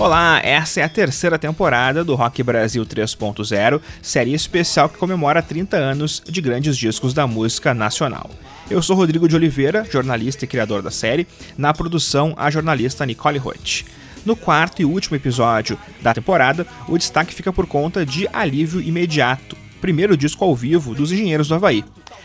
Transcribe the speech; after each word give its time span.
Olá, 0.00 0.40
essa 0.42 0.80
é 0.80 0.82
a 0.82 0.88
terceira 0.88 1.38
temporada 1.38 2.02
do 2.02 2.14
Rock 2.14 2.42
Brasil 2.42 2.86
3.0, 2.86 3.82
série 4.00 4.32
especial 4.32 4.88
que 4.88 4.96
comemora 4.96 5.42
30 5.42 5.76
anos 5.76 6.22
de 6.26 6.40
grandes 6.40 6.74
discos 6.74 7.12
da 7.12 7.26
música 7.26 7.74
nacional. 7.74 8.30
Eu 8.70 8.80
sou 8.80 8.96
Rodrigo 8.96 9.28
de 9.28 9.36
Oliveira, 9.36 9.84
jornalista 9.84 10.46
e 10.46 10.48
criador 10.48 10.80
da 10.80 10.90
série, 10.90 11.28
na 11.54 11.74
produção 11.74 12.32
a 12.38 12.50
jornalista 12.50 13.04
Nicole 13.04 13.36
Roth. 13.36 13.84
No 14.24 14.34
quarto 14.34 14.80
e 14.80 14.86
último 14.86 15.16
episódio 15.16 15.78
da 16.00 16.14
temporada, 16.14 16.66
o 16.88 16.96
destaque 16.96 17.34
fica 17.34 17.52
por 17.52 17.66
conta 17.66 18.06
de 18.06 18.26
Alívio 18.32 18.80
Imediato, 18.80 19.54
primeiro 19.80 20.16
disco 20.16 20.44
ao 20.44 20.54
vivo 20.54 20.94
dos 20.94 21.10
Engenheiros 21.10 21.48
do 21.48 21.54
Havaí. 21.54 21.84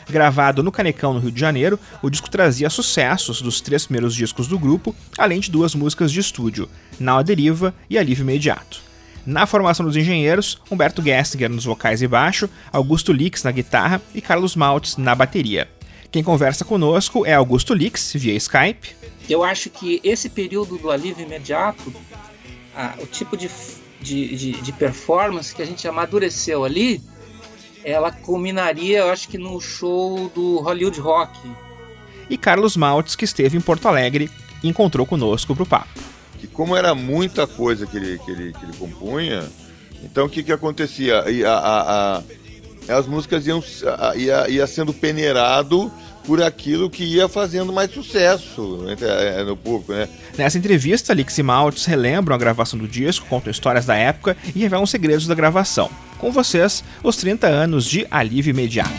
Gravado 0.09 0.62
no 0.62 0.72
Canecão, 0.72 1.13
no 1.13 1.20
Rio 1.20 1.32
de 1.32 1.40
Janeiro, 1.40 1.80
o 2.02 2.09
disco 2.09 2.30
trazia 2.30 2.70
sucessos 2.70 3.41
dos 3.41 3.59
três 3.59 3.86
primeiros 3.86 4.13
discos 4.13 4.48
do 4.48 4.59
grupo, 4.59 4.96
além 5.18 5.40
de 5.40 5.50
duas 5.50 5.73
músicas 5.73 6.12
de 6.12 6.20
estúdio, 6.20 6.70
Nau 6.99 7.18
a 7.18 7.23
Deriva 7.23 7.73
e 7.90 7.98
Alívio 7.98 8.23
Imediato. 8.23 8.82
Na 9.26 9.48
formação 9.48 9.84
dos 9.84 9.96
engenheiros, 9.96 10.60
Humberto 10.70 11.02
Gessinger 11.02 11.49
nos 11.49 11.66
vocais 11.66 12.04
e 12.04 12.08
baixo, 12.08 12.48
Augusto 12.72 13.12
Lix 13.12 13.41
na 13.41 13.52
guitarra 13.52 13.99
e 14.13 14.22
Carlos 14.22 14.55
Maltz 14.55 14.98
na 14.98 15.16
bateria. 15.16 15.68
Quem 16.12 16.24
conversa 16.24 16.63
conosco 16.63 17.26
é 17.26 17.34
Augusto 17.34 17.74
Lix, 17.74 18.13
via 18.13 18.35
Skype. 18.35 18.96
Eu 19.27 19.44
acho 19.44 19.72
que 19.72 19.99
esse 20.04 20.30
período 20.30 20.77
do 20.77 20.91
alívio 20.91 21.26
imediato, 21.26 21.91
ah, 22.76 22.94
o 23.02 23.08
tipo 23.08 23.35
de, 23.35 23.49
de, 23.99 24.35
de, 24.35 24.52
de 24.62 24.72
performance 24.72 25.54
que 25.54 25.62
a 25.63 25.66
gente 25.66 25.88
amadureceu 25.88 26.63
ali, 26.63 27.02
ela 27.85 28.12
culminaria, 28.12 28.99
eu 28.99 29.12
acho 29.12 29.29
que 29.29 29.37
no 29.37 29.62
show 29.62 30.29
do 30.34 30.60
Hollywood 30.60 30.99
Rock. 30.99 31.37
E 32.27 32.35
Carlos 32.35 32.76
Maltz, 32.76 33.15
que 33.15 33.23
esteve 33.23 33.55
em 33.55 33.62
Porto 33.62 33.87
Alegre, 33.87 34.29
encontrou 34.63 35.05
conosco 35.05 35.55
pro 35.55 35.68
papo. 35.68 35.99
Que 36.40 36.48
como 36.48 36.76
era 36.76 36.95
muita 36.95 37.45
coisa 37.45 37.85
que 37.85 37.95
ele, 37.95 38.18
que 38.18 38.32
ele, 38.32 38.54
que 38.54 38.65
ele 38.65 38.73
compunha, 38.77 39.48
então 40.04 40.26
o 40.26 40.29
que, 40.29 40.41
que 40.41 40.51
acontecia? 40.51 41.20
A, 41.20 41.51
a, 41.51 42.18
a, 42.18 42.23
as 42.98 43.05
músicas 43.05 43.45
iam 43.45 43.63
ia, 44.15 44.49
ia 44.49 44.65
sendo 44.65 44.91
peneirado 44.91 45.91
por 46.26 46.41
aquilo 46.41 46.90
que 46.90 47.04
ia 47.04 47.27
fazendo 47.29 47.71
mais 47.71 47.91
sucesso 47.91 48.84
é, 48.99 49.43
no 49.43 49.55
público, 49.55 49.93
né? 49.93 50.10
Nessa 50.35 50.57
entrevista, 50.57 51.13
Lix 51.13 51.38
e 51.38 51.43
Maltz 51.43 51.85
relembram 51.85 52.35
a 52.35 52.40
gravação 52.40 52.79
do 52.79 52.88
disco, 52.88 53.27
contam 53.27 53.51
histórias 53.51 53.85
da 53.85 53.95
época 53.95 54.35
e 54.55 54.60
revelam 54.60 54.88
segredos 54.88 55.27
da 55.27 55.35
gravação. 55.35 55.90
Com 56.26 56.31
vocês, 56.31 56.84
os 57.04 57.18
30 57.18 57.45
anos 57.45 57.85
de 57.85 58.07
alívio 58.09 58.49
imediato. 58.49 58.90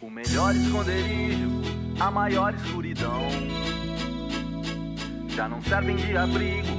O 0.00 0.10
melhor 0.10 0.52
esconderijo, 0.52 1.62
a 2.00 2.10
maior 2.10 2.52
escuridão. 2.54 3.28
Já 5.28 5.48
não 5.48 5.62
servem 5.62 5.94
de 5.94 6.16
abrigo, 6.16 6.76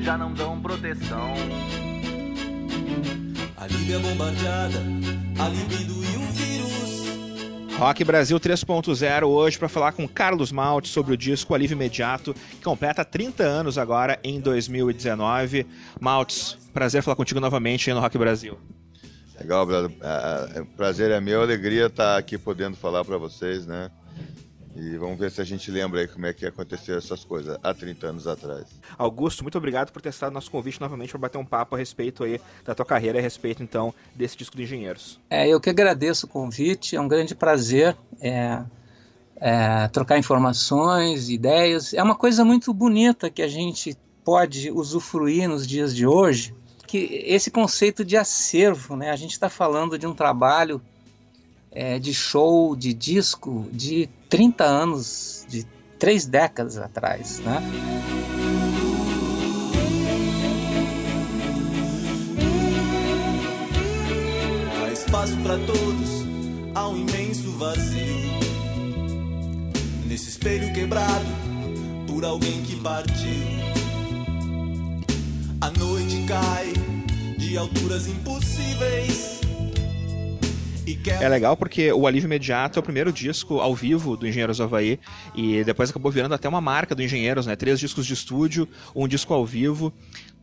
já 0.00 0.18
não 0.18 0.34
dão 0.34 0.60
proteção. 0.60 1.34
A 3.58 3.66
Líbia 3.68 4.00
bombardeada, 4.00 4.82
a 5.38 5.48
libido 5.48 6.04
e 6.04 6.16
um 6.16 6.32
vírus. 6.32 6.85
Rock 7.78 8.04
Brasil 8.04 8.40
3.0 8.40 9.24
hoje 9.26 9.58
para 9.58 9.68
falar 9.68 9.92
com 9.92 10.08
Carlos 10.08 10.50
Malte 10.50 10.88
sobre 10.88 11.12
o 11.12 11.16
disco 11.16 11.54
Alívio 11.54 11.74
Imediato, 11.74 12.32
que 12.32 12.62
completa 12.64 13.04
30 13.04 13.42
anos 13.42 13.76
agora 13.76 14.18
em 14.24 14.40
2019. 14.40 15.66
Maltz, 16.00 16.56
prazer 16.72 17.02
falar 17.02 17.16
contigo 17.16 17.38
novamente 17.38 17.90
aí 17.90 17.94
no 17.94 18.00
Rock 18.00 18.16
Brasil. 18.16 18.58
Legal, 19.38 19.66
brother. 19.66 19.90
É, 20.00 20.60
é, 20.60 20.64
prazer 20.74 21.10
é 21.10 21.20
meu, 21.20 21.42
alegria 21.42 21.86
estar 21.86 22.16
aqui 22.16 22.38
podendo 22.38 22.78
falar 22.78 23.04
para 23.04 23.18
vocês, 23.18 23.66
né? 23.66 23.90
E 24.76 24.96
vamos 24.98 25.18
ver 25.18 25.30
se 25.30 25.40
a 25.40 25.44
gente 25.44 25.70
lembra 25.70 26.00
aí 26.00 26.06
como 26.08 26.26
é 26.26 26.34
que 26.34 26.44
aconteceu 26.44 26.98
essas 26.98 27.24
coisas 27.24 27.58
há 27.62 27.72
30 27.72 28.08
anos 28.08 28.26
atrás. 28.26 28.66
Augusto, 28.98 29.42
muito 29.42 29.56
obrigado 29.56 29.90
por 29.90 30.02
ter 30.02 30.10
estado 30.10 30.32
nosso 30.32 30.50
convite 30.50 30.78
novamente 30.80 31.10
para 31.10 31.20
bater 31.20 31.38
um 31.38 31.44
papo 31.44 31.74
a 31.74 31.78
respeito 31.78 32.22
aí 32.22 32.38
da 32.62 32.74
tua 32.74 32.84
carreira 32.84 33.18
a 33.18 33.22
respeito 33.22 33.62
então 33.62 33.94
desse 34.14 34.36
disco 34.36 34.54
de 34.54 34.64
engenheiros. 34.64 35.18
É, 35.30 35.48
eu 35.48 35.58
que 35.58 35.70
agradeço 35.70 36.26
o 36.26 36.28
convite, 36.28 36.94
é 36.94 37.00
um 37.00 37.08
grande 37.08 37.34
prazer 37.34 37.96
é, 38.20 38.62
é, 39.36 39.88
trocar 39.88 40.18
informações, 40.18 41.30
ideias. 41.30 41.94
É 41.94 42.02
uma 42.02 42.14
coisa 42.14 42.44
muito 42.44 42.72
bonita 42.74 43.30
que 43.30 43.40
a 43.40 43.48
gente 43.48 43.96
pode 44.22 44.70
usufruir 44.70 45.48
nos 45.48 45.66
dias 45.66 45.94
de 45.94 46.06
hoje, 46.06 46.54
que 46.86 47.22
esse 47.24 47.50
conceito 47.50 48.04
de 48.04 48.16
acervo, 48.16 48.96
né? 48.96 49.10
A 49.10 49.16
gente 49.16 49.32
está 49.32 49.48
falando 49.48 49.98
de 49.98 50.06
um 50.06 50.14
trabalho 50.14 50.82
é, 51.70 51.98
de 51.98 52.12
show, 52.12 52.74
de 52.74 52.92
disco 52.92 53.66
de 53.72 54.08
30 54.28 54.64
anos, 54.64 55.46
de 55.48 55.64
três 55.98 56.26
décadas 56.26 56.76
atrás, 56.76 57.40
né? 57.40 57.62
Há 64.82 64.92
espaço 64.92 65.36
para 65.38 65.58
todos, 65.58 66.24
há 66.74 66.88
um 66.88 66.96
imenso 66.96 67.52
vazio. 67.52 68.36
Nesse 70.06 70.30
espelho 70.30 70.72
quebrado 70.72 71.26
por 72.06 72.24
alguém 72.24 72.62
que 72.62 72.76
partiu. 72.80 73.66
A 75.60 75.70
noite 75.78 76.24
cai 76.26 76.72
de 77.38 77.56
alturas 77.56 78.06
impossíveis 78.06 79.35
é 81.20 81.28
legal 81.28 81.56
porque 81.56 81.92
o 81.92 82.06
Alívio 82.06 82.26
Imediato 82.26 82.78
é 82.78 82.80
o 82.80 82.82
primeiro 82.82 83.12
disco 83.12 83.58
ao 83.58 83.74
vivo 83.74 84.16
do 84.16 84.26
Engenheiros 84.26 84.58
do 84.58 84.62
Havaí 84.62 85.00
e 85.34 85.64
depois 85.64 85.90
acabou 85.90 86.12
virando 86.12 86.34
até 86.34 86.48
uma 86.48 86.60
marca 86.60 86.94
do 86.94 87.02
Engenheiros, 87.02 87.46
né? 87.46 87.56
Três 87.56 87.80
discos 87.80 88.06
de 88.06 88.14
estúdio, 88.14 88.68
um 88.94 89.08
disco 89.08 89.34
ao 89.34 89.44
vivo. 89.44 89.92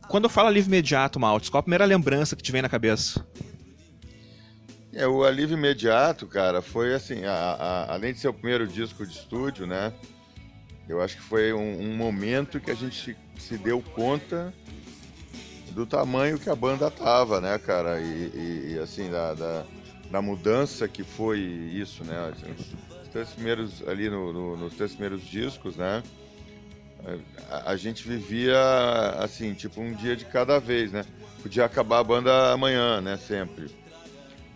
Quando 0.08 0.24
eu 0.24 0.30
falo 0.30 0.48
Alívio 0.48 0.68
Imediato, 0.68 1.18
Maltz, 1.18 1.48
qual 1.48 1.60
a 1.60 1.62
primeira 1.62 1.86
lembrança 1.86 2.36
que 2.36 2.42
te 2.42 2.52
vem 2.52 2.60
na 2.60 2.68
cabeça? 2.68 3.26
É, 4.92 5.06
o 5.06 5.24
Alívio 5.24 5.56
Imediato, 5.56 6.26
cara, 6.26 6.60
foi 6.60 6.94
assim, 6.94 7.24
a, 7.24 7.32
a, 7.32 7.94
além 7.94 8.12
de 8.12 8.20
ser 8.20 8.28
o 8.28 8.34
primeiro 8.34 8.66
disco 8.66 9.06
de 9.06 9.12
estúdio, 9.12 9.66
né? 9.66 9.92
Eu 10.86 11.00
acho 11.00 11.16
que 11.16 11.22
foi 11.22 11.52
um, 11.52 11.80
um 11.80 11.96
momento 11.96 12.60
que 12.60 12.70
a 12.70 12.74
gente 12.74 13.16
se 13.38 13.58
deu 13.58 13.82
conta 13.94 14.52
do 15.70 15.86
tamanho 15.86 16.38
que 16.38 16.48
a 16.48 16.54
banda 16.54 16.90
tava, 16.90 17.40
né, 17.40 17.58
cara? 17.58 18.00
E, 18.00 18.04
e, 18.04 18.72
e 18.74 18.78
assim, 18.78 19.10
da, 19.10 19.34
da 19.34 19.64
da 20.14 20.22
mudança 20.22 20.86
que 20.86 21.02
foi 21.02 21.40
isso, 21.40 22.04
né? 22.04 22.32
Os 23.02 23.08
três 23.08 23.30
primeiros 23.30 23.82
ali 23.88 24.08
no, 24.08 24.32
no, 24.32 24.56
nos 24.56 24.74
três 24.74 24.92
primeiros 24.92 25.26
discos, 25.26 25.74
né? 25.74 26.04
A, 27.50 27.72
a, 27.72 27.76
gente 27.76 28.06
vivia 28.06 28.56
assim, 29.18 29.54
tipo 29.54 29.80
um 29.80 29.92
dia 29.92 30.14
de 30.14 30.24
cada 30.24 30.60
vez, 30.60 30.92
né? 30.92 31.04
Podia 31.42 31.64
acabar 31.64 31.98
a 31.98 32.04
banda 32.04 32.52
amanhã, 32.52 33.00
né? 33.00 33.16
Sempre. 33.16 33.74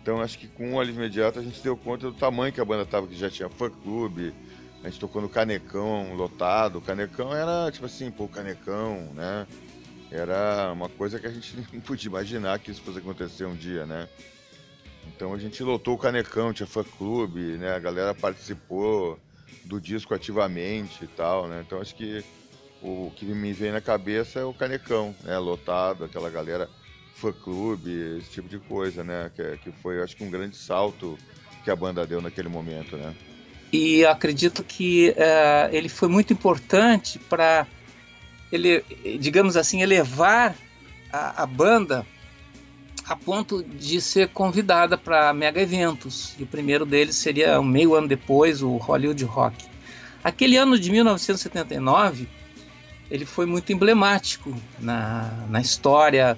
Então 0.01 0.21
acho 0.21 0.39
que 0.39 0.47
com 0.47 0.75
o 0.75 0.79
Alívio 0.79 1.01
Imediato 1.01 1.39
a 1.39 1.43
gente 1.43 1.61
deu 1.61 1.75
conta 1.75 2.09
do 2.09 2.13
tamanho 2.13 2.53
que 2.53 2.61
a 2.61 2.65
banda 2.65 2.85
tava, 2.85 3.05
que 3.05 3.15
já 3.15 3.29
tinha 3.29 3.49
fã 3.49 3.69
clube, 3.69 4.33
a 4.81 4.89
gente 4.89 4.97
tocou 4.97 5.21
no 5.21 5.27
Canecão 5.27 6.13
lotado. 6.13 6.77
O 6.77 6.81
Canecão 6.81 7.35
era 7.35 7.69
tipo 7.69 7.85
assim, 7.85 8.09
pô, 8.09 8.29
Canecão, 8.29 9.11
né? 9.13 9.45
Era 10.09 10.71
uma 10.71 10.87
coisa 10.87 11.19
que 11.19 11.27
a 11.27 11.31
gente 11.31 11.53
não 11.73 11.81
podia 11.81 12.07
imaginar 12.07 12.59
que 12.59 12.71
isso 12.71 12.81
fosse 12.81 12.99
acontecer 12.99 13.43
um 13.43 13.55
dia, 13.55 13.85
né? 13.85 14.07
Então 15.15 15.33
a 15.33 15.37
gente 15.37 15.63
lotou 15.63 15.95
o 15.95 15.97
Canecão, 15.97 16.53
tinha 16.53 16.67
fã 16.67 16.83
clube, 16.83 17.57
né? 17.57 17.75
A 17.75 17.79
galera 17.79 18.13
participou 18.13 19.19
do 19.63 19.79
disco 19.79 20.13
ativamente 20.13 21.03
e 21.03 21.07
tal, 21.07 21.47
né? 21.47 21.63
Então 21.65 21.81
acho 21.81 21.95
que 21.95 22.23
o 22.81 23.11
que 23.15 23.25
me 23.25 23.51
vem 23.51 23.71
na 23.71 23.81
cabeça 23.81 24.39
é 24.39 24.43
o 24.43 24.53
Canecão, 24.53 25.15
né? 25.23 25.37
Lotado, 25.37 26.05
aquela 26.05 26.29
galera 26.29 26.69
fã 27.15 27.31
clube, 27.31 28.17
esse 28.19 28.29
tipo 28.31 28.47
de 28.47 28.59
coisa, 28.59 29.03
né? 29.03 29.31
Que, 29.35 29.57
que 29.57 29.71
foi, 29.81 30.01
acho 30.01 30.15
que 30.15 30.23
um 30.23 30.31
grande 30.31 30.55
salto 30.55 31.17
que 31.63 31.69
a 31.69 31.75
banda 31.75 32.07
deu 32.07 32.21
naquele 32.21 32.47
momento, 32.47 32.95
né? 32.95 33.13
E 33.71 34.05
acredito 34.05 34.63
que 34.63 35.09
uh, 35.09 35.73
ele 35.73 35.89
foi 35.89 36.07
muito 36.07 36.33
importante 36.33 37.19
para 37.19 37.67
ele, 38.51 38.83
digamos 39.19 39.55
assim, 39.55 39.81
elevar 39.81 40.55
a, 41.11 41.43
a 41.43 41.45
banda 41.45 42.05
a 43.09 43.15
ponto 43.15 43.63
de 43.63 43.99
ser 43.99 44.29
convidada 44.29 44.95
para 44.95 45.33
mega 45.33 45.59
eventos. 45.59 46.35
E 46.37 46.43
o 46.43 46.45
primeiro 46.45 46.85
deles 46.85 47.15
seria 47.15 47.59
meio 47.59 47.95
ano 47.95 48.07
depois, 48.07 48.61
o 48.61 48.77
Hollywood 48.77 49.25
Rock. 49.25 49.65
Aquele 50.23 50.57
ano 50.57 50.77
de 50.77 50.91
1979, 50.91 52.29
ele 53.09 53.25
foi 53.25 53.47
muito 53.47 53.73
emblemático 53.73 54.53
na, 54.77 55.27
na 55.49 55.59
história 55.59 56.37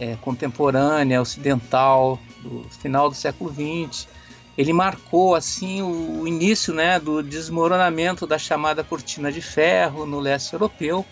é, 0.00 0.16
contemporânea, 0.22 1.20
ocidental, 1.20 2.18
do 2.42 2.64
final 2.70 3.10
do 3.10 3.14
século 3.14 3.52
XX. 3.52 4.08
Ele 4.56 4.72
marcou 4.72 5.34
assim 5.34 5.82
o, 5.82 6.22
o 6.22 6.26
início 6.26 6.72
né, 6.72 6.98
do 6.98 7.22
desmoronamento 7.22 8.26
da 8.26 8.38
chamada 8.38 8.82
cortina 8.82 9.30
de 9.30 9.42
ferro 9.42 10.06
no 10.06 10.18
leste 10.18 10.54
europeu 10.54 11.04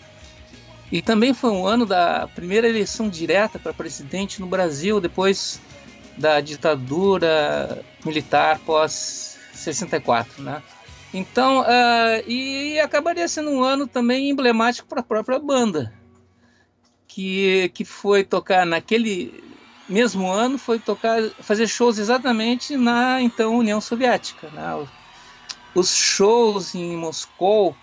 e 0.95 1.01
também 1.01 1.33
foi 1.33 1.51
um 1.51 1.67
ano 1.67 1.85
da 1.85 2.25
primeira 2.33 2.69
eleição 2.69 3.09
direta 3.09 3.59
para 3.59 3.73
presidente 3.73 4.39
no 4.39 4.47
Brasil, 4.47 5.01
depois 5.01 5.59
da 6.17 6.39
ditadura 6.39 7.83
militar 8.05 8.59
pós 8.59 9.37
64, 9.51 10.41
né? 10.41 10.63
Então, 11.13 11.63
uh, 11.63 12.29
e 12.29 12.79
acabaria 12.79 13.27
sendo 13.27 13.49
um 13.49 13.61
ano 13.61 13.85
também 13.85 14.29
emblemático 14.29 14.87
para 14.87 15.01
a 15.01 15.03
própria 15.03 15.37
banda, 15.37 15.93
que, 17.09 17.69
que 17.73 17.83
foi 17.83 18.23
tocar 18.23 18.65
naquele 18.65 19.43
mesmo 19.89 20.31
ano, 20.31 20.57
foi 20.57 20.79
tocar, 20.79 21.21
fazer 21.41 21.67
shows 21.67 21.97
exatamente 21.97 22.77
na 22.77 23.21
então 23.21 23.57
União 23.57 23.81
Soviética. 23.81 24.47
Né? 24.51 24.87
Os 25.75 25.93
shows 25.93 26.73
em 26.73 26.95
Moscou, 26.95 27.75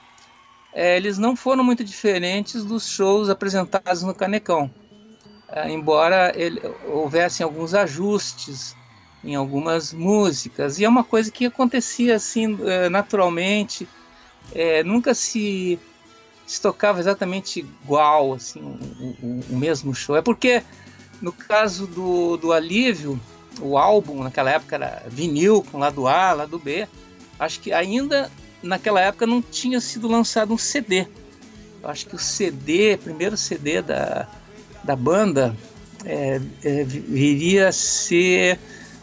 é, 0.72 0.96
eles 0.96 1.18
não 1.18 1.36
foram 1.36 1.62
muito 1.62 1.84
diferentes 1.84 2.64
dos 2.64 2.88
shows 2.88 3.28
apresentados 3.28 4.02
no 4.02 4.14
Canecão, 4.14 4.70
é, 5.48 5.70
embora 5.70 6.32
ele, 6.34 6.60
houvessem 6.86 7.44
alguns 7.44 7.74
ajustes 7.74 8.74
em 9.22 9.34
algumas 9.34 9.92
músicas. 9.92 10.78
E 10.78 10.84
é 10.84 10.88
uma 10.88 11.04
coisa 11.04 11.30
que 11.30 11.46
acontecia 11.46 12.16
assim 12.16 12.58
é, 12.64 12.88
naturalmente, 12.88 13.86
é, 14.54 14.82
nunca 14.82 15.14
se, 15.14 15.78
se, 16.46 16.60
tocava 16.60 16.98
exatamente 17.00 17.60
igual, 17.60 18.32
assim, 18.32 18.60
o, 18.60 19.26
o, 19.26 19.40
o, 19.50 19.56
mesmo 19.56 19.94
show. 19.94 20.16
É 20.16 20.22
porque 20.22 20.62
no 21.20 21.32
caso 21.32 21.86
do, 21.86 22.36
do 22.38 22.52
Alívio, 22.52 23.20
o 23.60 23.76
álbum 23.76 24.22
naquela 24.22 24.50
época 24.50 24.76
era 24.76 25.02
vinil 25.06 25.64
com 25.70 25.78
lado 25.78 26.08
A, 26.08 26.32
lado 26.32 26.58
B. 26.58 26.88
Acho 27.38 27.60
que 27.60 27.72
ainda 27.72 28.30
naquela 28.62 29.00
época 29.00 29.26
não 29.26 29.42
tinha 29.42 29.80
sido 29.80 30.08
lançado 30.08 30.54
um 30.54 30.58
CD. 30.58 31.06
Eu 31.82 31.88
acho 31.88 32.06
que 32.06 32.14
o 32.14 32.18
CD, 32.18 32.96
primeiro 32.96 33.36
CD 33.36 33.82
da, 33.82 34.28
da 34.84 34.94
banda, 34.94 35.56
é, 36.04 36.40
é, 36.62 36.84
viria 36.84 37.68
a 37.68 37.72
ser 37.72 38.58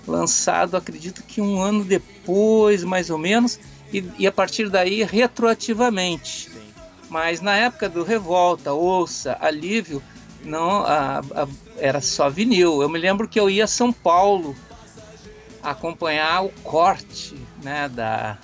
lançado, 0.07 0.75
acredito 0.75 1.23
que 1.23 1.41
um 1.41 1.61
ano 1.61 1.83
depois, 1.83 2.83
mais 2.83 3.09
ou 3.09 3.17
menos, 3.17 3.59
e, 3.91 4.03
e 4.17 4.27
a 4.27 4.31
partir 4.31 4.69
daí 4.69 5.03
retroativamente. 5.03 6.49
Mas 7.09 7.41
na 7.41 7.55
época 7.55 7.89
do 7.89 8.03
Revolta, 8.03 8.71
Ouça, 8.71 9.37
Alívio, 9.41 10.01
não, 10.43 10.83
a, 10.83 11.19
a, 11.19 11.47
era 11.77 12.01
só 12.01 12.29
vinil. 12.29 12.81
Eu 12.81 12.89
me 12.89 12.99
lembro 12.99 13.27
que 13.27 13.39
eu 13.39 13.49
ia 13.49 13.65
a 13.65 13.67
São 13.67 13.91
Paulo 13.91 14.55
acompanhar 15.61 16.45
o 16.45 16.49
corte 16.63 17.35
né, 17.61 17.89
da, 17.89 18.37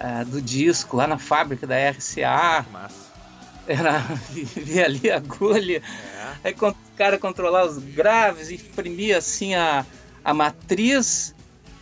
uh, 0.00 0.24
do 0.24 0.40
disco 0.40 0.96
lá 0.96 1.06
na 1.06 1.18
fábrica 1.18 1.66
da 1.66 1.76
RCA. 1.90 2.66
Massa. 2.72 3.10
Era 3.68 3.98
via 4.30 4.86
ali 4.86 5.10
a 5.10 5.16
agulha. 5.16 5.82
É. 6.42 6.48
Aí 6.48 6.56
o 6.58 6.74
cara 6.96 7.18
controlar 7.18 7.66
os 7.66 7.78
graves, 7.78 8.50
imprimia 8.50 9.18
assim 9.18 9.54
a, 9.54 9.84
a 10.24 10.34
matriz 10.34 11.34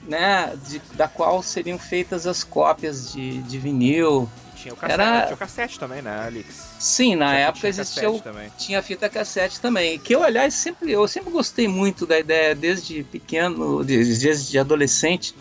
né, 0.06 0.56
de, 0.66 0.80
da 0.94 1.06
qual 1.08 1.42
seriam 1.42 1.78
feitas 1.78 2.26
as 2.26 2.42
cópias 2.42 3.12
de, 3.12 3.42
de 3.42 3.58
vinil. 3.58 4.28
Tinha 4.54 4.74
o 4.74 4.76
cassete, 4.76 5.00
Era... 5.00 5.22
tinha 5.22 5.34
o 5.34 5.38
cassete 5.38 5.78
também, 5.78 6.02
né, 6.02 6.24
Alex? 6.26 6.74
Sim, 6.80 7.14
na 7.14 7.28
tinha, 7.28 7.38
época 7.40 7.60
tinha 7.60 7.70
existia 7.70 8.10
o... 8.10 8.22
tinha 8.58 8.82
fita 8.82 9.08
cassete 9.08 9.60
também. 9.60 9.98
Que 9.98 10.16
eu, 10.16 10.22
aliás, 10.24 10.54
sempre, 10.54 10.90
eu 10.90 11.06
sempre 11.06 11.30
gostei 11.30 11.68
muito 11.68 12.04
da 12.04 12.18
ideia, 12.18 12.54
desde 12.54 13.04
pequeno, 13.04 13.84
desde 13.84 14.58
adolescente. 14.58 15.34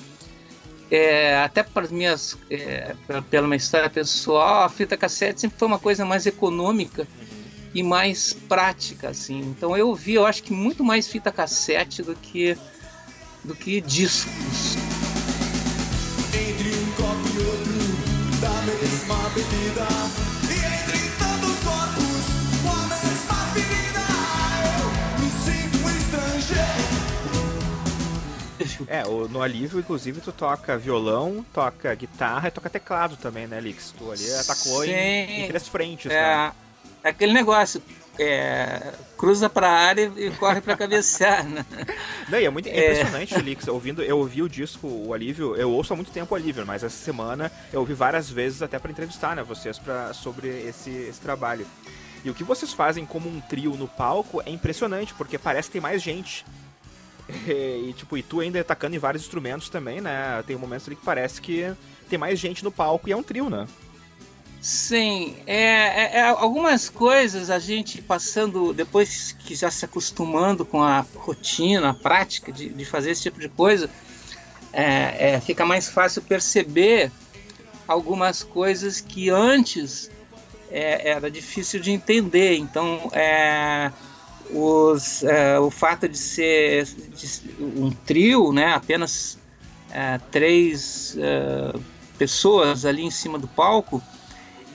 É, 0.89 1.37
até 1.37 1.63
para 1.63 1.83
as 1.83 1.91
minhas, 1.91 2.37
é, 2.49 2.95
pela 3.29 3.45
minha 3.45 3.57
história 3.57 3.89
pessoal, 3.89 4.63
a 4.63 4.69
fita 4.69 4.95
cassete 4.95 5.41
sempre 5.41 5.59
foi 5.59 5.67
uma 5.67 5.79
coisa 5.79 6.05
mais 6.05 6.25
econômica 6.25 7.01
uhum. 7.01 7.27
e 7.73 7.83
mais 7.83 8.33
prática, 8.33 9.09
assim. 9.09 9.39
Então 9.39 9.75
eu 9.75 9.93
vi, 9.93 10.13
eu 10.13 10.25
acho 10.25 10.43
que 10.43 10.53
muito 10.53 10.83
mais 10.83 11.07
fita 11.07 11.31
cassete 11.31 12.01
do 12.01 12.15
que 12.15 12.57
do 13.43 13.55
que 13.55 13.81
discos. 13.81 14.75
Entre 16.33 16.69
um 16.69 16.91
copo 16.91 17.27
e 17.35 17.45
outro 17.45 18.39
da 18.39 18.61
mesma 18.61 19.29
bebida 19.29 20.36
estrangeiro. 28.81 29.25
É, 29.25 29.27
no 29.29 29.41
alívio, 29.41 29.79
inclusive, 29.79 30.21
tu 30.21 30.31
toca 30.31 30.77
violão, 30.77 31.45
toca 31.53 31.93
guitarra 31.95 32.47
e 32.47 32.51
toca 32.51 32.69
teclado 32.69 33.17
também, 33.17 33.47
né, 33.47 33.59
Lix? 33.59 33.93
Tu 33.97 34.11
ali 34.11 34.33
atacou 34.33 34.85
em, 34.85 35.43
em, 35.43 35.47
três 35.47 35.67
frentes, 35.67 36.11
é, 36.11 36.21
né? 36.21 36.51
É 37.03 37.09
aquele 37.09 37.33
negócio, 37.33 37.81
é, 38.19 38.93
cruza 39.17 39.49
para 39.49 39.69
a 39.69 39.73
área 39.73 40.11
e 40.15 40.31
corre 40.31 40.61
para 40.61 40.75
cabecear. 40.75 41.45
Né? 41.47 41.65
Não, 42.29 42.37
é 42.37 42.49
muito 42.49 42.67
é... 42.67 42.71
impressionante, 42.71 43.39
Lix. 43.39 43.67
Ouvindo, 43.67 44.03
eu 44.03 44.17
ouvi 44.17 44.41
o 44.41 44.49
disco, 44.49 44.87
o 44.87 45.13
Alívio, 45.13 45.55
eu 45.55 45.71
ouço 45.71 45.93
há 45.93 45.95
muito 45.95 46.11
tempo 46.11 46.33
o 46.33 46.37
Alívio, 46.37 46.65
mas 46.65 46.83
essa 46.83 46.97
semana 46.97 47.51
eu 47.71 47.79
ouvi 47.79 47.93
várias 47.93 48.29
vezes 48.29 48.61
até 48.61 48.77
para 48.77 48.91
entrevistar 48.91 49.35
né, 49.35 49.43
vocês 49.43 49.79
pra, 49.79 50.13
sobre 50.13 50.47
esse, 50.47 50.89
esse 50.89 51.21
trabalho. 51.21 51.65
E 52.23 52.29
o 52.29 52.33
que 52.33 52.43
vocês 52.43 52.73
fazem 52.73 53.05
como 53.05 53.29
um 53.29 53.39
trio 53.39 53.75
no 53.75 53.87
palco 53.87 54.41
é 54.45 54.49
impressionante, 54.49 55.13
porque 55.13 55.37
parece 55.37 55.69
que 55.69 55.73
tem 55.73 55.81
mais 55.81 56.01
gente. 56.01 56.45
E, 57.47 57.93
tipo, 57.93 58.17
e 58.17 58.23
tu 58.23 58.39
ainda 58.39 58.59
atacando 58.59 58.95
em 58.95 58.99
vários 58.99 59.23
instrumentos 59.23 59.69
também, 59.69 60.01
né? 60.01 60.43
Tem 60.45 60.55
momentos 60.55 60.87
ali 60.87 60.95
que 60.95 61.03
parece 61.03 61.41
que 61.41 61.73
tem 62.09 62.17
mais 62.17 62.39
gente 62.39 62.63
no 62.63 62.71
palco 62.71 63.07
e 63.07 63.11
é 63.11 63.15
um 63.17 63.23
trio, 63.23 63.49
né? 63.49 63.67
Sim, 64.61 65.35
é, 65.45 65.55
é, 65.55 66.11
é, 66.17 66.21
algumas 66.23 66.89
coisas 66.89 67.49
a 67.49 67.59
gente 67.59 68.01
passando, 68.01 68.73
depois 68.73 69.31
que 69.31 69.55
já 69.55 69.69
se 69.69 69.85
acostumando 69.85 70.65
com 70.65 70.81
a 70.81 71.05
rotina, 71.15 71.89
a 71.89 71.93
prática 71.93 72.51
de, 72.51 72.69
de 72.69 72.85
fazer 72.85 73.11
esse 73.11 73.21
tipo 73.21 73.39
de 73.39 73.47
coisa, 73.47 73.89
é, 74.73 75.35
é, 75.35 75.39
fica 75.39 75.65
mais 75.65 75.87
fácil 75.87 76.21
perceber 76.21 77.11
algumas 77.87 78.43
coisas 78.43 78.99
que 78.99 79.29
antes 79.29 80.09
é, 80.69 81.11
era 81.11 81.31
difícil 81.31 81.79
de 81.79 81.91
entender. 81.91 82.57
Então, 82.57 83.09
os, 84.51 85.23
o 85.61 85.69
fato 85.69 86.07
de 86.07 86.17
ser 86.17 86.85
de 86.85 87.41
um 87.59 87.91
trio, 87.91 88.51
né, 88.51 88.73
apenas 88.73 89.37
três 90.31 91.17
pessoas 92.17 92.85
ali 92.85 93.03
em 93.03 93.11
cima 93.11 93.37
do 93.37 93.47
palco, 93.47 94.01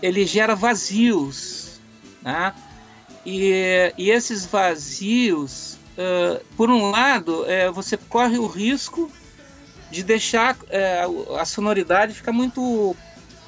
ele 0.00 0.26
gera 0.26 0.54
vazios, 0.54 1.80
né? 2.22 2.54
E, 3.24 3.92
e 3.96 4.10
esses 4.10 4.44
vazios, 4.46 5.78
por 6.56 6.70
um 6.70 6.90
lado, 6.90 7.44
você 7.72 7.96
corre 7.96 8.38
o 8.38 8.46
risco 8.46 9.10
de 9.90 10.02
deixar 10.02 10.56
a 11.38 11.44
sonoridade 11.44 12.14
ficar 12.14 12.32
muito 12.32 12.96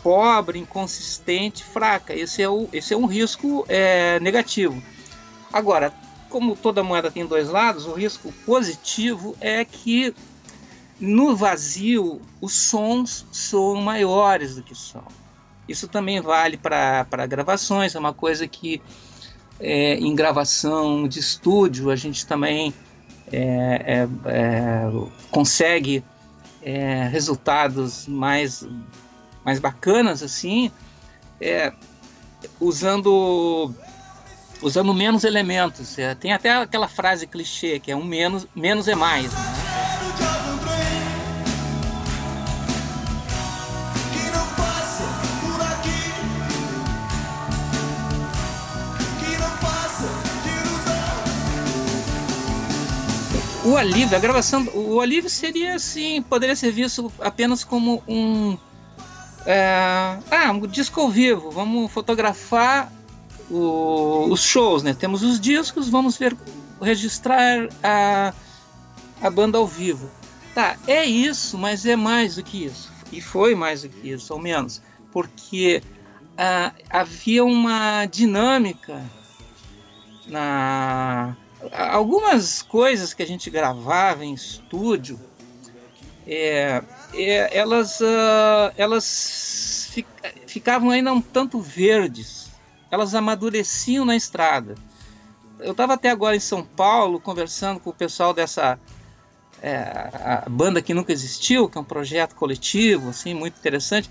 pobre, 0.02 0.58
inconsistente, 0.58 1.64
fraca. 1.64 2.14
Esse 2.14 2.42
é, 2.42 2.48
o, 2.48 2.68
esse 2.74 2.92
é 2.92 2.96
um 2.96 3.06
risco 3.06 3.64
é, 3.68 4.20
negativo. 4.20 4.80
Agora, 5.50 5.94
como 6.34 6.56
toda 6.56 6.82
moeda 6.82 7.12
tem 7.12 7.24
dois 7.24 7.48
lados, 7.48 7.86
o 7.86 7.92
risco 7.92 8.32
positivo 8.44 9.36
é 9.40 9.64
que 9.64 10.12
no 10.98 11.36
vazio 11.36 12.20
os 12.40 12.52
sons 12.54 13.24
são 13.30 13.76
maiores 13.76 14.56
do 14.56 14.62
que 14.64 14.74
são. 14.74 15.04
Isso 15.68 15.86
também 15.86 16.20
vale 16.20 16.56
para 16.56 17.06
gravações, 17.28 17.94
é 17.94 18.00
uma 18.00 18.12
coisa 18.12 18.48
que 18.48 18.82
é, 19.60 19.94
em 19.94 20.12
gravação 20.12 21.06
de 21.06 21.20
estúdio 21.20 21.88
a 21.88 21.94
gente 21.94 22.26
também 22.26 22.74
é, 23.30 23.38
é, 23.86 24.08
é 24.24 24.90
consegue 25.30 26.02
é, 26.60 27.06
resultados 27.12 28.08
mais, 28.08 28.66
mais 29.44 29.60
bacanas 29.60 30.20
assim, 30.20 30.68
é, 31.40 31.72
usando 32.58 33.72
usando 34.62 34.94
menos 34.94 35.24
elementos. 35.24 35.96
tem 36.20 36.32
até 36.32 36.52
aquela 36.52 36.88
frase 36.88 37.26
clichê 37.26 37.78
que 37.78 37.90
é 37.90 37.96
um 37.96 38.04
menos, 38.04 38.46
menos 38.54 38.88
é 38.88 38.94
mais. 38.94 39.32
Né? 39.32 39.54
o 53.64 53.76
alívio, 53.76 54.16
a 54.16 54.20
gravação, 54.20 54.68
o 54.74 55.00
alívio 55.00 55.30
seria 55.30 55.74
assim, 55.74 56.22
poderia 56.22 56.54
ser 56.54 56.70
visto 56.70 57.10
apenas 57.18 57.64
como 57.64 58.02
um 58.06 58.56
é, 59.46 60.18
ah, 60.30 60.52
um 60.52 60.60
disco 60.66 61.00
ao 61.00 61.08
vivo. 61.08 61.50
Vamos 61.50 61.90
fotografar 61.90 62.92
o, 63.50 64.26
os 64.30 64.42
shows, 64.42 64.82
né? 64.82 64.94
Temos 64.94 65.22
os 65.22 65.40
discos, 65.40 65.88
vamos 65.88 66.16
ver 66.16 66.36
registrar 66.80 67.68
a, 67.82 68.32
a 69.20 69.30
banda 69.30 69.58
ao 69.58 69.66
vivo. 69.66 70.10
Tá, 70.54 70.76
é 70.86 71.04
isso, 71.04 71.58
mas 71.58 71.84
é 71.84 71.96
mais 71.96 72.36
do 72.36 72.42
que 72.42 72.64
isso. 72.64 72.92
E 73.12 73.20
foi 73.20 73.54
mais 73.54 73.82
do 73.82 73.88
que 73.88 74.10
isso, 74.10 74.32
ao 74.32 74.38
menos, 74.38 74.80
porque 75.12 75.82
ah, 76.36 76.72
havia 76.90 77.44
uma 77.44 78.06
dinâmica 78.06 79.02
na 80.26 81.36
algumas 81.72 82.60
coisas 82.60 83.14
que 83.14 83.22
a 83.22 83.26
gente 83.26 83.48
gravava 83.48 84.22
em 84.24 84.34
estúdio 84.34 85.18
é, 86.26 86.82
é, 87.12 87.56
elas, 87.56 88.00
uh, 88.00 88.72
elas 88.76 89.92
ficavam 90.46 90.90
ainda 90.90 91.12
um 91.12 91.20
tanto 91.20 91.60
verdes, 91.60 92.43
elas 92.90 93.14
amadureciam 93.14 94.04
na 94.04 94.16
estrada. 94.16 94.74
Eu 95.58 95.72
estava 95.72 95.94
até 95.94 96.10
agora 96.10 96.36
em 96.36 96.40
São 96.40 96.64
Paulo 96.64 97.20
conversando 97.20 97.80
com 97.80 97.90
o 97.90 97.94
pessoal 97.94 98.34
dessa 98.34 98.78
é, 99.62 100.42
banda 100.50 100.82
que 100.82 100.92
nunca 100.92 101.12
existiu, 101.12 101.68
que 101.68 101.78
é 101.78 101.80
um 101.80 101.84
projeto 101.84 102.34
coletivo, 102.34 103.10
assim, 103.10 103.34
muito 103.34 103.58
interessante, 103.58 104.10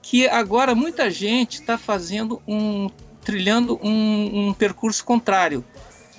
que 0.00 0.28
agora 0.28 0.74
muita 0.74 1.10
gente 1.10 1.60
está 1.60 1.76
fazendo 1.76 2.40
um 2.46 2.88
trilhando 3.24 3.80
um, 3.82 4.48
um 4.48 4.54
percurso 4.54 5.04
contrário. 5.04 5.64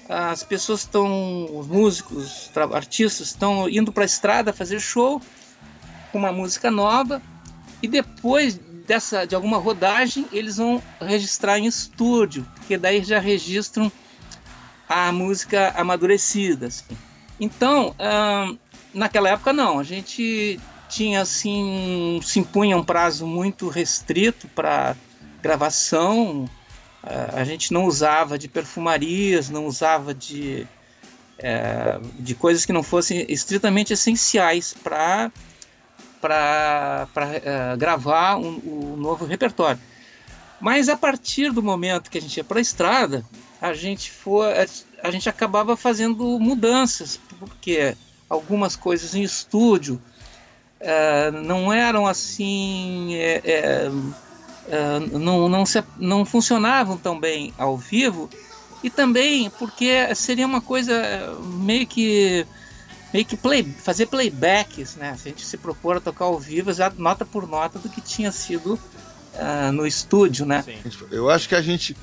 As 0.10 0.44
pessoas 0.44 0.82
estão, 0.82 1.58
os 1.58 1.68
músicos, 1.68 2.52
artistas 2.74 3.28
estão 3.28 3.70
indo 3.70 3.92
para 3.92 4.04
a 4.04 4.06
estrada 4.06 4.52
fazer 4.52 4.80
show 4.80 5.22
com 6.12 6.18
uma 6.18 6.32
música 6.32 6.70
nova 6.70 7.22
e 7.82 7.88
depois 7.88 8.60
dessa 8.86 9.26
de 9.26 9.36
alguma 9.36 9.58
rodagem 9.58 10.26
eles 10.32 10.58
vão 10.58 10.82
registrar 11.02 11.60
em 11.60 11.66
estúdio, 11.66 12.46
porque 12.56 12.78
daí 12.78 13.04
já 13.04 13.20
registram 13.20 13.92
a 14.88 15.12
música 15.12 15.74
amadurecida. 15.76 16.68
Assim. 16.68 16.98
Então, 17.40 17.96
hum, 18.00 18.58
naquela 18.94 19.30
época 19.30 19.52
não, 19.52 19.80
a 19.80 19.84
gente 19.84 20.60
tinha 20.88 21.22
assim, 21.22 22.20
se 22.24 22.40
impunha 22.40 22.78
um 22.78 22.84
prazo 22.84 23.26
muito 23.26 23.68
restrito 23.70 24.48
para 24.50 24.96
gravação, 25.42 26.50
a 27.34 27.44
gente 27.44 27.72
não 27.72 27.86
usava 27.86 28.38
de 28.38 28.48
perfumarias, 28.48 29.50
não 29.50 29.68
usava 29.68 30.14
de, 30.14 30.66
é, 31.38 32.00
de 32.20 32.34
coisas 32.34 32.66
que 32.66 32.74
não 32.74 32.82
fossem 32.82 33.26
estritamente 33.30 33.94
essenciais 33.94 34.74
para 34.74 35.32
para 36.26 37.08
é, 37.44 37.78
gravar 37.78 38.36
o 38.36 38.46
um, 38.46 38.94
um 38.94 38.96
novo 38.98 39.26
repertório. 39.26 39.80
Mas 40.60 40.90
a 40.90 40.98
partir 40.98 41.52
do 41.52 41.62
momento 41.62 42.10
que 42.10 42.18
a 42.18 42.22
gente 42.22 42.38
ia 42.38 42.44
para 42.44 42.60
a 42.60 42.62
estrada, 42.62 43.26
a 43.62 43.74
gente 43.74 44.12
foi, 44.12 44.48
a 45.04 45.12
gente 45.12 45.30
acabava 45.30 45.78
fazendo 45.78 46.40
mudanças, 46.40 47.20
porque 47.40 47.96
algumas 48.30 48.76
coisas 48.76 49.14
em 49.14 49.22
estúdio 49.22 50.02
é, 50.80 51.32
não 51.32 51.72
eram 51.72 52.08
assim 52.08 53.16
é, 53.16 53.42
é, 53.44 53.92
ah, 54.72 55.00
não, 55.00 55.48
não, 55.48 55.66
se, 55.66 55.84
não 55.98 56.26
funcionavam 56.26 56.98
tão 56.98 57.20
bem 57.20 57.54
ao 57.58 57.78
vivo 57.78 58.30
e 58.84 58.90
também 58.90 59.50
porque 59.52 60.14
seria 60.16 60.46
uma 60.46 60.62
coisa 60.62 61.38
meio 61.60 61.86
que 61.86 62.46
meio 63.16 63.26
que 63.26 63.38
play, 63.38 63.64
fazer 63.64 64.08
playbacks, 64.08 64.98
né? 64.98 65.16
Se 65.18 65.30
a 65.30 65.32
gente 65.32 65.46
se 65.46 65.58
propor 65.58 65.96
a 65.96 66.00
tocar 66.02 66.26
ao 66.26 66.38
vivo, 66.38 66.74
já 66.74 66.92
nota 66.98 67.24
por 67.24 67.48
nota 67.48 67.80
do 67.80 67.88
que 67.88 68.02
tinha 68.02 68.30
sido 68.30 68.74
uh, 68.74 69.72
no 69.72 69.88
estúdio, 69.88 70.46
né? 70.46 70.62
Sim. 70.64 70.92
Eu 71.10 71.30
acho 71.30 71.48
que 71.48 71.56
a 71.56 71.62
gente 71.62 71.96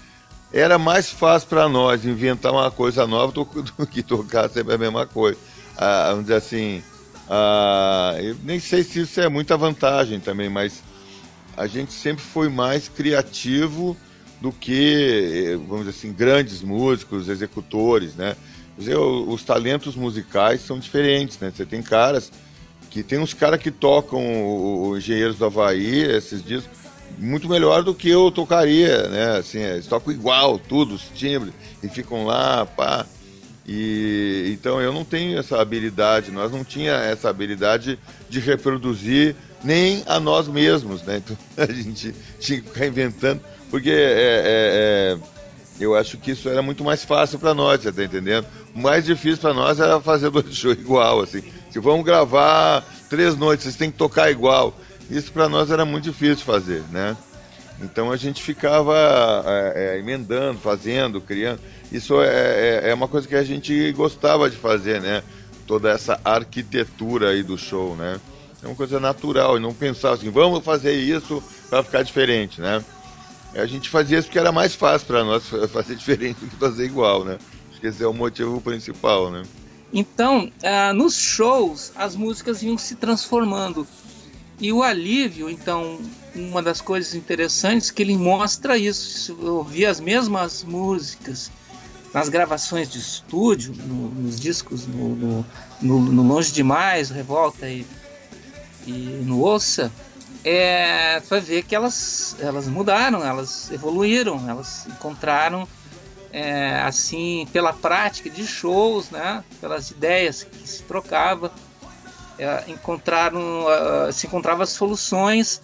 era 0.50 0.78
mais 0.78 1.10
fácil 1.10 1.50
para 1.50 1.68
nós 1.68 2.06
inventar 2.06 2.50
uma 2.50 2.70
coisa 2.70 3.06
nova 3.06 3.30
do, 3.30 3.44
do, 3.44 3.86
que 3.86 4.02
tocar 4.02 4.48
sempre 4.48 4.72
a 4.72 4.78
mesma 4.78 5.04
coisa. 5.04 5.38
Uh, 5.76 6.08
vamos 6.12 6.22
dizer 6.22 6.36
assim, 6.36 6.82
uh, 7.28 8.18
eu 8.18 8.34
nem 8.42 8.58
sei 8.58 8.82
se 8.82 9.00
isso 9.00 9.20
é 9.20 9.28
muita 9.28 9.54
vantagem 9.54 10.18
também, 10.18 10.48
mas 10.48 10.82
a 11.54 11.66
gente 11.66 11.92
sempre 11.92 12.24
foi 12.24 12.48
mais 12.48 12.88
criativo 12.88 13.94
do 14.40 14.50
que, 14.50 15.60
vamos 15.68 15.84
dizer 15.84 15.90
assim, 15.90 16.10
grandes 16.10 16.62
músicos, 16.62 17.28
executores, 17.28 18.14
né? 18.14 18.34
Dizer, 18.76 18.96
os 18.96 19.42
talentos 19.44 19.94
musicais 19.94 20.60
são 20.62 20.78
diferentes, 20.78 21.38
né? 21.38 21.52
Você 21.54 21.66
tem 21.66 21.82
caras 21.82 22.32
que 22.90 23.02
tem 23.02 23.18
uns 23.18 23.32
caras 23.32 23.60
que 23.60 23.70
tocam 23.70 24.20
os 24.90 24.98
Engenheiros 24.98 25.38
do 25.38 25.46
Havaí, 25.46 26.02
esses 26.02 26.44
discos, 26.44 26.70
muito 27.18 27.48
melhor 27.48 27.82
do 27.82 27.94
que 27.94 28.08
eu 28.10 28.30
tocaria, 28.30 29.08
né? 29.08 29.38
Assim, 29.38 29.60
eles 29.60 29.86
tocam 29.86 30.12
igual, 30.12 30.58
tudo, 30.58 30.94
os 30.94 31.04
timbres, 31.14 31.54
e 31.82 31.88
ficam 31.88 32.26
lá, 32.26 32.66
pá. 32.66 33.06
E 33.66 34.50
então 34.52 34.80
eu 34.80 34.92
não 34.92 35.04
tenho 35.04 35.38
essa 35.38 35.60
habilidade, 35.60 36.30
nós 36.30 36.50
não 36.50 36.64
tinha 36.64 36.92
essa 36.92 37.30
habilidade 37.30 37.98
de 38.28 38.40
reproduzir 38.40 39.36
nem 39.62 40.02
a 40.06 40.18
nós 40.18 40.48
mesmos, 40.48 41.02
né? 41.02 41.18
Então 41.18 41.36
a 41.56 41.72
gente 41.72 42.14
tinha 42.40 42.60
que 42.60 42.68
ficar 42.68 42.86
inventando, 42.86 43.40
porque 43.70 43.90
é, 43.90 43.94
é, 43.94 45.16
é, 45.16 45.18
eu 45.82 45.94
acho 45.94 46.16
que 46.18 46.30
isso 46.30 46.48
era 46.48 46.62
muito 46.62 46.84
mais 46.84 47.04
fácil 47.04 47.38
para 47.38 47.54
nós, 47.54 47.82
você 47.82 47.92
tá 47.92 48.04
entendendo? 48.04 48.46
O 48.74 48.80
mais 48.80 49.04
difícil 49.04 49.38
para 49.38 49.54
nós 49.54 49.80
era 49.80 50.00
fazer 50.00 50.28
dois 50.30 50.54
shows 50.54 50.78
igual, 50.78 51.20
assim. 51.20 51.42
Se 51.70 51.78
vamos 51.78 52.04
gravar 52.04 52.84
três 53.08 53.36
noites, 53.36 53.64
vocês 53.64 53.76
têm 53.76 53.90
que 53.90 53.98
tocar 53.98 54.30
igual. 54.30 54.74
Isso 55.10 55.32
para 55.32 55.48
nós 55.48 55.70
era 55.70 55.84
muito 55.84 56.04
difícil 56.04 56.44
fazer, 56.44 56.82
né? 56.90 57.16
Então 57.80 58.12
a 58.12 58.16
gente 58.16 58.42
ficava 58.42 58.94
é, 59.46 59.94
é, 59.94 59.98
emendando, 59.98 60.58
fazendo, 60.58 61.20
criando. 61.20 61.60
Isso 61.90 62.20
é, 62.22 62.28
é, 62.84 62.90
é 62.90 62.94
uma 62.94 63.08
coisa 63.08 63.26
que 63.26 63.34
a 63.34 63.42
gente 63.42 63.92
gostava 63.92 64.48
de 64.48 64.56
fazer, 64.56 65.00
né? 65.00 65.22
Toda 65.66 65.90
essa 65.90 66.20
arquitetura 66.24 67.30
aí 67.30 67.42
do 67.42 67.58
show, 67.58 67.96
né? 67.96 68.20
é 68.62 68.66
uma 68.66 68.76
coisa 68.76 69.00
natural, 69.00 69.56
e 69.56 69.60
não 69.60 69.74
pensar 69.74 70.12
assim, 70.12 70.30
vamos 70.30 70.64
fazer 70.64 70.92
isso 70.92 71.42
para 71.68 71.82
ficar 71.82 72.02
diferente, 72.02 72.60
né? 72.60 72.82
A 73.54 73.66
gente 73.66 73.88
fazia 73.88 74.18
isso 74.18 74.28
porque 74.28 74.38
era 74.38 74.52
mais 74.52 74.74
fácil 74.74 75.06
para 75.06 75.24
nós 75.24 75.44
fazer 75.70 75.94
diferente 75.96 76.40
do 76.40 76.46
que 76.48 76.56
fazer 76.56 76.84
igual, 76.84 77.24
né? 77.24 77.38
Acho 77.70 77.80
que 77.80 77.86
esse 77.86 78.02
é 78.02 78.06
o 78.06 78.14
motivo 78.14 78.60
principal, 78.60 79.30
né? 79.30 79.42
Então, 79.92 80.50
uh, 80.62 80.94
nos 80.94 81.16
shows, 81.16 81.92
as 81.94 82.16
músicas 82.16 82.62
iam 82.62 82.78
se 82.78 82.94
transformando. 82.94 83.86
E 84.58 84.72
o 84.72 84.82
alívio, 84.82 85.50
então, 85.50 86.00
uma 86.34 86.62
das 86.62 86.80
coisas 86.80 87.14
interessantes 87.14 87.90
que 87.90 88.02
ele 88.02 88.16
mostra 88.16 88.78
isso. 88.78 89.36
Eu 89.40 89.56
ouvir 89.56 89.86
as 89.86 90.00
mesmas 90.00 90.64
músicas 90.64 91.50
nas 92.14 92.28
gravações 92.28 92.90
de 92.90 92.98
estúdio, 92.98 93.74
no, 93.74 94.08
nos 94.10 94.38
discos, 94.38 94.86
no, 94.86 95.16
no, 95.16 95.46
no, 95.80 96.00
no 96.00 96.22
Longe 96.22 96.52
Demais, 96.52 97.10
Revolta 97.10 97.68
e 97.68 97.84
e 98.86 99.22
no 99.24 99.40
Ouça, 99.40 99.92
é, 100.44 101.20
tu 101.20 101.28
vai 101.28 101.40
ver 101.40 101.62
que 101.62 101.74
elas, 101.74 102.36
elas 102.40 102.66
mudaram, 102.66 103.24
elas 103.24 103.70
evoluíram, 103.70 104.48
elas 104.48 104.86
encontraram 104.86 105.68
é, 106.32 106.80
assim 106.80 107.46
pela 107.52 107.72
prática 107.72 108.28
de 108.28 108.46
shows, 108.46 109.10
né, 109.10 109.44
pelas 109.60 109.90
ideias 109.90 110.42
que 110.42 110.68
se 110.68 110.82
trocava, 110.82 111.52
é, 112.38 112.64
encontraram 112.68 113.66
uh, 113.66 114.12
se 114.12 114.26
encontrava 114.26 114.66
soluções 114.66 115.60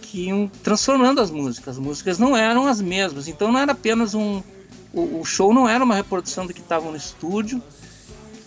que 0.00 0.26
iam 0.26 0.48
transformando 0.62 1.20
as 1.20 1.30
músicas. 1.30 1.76
As 1.76 1.78
músicas 1.78 2.18
não 2.18 2.36
eram 2.36 2.66
as 2.66 2.80
mesmas, 2.80 3.28
então 3.28 3.52
não 3.52 3.60
era 3.60 3.72
apenas 3.72 4.14
um 4.14 4.42
o, 4.92 5.20
o 5.20 5.24
show 5.24 5.52
não 5.52 5.68
era 5.68 5.84
uma 5.84 5.94
reprodução 5.94 6.46
do 6.46 6.54
que 6.54 6.60
estava 6.60 6.90
no 6.90 6.96
estúdio 6.96 7.62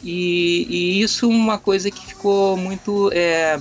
e, 0.03 0.65
e 0.67 1.01
isso 1.01 1.29
uma 1.29 1.59
coisa 1.59 1.91
que 1.91 2.03
ficou 2.03 2.57
muito 2.57 3.11
é, 3.13 3.59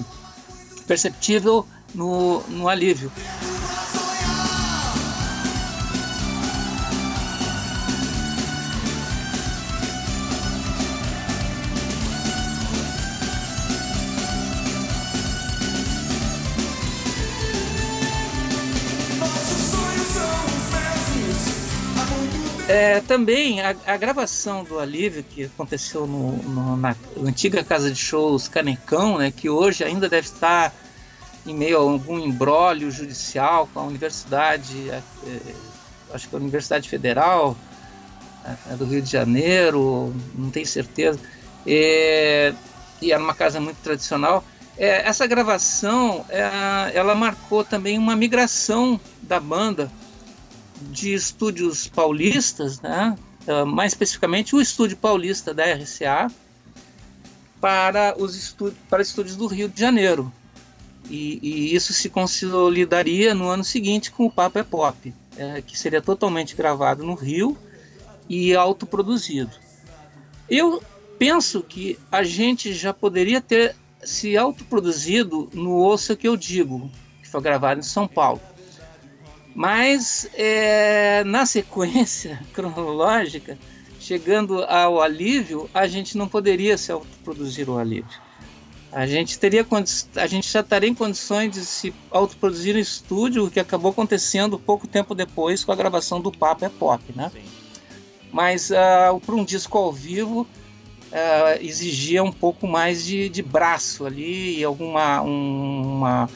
perceptível 0.86 1.66
no, 1.94 2.40
no 2.48 2.68
alívio. 2.68 3.10
É, 22.70 23.00
também 23.00 23.60
a, 23.60 23.74
a, 23.84 23.96
gravação 23.96 24.62
do 24.62 24.78
Alívio, 24.78 25.24
que 25.24 25.42
aconteceu 25.42 26.06
no, 26.06 26.36
no, 26.36 26.76
na 26.76 26.94
antiga 27.20 27.64
casa 27.64 27.90
de 27.90 27.98
shows 27.98 28.46
Canecão, 28.46 29.18
né, 29.18 29.32
que 29.32 29.50
hoje 29.50 29.82
ainda 29.82 30.08
deve 30.08 30.28
estar 30.28 30.72
em 31.46 31.54
meio 31.54 31.78
a 31.78 31.80
algum 31.80 32.18
embrólio 32.18 32.90
judicial 32.90 33.68
com 33.72 33.80
a 33.80 33.82
universidade, 33.84 34.90
é, 34.90 35.02
é, 35.26 35.40
acho 36.12 36.28
que 36.28 36.34
a 36.34 36.38
Universidade 36.38 36.88
Federal 36.88 37.56
é, 38.44 38.76
do 38.76 38.84
Rio 38.84 39.00
de 39.00 39.10
Janeiro, 39.10 40.14
não 40.34 40.50
tenho 40.50 40.66
certeza, 40.66 41.18
e, 41.66 42.52
e 43.00 43.12
era 43.12 43.22
uma 43.22 43.34
casa 43.34 43.60
muito 43.60 43.78
tradicional. 43.78 44.44
essa 44.76 45.26
gravação, 45.26 46.24
ela 46.94 47.14
marcou 47.14 47.64
também 47.64 47.98
uma 47.98 48.16
migração 48.16 48.98
da 49.22 49.38
banda 49.38 49.90
de 50.80 51.12
estúdios 51.12 51.86
paulistas, 51.86 52.80
né? 52.80 53.16
Mais 53.66 53.92
especificamente 53.92 54.54
o 54.54 54.60
estúdio 54.60 54.96
paulista 54.96 55.52
da 55.52 55.64
RCA, 55.64 56.30
para 57.60 58.14
os 58.16 58.34
estúdios, 58.34 58.78
para 58.88 59.02
estúdios 59.02 59.36
do 59.36 59.46
Rio 59.46 59.68
de 59.68 59.78
Janeiro. 59.78 60.32
E, 61.10 61.40
e, 61.42 61.74
isso 61.74 61.92
se 61.92 62.08
consolidaria 62.08 63.34
no 63.34 63.48
ano 63.48 63.64
seguinte 63.64 64.12
com 64.12 64.26
o 64.26 64.30
Papo 64.30 64.60
é 64.60 64.62
Pop, 64.62 65.12
é, 65.36 65.60
que 65.60 65.76
seria 65.76 66.00
totalmente 66.00 66.54
gravado 66.54 67.04
no 67.04 67.14
Rio 67.14 67.58
e 68.28 68.54
autoproduzido. 68.54 69.50
Eu 70.48 70.80
penso 71.18 71.62
que 71.62 71.98
a 72.12 72.22
gente 72.22 72.72
já 72.72 72.94
poderia 72.94 73.40
ter 73.40 73.74
se 74.04 74.36
autoproduzido 74.36 75.50
no 75.52 75.72
Ouça 75.72 76.14
Que 76.14 76.28
Eu 76.28 76.36
Digo, 76.36 76.88
que 77.20 77.28
foi 77.28 77.40
gravado 77.40 77.80
em 77.80 77.82
São 77.82 78.06
Paulo. 78.06 78.40
Mas 79.52 80.30
é, 80.34 81.24
na 81.24 81.44
sequência 81.44 82.40
cronológica, 82.54 83.58
chegando 83.98 84.62
ao 84.62 85.02
alívio, 85.02 85.68
a 85.74 85.88
gente 85.88 86.16
não 86.16 86.28
poderia 86.28 86.78
se 86.78 86.92
autoproduzir 86.92 87.68
o 87.68 87.76
alívio. 87.76 88.29
A 88.92 89.06
gente 89.06 89.38
teria 89.38 89.64
a 90.16 90.26
gente 90.26 90.50
já 90.50 90.60
estaria 90.60 90.88
em 90.88 90.94
condições 90.94 91.52
de 91.52 91.64
se 91.64 91.94
autoproduzir 92.10 92.74
no 92.74 92.80
estúdio, 92.80 93.44
o 93.44 93.50
que 93.50 93.60
acabou 93.60 93.92
acontecendo 93.92 94.58
pouco 94.58 94.86
tempo 94.88 95.14
depois 95.14 95.62
com 95.62 95.70
a 95.70 95.76
gravação 95.76 96.20
do 96.20 96.32
Papo 96.32 96.64
é 96.64 96.68
Pop, 96.68 97.02
né? 97.14 97.30
Mas 98.32 98.70
uh, 98.70 99.20
para 99.24 99.34
um 99.34 99.44
disco 99.44 99.78
ao 99.78 99.92
vivo 99.92 100.40
uh, 100.42 101.62
exigia 101.62 102.22
um 102.22 102.32
pouco 102.32 102.66
mais 102.66 103.04
de, 103.04 103.28
de 103.28 103.42
braço 103.42 104.06
ali 104.06 104.58
e 104.58 104.64
alguma 104.64 105.20
uma, 105.22 106.30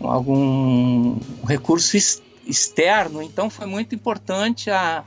algum 0.00 1.16
recurso 1.46 1.96
externo. 2.44 3.22
Então 3.22 3.48
foi 3.48 3.66
muito 3.66 3.94
importante 3.94 4.68
a, 4.68 5.04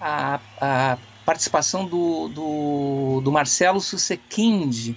a, 0.00 0.40
a 0.60 0.98
participação 1.24 1.86
do, 1.86 2.28
do, 2.28 3.20
do 3.22 3.32
Marcelo 3.32 3.80
Susequinde, 3.80 4.96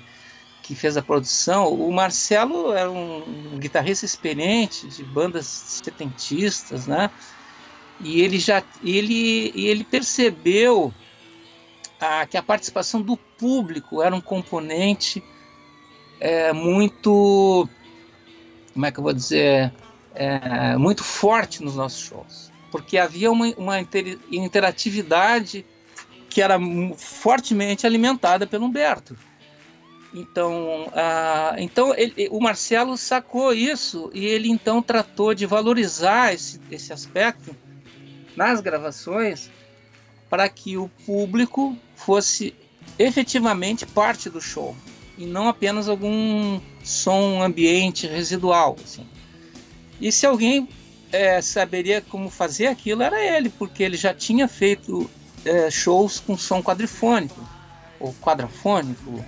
que 0.67 0.75
fez 0.75 0.97
a 0.97 1.01
produção. 1.01 1.73
O 1.73 1.89
Marcelo 1.93 2.73
era 2.73 2.91
um 2.91 3.57
guitarrista 3.57 4.05
experiente 4.05 4.85
de 4.87 5.01
bandas 5.01 5.45
setentistas, 5.45 6.85
né? 6.85 7.09
E 8.01 8.19
ele 8.19 8.37
já 8.37 8.61
ele, 8.83 9.53
ele 9.55 9.85
percebeu 9.85 10.93
a, 12.01 12.25
que 12.25 12.35
a 12.35 12.43
participação 12.43 13.01
do 13.01 13.15
público 13.15 14.01
era 14.01 14.13
um 14.13 14.19
componente 14.19 15.23
é, 16.19 16.51
muito 16.51 17.67
como 18.73 18.85
é 18.85 18.91
que 18.91 18.99
eu 18.99 19.03
vou 19.03 19.13
dizer 19.13 19.73
é, 20.13 20.75
muito 20.75 21.03
forte 21.03 21.63
nos 21.63 21.75
nossos 21.75 22.01
shows 22.01 22.51
porque 22.71 22.97
havia 22.97 23.31
uma, 23.31 23.47
uma 23.57 23.79
interatividade 24.31 25.65
que 26.29 26.41
era 26.41 26.59
fortemente 26.95 27.87
alimentada 27.87 28.45
pelo 28.45 28.65
Humberto 28.65 29.17
então, 30.19 30.91
então 31.57 31.93
ele, 31.95 32.29
o 32.31 32.39
Marcelo 32.39 32.97
sacou 32.97 33.53
isso 33.53 34.09
e 34.13 34.25
ele 34.25 34.49
então 34.49 34.81
tratou 34.81 35.33
de 35.33 35.45
valorizar 35.45 36.33
esse, 36.33 36.59
esse 36.71 36.93
aspecto 36.93 37.55
nas 38.35 38.61
gravações 38.61 39.49
para 40.29 40.47
que 40.49 40.77
o 40.77 40.89
público 41.05 41.77
fosse 41.95 42.53
efetivamente 42.97 43.85
parte 43.85 44.29
do 44.29 44.41
show 44.41 44.75
e 45.17 45.25
não 45.25 45.47
apenas 45.47 45.89
algum 45.89 46.59
som 46.83 47.41
ambiente 47.41 48.07
residual. 48.07 48.77
Assim. 48.83 49.05
E 49.99 50.11
se 50.11 50.25
alguém 50.25 50.69
é, 51.11 51.41
saberia 51.41 52.01
como 52.01 52.29
fazer 52.29 52.67
aquilo, 52.67 53.01
era 53.01 53.19
ele, 53.19 53.49
porque 53.49 53.81
ele 53.81 53.97
já 53.97 54.13
tinha 54.13 54.47
feito 54.47 55.09
é, 55.43 55.71
shows 55.71 56.19
com 56.19 56.37
som 56.37 56.61
quadrifônico 56.61 57.41
ou 57.99 58.13
quadrafônico 58.21 59.25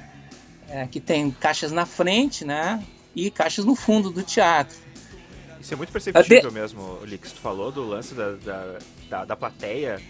é, 0.70 0.88
que 0.88 1.00
tem 1.00 1.32
caixas 1.32 1.72
na 1.72 1.86
frente, 1.86 2.46
né? 2.46 2.84
E 3.16 3.30
caixas 3.32 3.66
no 3.66 3.76
fundo 3.76 4.10
do 4.10 4.24
teatro. 4.24 4.78
Isso 5.60 5.74
é 5.74 5.78
muito 5.78 5.92
perceptível 5.92 6.50
de... 6.50 6.54
mesmo, 6.54 7.00
Lix. 7.04 7.32
Tu 7.32 7.40
falou 7.42 7.72
do 7.72 7.84
lance 7.84 8.14
da, 8.14 8.32
da, 8.32 8.78
da, 9.10 9.26
da 9.26 9.36
plateia 9.36 10.02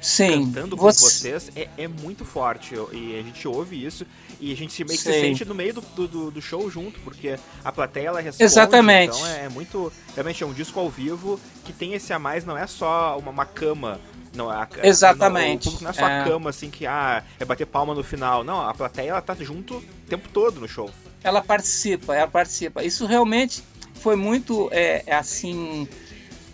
Sim, 0.00 0.46
cantando 0.46 0.76
com 0.76 0.82
você... 0.84 1.38
vocês 1.38 1.50
é, 1.54 1.68
é, 1.76 1.86
muito 1.86 2.24
forte 2.24 2.74
e 2.92 3.18
a 3.18 3.22
gente 3.22 3.46
ouve 3.46 3.84
isso 3.84 4.06
e 4.40 4.52
a 4.52 4.56
gente 4.56 4.72
se, 4.72 4.82
meio 4.82 4.96
que 4.96 5.04
se 5.04 5.12
sente 5.12 5.44
no 5.44 5.54
meio 5.54 5.74
do, 5.74 6.08
do, 6.08 6.30
do, 6.30 6.42
show 6.42 6.70
junto, 6.70 6.98
porque 7.00 7.38
a 7.62 7.70
plateia 7.70 8.08
ela 8.08 8.20
responde. 8.20 8.44
Exatamente. 8.44 9.14
Então 9.14 9.26
é, 9.26 9.44
é, 9.44 9.48
muito. 9.50 9.92
Realmente 10.14 10.42
é 10.42 10.46
um 10.46 10.54
disco 10.54 10.80
ao 10.80 10.88
vivo 10.88 11.38
que 11.64 11.72
tem 11.72 11.92
esse 11.92 12.12
a 12.14 12.18
mais, 12.18 12.44
não 12.44 12.56
é 12.56 12.66
só 12.66 13.18
uma, 13.18 13.30
uma 13.30 13.44
cama 13.44 14.00
não, 14.34 14.48
a, 14.48 14.68
Exatamente. 14.82 15.70
Não, 15.74 15.80
não 15.82 15.90
é 15.90 15.92
só 15.92 16.08
é. 16.08 16.20
a 16.20 16.24
cama, 16.24 16.50
assim, 16.50 16.70
que 16.70 16.86
ah, 16.86 17.22
é 17.38 17.44
bater 17.44 17.66
palma 17.66 17.94
no 17.94 18.04
final. 18.04 18.44
Não, 18.44 18.60
a 18.60 18.72
plateia 18.72 19.10
ela 19.10 19.20
tá 19.20 19.34
junto 19.34 19.76
o 19.76 19.84
tempo 20.08 20.28
todo 20.28 20.60
no 20.60 20.68
show. 20.68 20.90
Ela 21.22 21.42
participa, 21.42 22.14
ela 22.14 22.28
participa. 22.28 22.82
Isso 22.84 23.06
realmente 23.06 23.62
foi 23.94 24.16
muito, 24.16 24.68
é, 24.72 25.02
é 25.06 25.14
assim, 25.14 25.88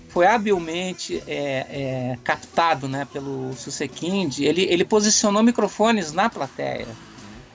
foi 0.08 0.26
habilmente 0.26 1.22
é, 1.26 1.66
é, 1.68 2.18
captado 2.24 2.88
né, 2.88 3.06
pelo 3.12 3.52
Susequinde. 3.54 4.44
Ele, 4.44 4.62
ele 4.62 4.84
posicionou 4.84 5.42
microfones 5.42 6.12
na 6.12 6.30
plateia. 6.30 6.88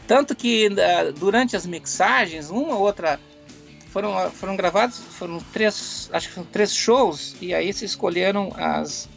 Tanto 0.08 0.36
que 0.36 0.70
durante 1.18 1.56
as 1.56 1.66
mixagens, 1.66 2.50
uma 2.50 2.76
ou 2.76 2.82
outra 2.82 3.20
foram, 3.92 4.30
foram 4.32 4.56
gravados, 4.56 4.98
foram 4.98 5.40
três, 5.54 6.10
acho 6.12 6.28
que 6.28 6.34
foram 6.34 6.48
três 6.48 6.74
shows, 6.74 7.36
e 7.42 7.54
aí 7.54 7.72
se 7.74 7.86
escolheram 7.86 8.52
as, 8.56 9.08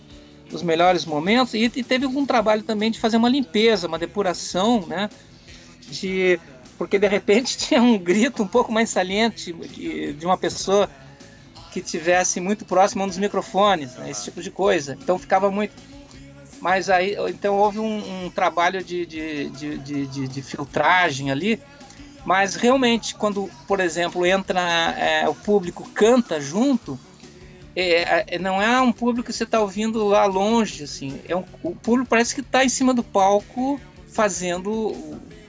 os 0.52 0.62
melhores 0.62 1.04
momentos 1.04 1.54
e, 1.54 1.64
e 1.64 1.82
teve 1.82 2.04
algum 2.04 2.24
trabalho 2.26 2.62
também 2.62 2.90
de 2.90 3.00
fazer 3.00 3.16
uma 3.16 3.28
limpeza, 3.28 3.86
uma 3.86 3.98
depuração, 3.98 4.86
né? 4.86 5.08
De 5.88 6.38
porque 6.76 6.98
de 6.98 7.06
repente 7.06 7.56
tinha 7.58 7.80
um 7.80 7.98
grito 7.98 8.42
um 8.42 8.48
pouco 8.48 8.72
mais 8.72 8.90
saliente 8.90 9.52
de 9.52 10.26
uma 10.26 10.36
pessoa 10.36 10.88
que 11.72 11.80
tivesse 11.80 12.40
muito 12.40 12.64
próximo 12.64 13.02
a 13.02 13.06
um 13.06 13.08
dos 13.08 13.18
microfones, 13.18 13.96
né? 13.96 14.08
esse 14.08 14.24
tipo 14.24 14.40
de 14.40 14.50
coisa. 14.50 14.96
Então 15.02 15.18
ficava 15.18 15.50
muito. 15.50 15.74
Mas 16.60 16.88
aí, 16.88 17.16
então 17.28 17.56
houve 17.56 17.80
um, 17.80 18.24
um 18.24 18.30
trabalho 18.30 18.82
de, 18.82 19.04
de, 19.04 19.50
de, 19.50 20.28
de, 20.28 20.42
filtragem 20.42 21.32
ali. 21.32 21.60
Mas 22.24 22.54
realmente, 22.54 23.14
quando, 23.16 23.50
por 23.66 23.80
exemplo, 23.80 24.24
entra 24.24 24.60
é, 24.96 25.28
o 25.28 25.34
público 25.34 25.86
canta 25.90 26.40
junto, 26.40 26.98
é, 27.76 28.24
é, 28.28 28.38
não 28.38 28.62
é 28.62 28.80
um 28.80 28.92
público 28.92 29.26
que 29.26 29.32
você 29.32 29.44
está 29.44 29.60
ouvindo 29.60 30.04
lá 30.04 30.26
longe, 30.26 30.84
assim. 30.84 31.20
É 31.28 31.34
um, 31.34 31.44
o 31.62 31.74
público 31.74 32.08
parece 32.08 32.34
que 32.34 32.40
está 32.40 32.64
em 32.64 32.68
cima 32.68 32.94
do 32.94 33.02
palco 33.02 33.80
fazendo 34.12 34.94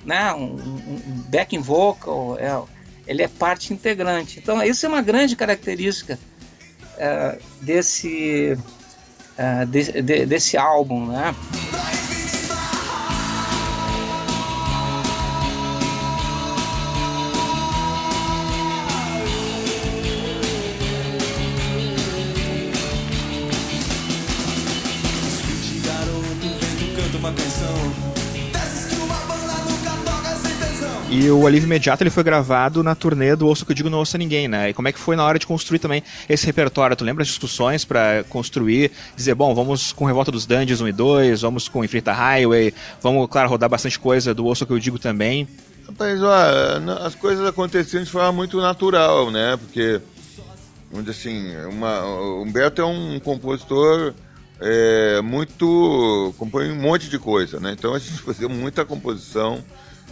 né, 0.04 0.34
um, 0.34 0.56
um 0.56 1.24
backing 1.30 1.60
vocal. 1.60 2.38
É, 2.40 2.62
ele 3.08 3.22
é 3.22 3.28
parte 3.28 3.74
integrante. 3.74 4.40
Então, 4.40 4.62
isso 4.64 4.86
é 4.86 4.90
uma 4.90 5.02
grande 5.02 5.36
característica 5.36 6.18
é, 6.98 7.38
desse, 7.62 8.58
é, 9.38 9.66
de, 9.66 10.02
de, 10.02 10.26
desse 10.26 10.58
álbum, 10.58 11.06
né? 11.06 11.36
E 31.26 31.32
o 31.32 31.48
Alívio 31.48 31.66
Imediato 31.66 32.04
ele 32.04 32.12
foi 32.12 32.24
gravado 32.24 32.84
na 32.84 32.94
turnê 32.94 33.36
do 33.36 33.48
Ouço 33.48 33.66
Que 33.66 33.72
Eu 33.72 33.76
Digo 33.76 33.90
Não 33.90 33.98
Ouça 33.98 34.16
Ninguém, 34.16 34.48
né? 34.48 34.70
E 34.70 34.74
como 34.76 34.88
é 34.88 34.92
que 34.92 35.00
foi 35.00 35.16
na 35.16 35.24
hora 35.24 35.40
de 35.40 35.48
construir 35.48 35.80
também 35.80 36.04
esse 36.30 36.46
repertório? 36.46 36.96
Tu 36.96 37.04
lembra 37.04 37.24
as 37.24 37.30
discussões 37.30 37.84
para 37.84 38.24
construir, 38.30 38.92
dizer, 39.16 39.34
bom, 39.34 39.56
vamos 39.56 39.92
com 39.92 40.06
Revolta 40.06 40.32
dos 40.32 40.46
Dandies 40.46 40.82
1 40.82 40.88
e 40.88 40.92
2, 40.92 41.42
vamos 41.42 41.68
com 41.68 41.84
Infrita 41.84 42.12
Highway, 42.12 42.72
vamos, 43.02 43.28
claro, 43.28 43.50
rodar 43.50 43.68
bastante 43.68 43.98
coisa 43.98 44.36
do 44.36 44.46
Ouço 44.46 44.68
Que 44.68 44.74
Eu 44.74 44.78
Digo 44.78 45.00
também. 45.00 45.48
Rapaz, 45.88 46.22
ó, 46.22 46.32
as 47.04 47.16
coisas 47.16 47.44
aconteciam 47.48 48.04
de 48.04 48.12
forma 48.12 48.32
muito 48.32 48.62
natural, 48.62 49.32
né? 49.32 49.58
Porque, 49.58 50.00
vamos 50.92 51.08
dizer 51.08 51.20
assim, 51.20 51.58
uma, 51.76 52.06
o 52.06 52.44
Humberto 52.44 52.84
é 52.84 52.86
um 52.86 53.20
compositor 53.20 54.14
é, 54.62 55.22
muito. 55.24 56.36
compõe 56.38 56.72
um 56.72 56.80
monte 56.80 57.10
de 57.10 57.18
coisa, 57.18 57.60
né? 57.60 57.72
Então 57.72 57.96
a 57.96 57.98
gente 57.98 58.14
fazia 58.22 58.48
muita 58.48 58.86
composição 58.86 59.64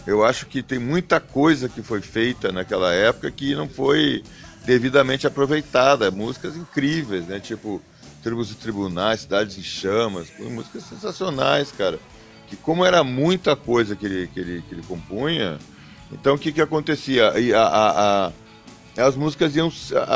eu 0.06 0.24
acho 0.24 0.46
que 0.46 0.62
tem 0.62 0.78
muita 0.78 1.18
coisa 1.18 1.68
que 1.68 1.82
foi 1.82 2.00
feita 2.00 2.52
naquela 2.52 2.92
época 2.92 3.30
que 3.30 3.54
não 3.54 3.68
foi 3.68 4.22
devidamente 4.66 5.26
aproveitada. 5.26 6.10
Músicas 6.10 6.56
incríveis, 6.56 7.26
né? 7.26 7.40
Tipo 7.40 7.80
Tribos 8.22 8.50
e 8.50 8.54
Tribunais, 8.54 9.20
Cidades 9.20 9.58
em 9.58 9.62
Chamas, 9.62 10.28
músicas 10.38 10.84
sensacionais, 10.84 11.72
cara. 11.72 11.98
Que 12.48 12.56
como 12.56 12.84
era 12.84 13.02
muita 13.02 13.56
coisa 13.56 13.96
que 13.96 14.04
ele, 14.04 14.26
que 14.28 14.40
ele, 14.40 14.62
que 14.68 14.74
ele 14.74 14.82
compunha, 14.82 15.58
então 16.12 16.34
o 16.34 16.38
que, 16.38 16.52
que 16.52 16.60
acontecia? 16.60 17.32
A, 17.56 17.60
a, 17.60 18.26
a, 18.26 19.06
as 19.06 19.16
músicas 19.16 19.56
iam 19.56 19.72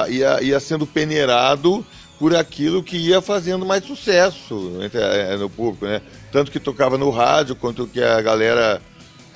ia, 0.09 0.43
ia 0.43 0.61
sendo 0.61 0.87
peneirado 0.87 1.85
por 2.19 2.35
aquilo 2.35 2.83
que 2.83 2.97
ia 2.97 3.21
fazendo 3.21 3.65
mais 3.65 3.85
sucesso 3.85 4.81
entre, 4.83 5.01
é, 5.01 5.37
no 5.37 5.49
público, 5.49 5.87
né? 5.87 6.03
Tanto 6.33 6.51
que 6.51 6.61
tocava 6.61 6.99
no 6.99 7.11
rádio, 7.11 7.57
quanto 7.57 7.87
que 7.87 8.03
a 8.03 8.21
galera 8.21 8.83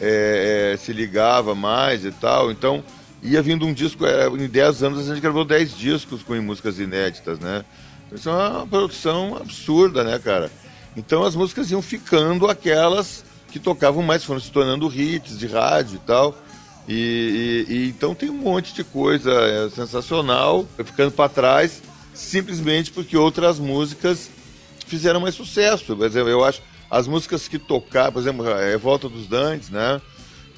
é, 0.00 0.72
é, 0.72 0.76
se 0.76 0.92
ligava 0.92 1.54
mais 1.54 2.04
e 2.04 2.10
tal. 2.10 2.50
Então, 2.50 2.82
ia 3.22 3.40
vindo 3.40 3.66
um 3.66 3.72
disco, 3.72 4.04
é, 4.04 4.26
em 4.26 4.48
10 4.48 4.82
anos 4.82 4.98
a 5.00 5.14
gente 5.14 5.22
gravou 5.22 5.44
10 5.44 5.76
discos 5.76 6.22
com 6.22 6.34
músicas 6.40 6.78
inéditas, 6.78 7.38
né? 7.38 7.64
Isso 8.12 8.28
é 8.28 8.32
uma 8.32 8.66
produção 8.66 9.36
absurda, 9.36 10.04
né, 10.04 10.18
cara? 10.18 10.50
Então 10.96 11.22
as 11.22 11.34
músicas 11.34 11.70
iam 11.70 11.80
ficando 11.80 12.46
aquelas 12.46 13.24
que 13.50 13.58
tocavam 13.58 14.02
mais, 14.02 14.24
foram 14.24 14.40
se 14.40 14.50
tornando 14.50 14.92
hits 14.92 15.38
de 15.38 15.46
rádio 15.46 15.96
e 15.96 16.06
tal. 16.06 16.36
E, 16.88 17.66
e, 17.68 17.72
e, 17.72 17.88
então 17.88 18.14
tem 18.14 18.28
um 18.28 18.36
monte 18.36 18.74
de 18.74 18.82
coisa 18.82 19.30
é, 19.30 19.70
sensacional 19.70 20.66
ficando 20.84 21.12
para 21.12 21.28
trás, 21.28 21.80
simplesmente 22.12 22.90
porque 22.90 23.16
outras 23.16 23.58
músicas 23.58 24.28
fizeram 24.86 25.20
mais 25.20 25.34
sucesso. 25.34 25.96
Por 25.96 26.04
exemplo, 26.04 26.28
eu 26.28 26.44
acho 26.44 26.60
as 26.92 27.08
músicas 27.08 27.48
que 27.48 27.58
tocaram, 27.58 28.12
por 28.12 28.20
exemplo, 28.20 28.46
a 28.46 28.66
Revolta 28.66 29.08
dos 29.08 29.26
Dantes, 29.26 29.70
né? 29.70 29.98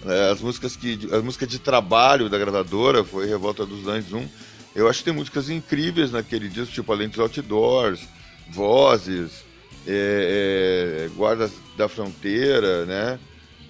É, 0.05 0.31
as 0.33 0.40
músicas 0.40 0.75
que 0.75 0.99
as 1.12 1.23
músicas 1.23 1.49
de 1.49 1.61
trabalho 1.61 2.29
da 2.29 2.37
gravadora 2.37 3.05
foi 3.05 3.29
Revolta 3.29 3.64
dos 3.64 3.85
Dantes 3.85 4.12
1. 4.12 4.29
Eu 4.75 4.88
acho 4.88 4.99
que 4.99 5.05
tem 5.05 5.14
músicas 5.14 5.49
incríveis 5.49 6.11
naquele 6.11 6.49
disco, 6.49 6.75
tipo 6.75 6.92
Além 6.92 7.09
dos 7.09 7.20
Outdoors, 7.20 8.01
Vozes, 8.51 9.44
é, 9.87 11.07
é, 11.07 11.16
Guardas 11.16 11.53
da 11.77 11.88
Fronteira, 11.88 12.85
né? 12.85 13.20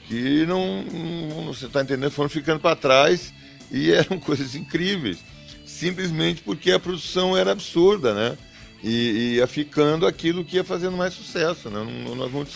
Que 0.09 0.46
não, 0.46 0.85
não 0.85 1.53
você 1.53 1.66
está 1.66 1.83
entendendo, 1.83 2.12
foram 2.12 2.31
ficando 2.31 2.61
para 2.61 2.74
trás 2.74 3.31
e 3.70 3.92
eram 3.92 4.18
coisas 4.18 4.55
incríveis, 4.55 5.18
simplesmente 5.66 6.40
porque 6.40 6.72
a 6.72 6.81
produção 6.81 7.37
era 7.37 7.53
absurda, 7.53 8.14
né? 8.14 8.38
E, 8.87 9.37
ia 9.37 9.47
ficando 9.47 10.07
aquilo 10.07 10.44
que 10.44 10.57
ia 10.57 10.64
fazendo 10.64 10.94
mais 10.94 11.14
sucesso, 11.14 11.70
né? 11.70 11.83
Não, 12.05 12.14
não, 12.14 12.47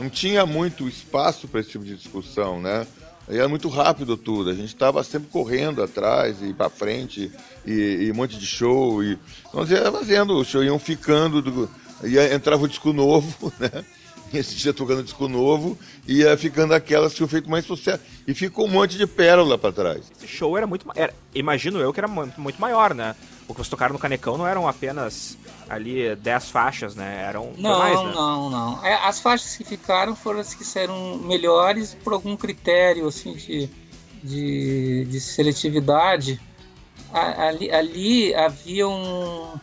não, 0.00 0.08
tinha 0.08 0.46
muito 0.46 0.88
espaço 0.88 1.46
para 1.46 1.60
esse 1.60 1.68
tipo 1.68 1.84
de 1.84 1.94
discussão, 1.94 2.58
né? 2.58 2.86
E 3.28 3.36
era 3.36 3.46
muito 3.46 3.68
rápido 3.68 4.16
tudo, 4.16 4.48
a 4.48 4.54
gente 4.54 4.68
estava 4.68 5.04
sempre 5.04 5.28
correndo 5.28 5.82
atrás 5.82 6.40
e 6.40 6.54
para 6.54 6.70
frente 6.70 7.30
e, 7.66 7.72
e, 8.04 8.10
um 8.10 8.14
monte 8.14 8.38
de 8.38 8.46
show 8.46 9.02
e 9.02 9.18
nós 9.52 9.68
ia 9.70 9.90
fazendo 9.92 10.38
o 10.38 10.44
show, 10.44 10.64
iam 10.64 10.78
ficando, 10.78 11.42
do, 11.42 11.68
ia, 12.04 12.32
entrava 12.32 12.64
o 12.64 12.68
disco 12.68 12.92
novo, 12.92 13.52
né? 13.60 13.84
esse 14.32 14.54
dia 14.56 14.72
tocando 14.72 15.02
disco 15.02 15.28
novo, 15.28 15.78
ia 16.06 16.36
ficando 16.36 16.72
aquelas 16.72 17.12
que 17.12 17.16
tinham 17.16 17.28
feito 17.28 17.50
mais 17.50 17.64
sucesso. 17.64 18.02
E 18.26 18.34
ficou 18.34 18.66
um 18.66 18.70
monte 18.70 18.96
de 18.96 19.06
pérola 19.06 19.58
para 19.58 19.72
trás. 19.72 20.10
Esse 20.16 20.26
show 20.26 20.56
era 20.56 20.66
muito. 20.66 20.86
Era, 20.94 21.12
imagino 21.34 21.78
eu 21.78 21.92
que 21.92 22.00
era 22.00 22.08
muito 22.08 22.60
maior, 22.60 22.94
né? 22.94 23.14
O 23.48 23.54
que 23.54 23.58
vocês 23.60 23.68
tocaram 23.68 23.92
no 23.92 23.98
Canecão 23.98 24.36
não 24.36 24.46
eram 24.46 24.66
apenas 24.66 25.38
ali 25.68 26.14
10 26.16 26.50
faixas, 26.50 26.94
né? 26.94 27.24
Eram 27.28 27.52
não, 27.56 27.78
mais, 27.78 28.02
né? 28.02 28.12
Não, 28.14 28.50
não, 28.50 28.84
é, 28.84 28.94
As 28.94 29.20
faixas 29.20 29.56
que 29.56 29.64
ficaram 29.64 30.16
foram 30.16 30.40
as 30.40 30.54
que 30.54 30.64
saíram 30.64 31.18
melhores 31.18 31.94
por 31.94 32.12
algum 32.12 32.36
critério 32.36 33.06
assim 33.06 33.34
de, 33.34 33.68
de, 34.22 35.04
de 35.04 35.20
seletividade. 35.20 36.40
Ali, 37.12 37.70
ali 37.70 38.34
havia 38.34 38.86
um, 38.86 39.54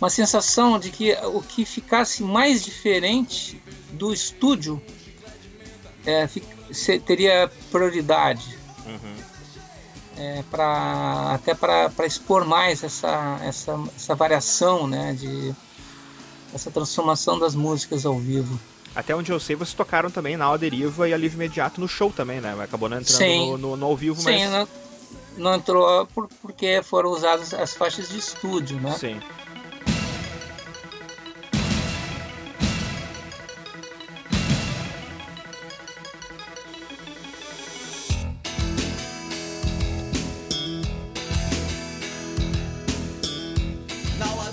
uma 0.00 0.10
sensação 0.10 0.78
de 0.78 0.90
que 0.90 1.12
o 1.24 1.40
que 1.40 1.64
ficasse 1.64 2.22
mais 2.22 2.64
diferente 2.64 3.60
do 3.92 4.12
estúdio 4.12 4.82
é, 6.04 6.28
teria 7.04 7.50
prioridade. 7.70 8.58
Uhum. 8.86 9.17
É, 10.20 10.42
pra, 10.50 11.34
até 11.34 11.54
para 11.54 12.04
expor 12.04 12.44
mais 12.44 12.82
essa, 12.82 13.38
essa, 13.44 13.78
essa 13.94 14.14
variação, 14.16 14.88
né, 14.88 15.12
de, 15.12 15.54
essa 16.52 16.72
transformação 16.72 17.38
das 17.38 17.54
músicas 17.54 18.04
ao 18.04 18.18
vivo. 18.18 18.58
Até 18.96 19.14
onde 19.14 19.30
eu 19.30 19.38
sei, 19.38 19.54
vocês 19.54 19.74
tocaram 19.74 20.10
também 20.10 20.36
na 20.36 20.56
Deriva 20.56 21.08
e 21.08 21.14
Alívio 21.14 21.36
Imediato 21.36 21.80
no 21.80 21.86
show 21.86 22.10
também, 22.10 22.40
né? 22.40 22.56
Acabou 22.60 22.88
não 22.88 22.98
entrando 22.98 23.22
no, 23.22 23.58
no, 23.58 23.76
no, 23.76 23.86
ao 23.86 23.96
vivo, 23.96 24.20
Sim, 24.20 24.48
mas... 24.48 24.50
não, 24.50 24.68
não 25.36 25.54
entrou 25.54 26.06
por, 26.06 26.28
porque 26.42 26.82
foram 26.82 27.10
usadas 27.10 27.54
as 27.54 27.74
faixas 27.74 28.08
de 28.08 28.18
estúdio, 28.18 28.80
né? 28.80 28.92
Sim. 28.98 29.20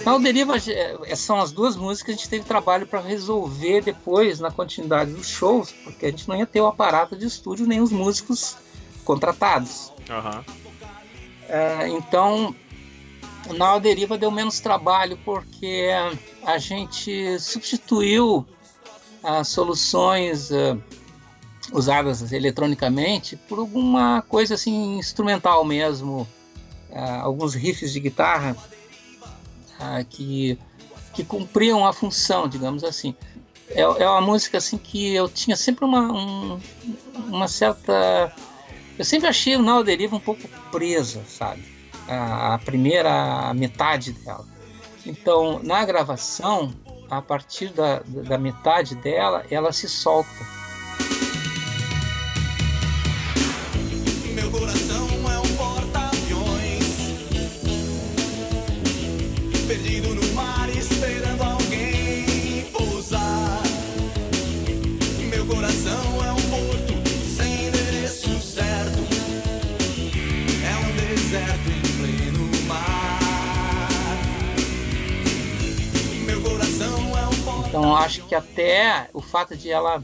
Na 0.05 0.19
Deriva 0.19 0.55
é, 0.57 1.15
são 1.15 1.41
as 1.41 1.51
duas 1.51 1.75
músicas 1.75 2.05
que 2.05 2.11
a 2.11 2.15
gente 2.15 2.29
teve 2.29 2.45
trabalho 2.45 2.85
para 2.85 2.99
resolver 2.99 3.81
depois 3.81 4.39
na 4.39 4.51
continuidade 4.51 5.11
dos 5.11 5.27
shows, 5.27 5.71
porque 5.83 6.05
a 6.05 6.11
gente 6.11 6.29
não 6.29 6.35
ia 6.35 6.45
ter 6.45 6.61
o 6.61 6.67
aparato 6.67 7.15
de 7.15 7.25
estúdio 7.25 7.65
nem 7.65 7.81
os 7.81 7.91
músicos 7.91 8.55
contratados. 9.03 9.91
Uhum. 10.07 10.43
É, 11.49 11.87
então, 11.89 12.55
na 13.57 13.79
Deriva 13.79 14.15
deu 14.15 14.29
menos 14.29 14.59
trabalho 14.59 15.17
porque 15.25 15.89
a 16.45 16.59
gente 16.59 17.39
substituiu 17.39 18.45
as 19.23 19.47
soluções 19.47 20.51
uh, 20.51 20.79
usadas 21.71 22.31
eletronicamente 22.31 23.35
por 23.35 23.57
alguma 23.57 24.21
coisa 24.29 24.53
assim 24.53 24.99
instrumental 24.99 25.65
mesmo, 25.65 26.27
uh, 26.91 27.21
alguns 27.23 27.55
riffs 27.55 27.91
de 27.91 27.99
guitarra 27.99 28.55
ah, 29.79 30.03
que, 30.03 30.57
que 31.13 31.23
cumpriam 31.23 31.85
a 31.85 31.93
função, 31.93 32.47
digamos 32.47 32.83
assim. 32.83 33.15
É, 33.69 33.81
é 33.81 34.09
uma 34.09 34.21
música 34.21 34.57
assim 34.57 34.77
que 34.77 35.13
eu 35.13 35.27
tinha 35.27 35.55
sempre 35.55 35.85
uma, 35.85 36.11
um, 36.11 36.59
uma 37.27 37.47
certa. 37.47 38.33
Eu 38.97 39.03
sempre 39.03 39.27
achei 39.27 39.55
o 39.55 39.61
Nau 39.61 39.83
Deriva 39.83 40.15
um 40.15 40.19
pouco 40.19 40.47
presa, 40.71 41.23
sabe? 41.27 41.63
A, 42.07 42.53
a 42.53 42.59
primeira 42.59 43.53
metade 43.53 44.11
dela. 44.11 44.45
Então, 45.05 45.59
na 45.63 45.83
gravação, 45.83 46.73
a 47.09 47.21
partir 47.21 47.69
da, 47.69 48.01
da 48.05 48.37
metade 48.37 48.95
dela, 48.95 49.45
ela 49.49 49.71
se 49.71 49.87
solta. 49.87 50.29
Então 77.85 77.95
acho 77.95 78.23
que 78.23 78.33
até 78.33 79.07
o 79.13 79.21
fato 79.21 79.55
de 79.55 79.69
ela 79.69 80.01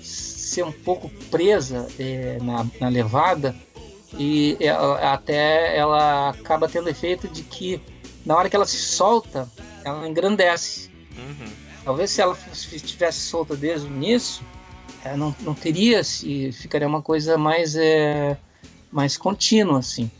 ser 0.00 0.64
um 0.64 0.72
pouco 0.72 1.10
presa 1.30 1.86
é, 1.98 2.38
na, 2.40 2.66
na, 2.80 2.88
levada 2.88 3.54
e 4.18 4.56
ela, 4.58 5.12
até 5.12 5.76
ela 5.76 6.30
acaba 6.30 6.66
tendo 6.66 6.88
efeito 6.88 7.28
de 7.28 7.42
que 7.42 7.82
na 8.24 8.34
hora 8.34 8.48
que 8.48 8.56
ela 8.56 8.64
se 8.64 8.78
solta, 8.78 9.46
ela 9.84 10.08
engrandece. 10.08 10.90
Uhum. 11.18 11.52
Talvez 11.84 12.12
se 12.12 12.22
ela 12.22 12.36
estivesse 12.72 13.20
solta 13.20 13.54
desde 13.54 13.86
o 13.86 13.90
início, 13.90 14.42
é, 15.04 15.14
não, 15.18 15.36
não 15.40 15.52
teria 15.52 16.02
se 16.02 16.50
ficaria 16.52 16.88
uma 16.88 17.02
coisa 17.02 17.36
mais 17.36 17.76
é, 17.76 18.38
mais 18.90 19.18
contínua 19.18 19.80
assim. 19.80 20.10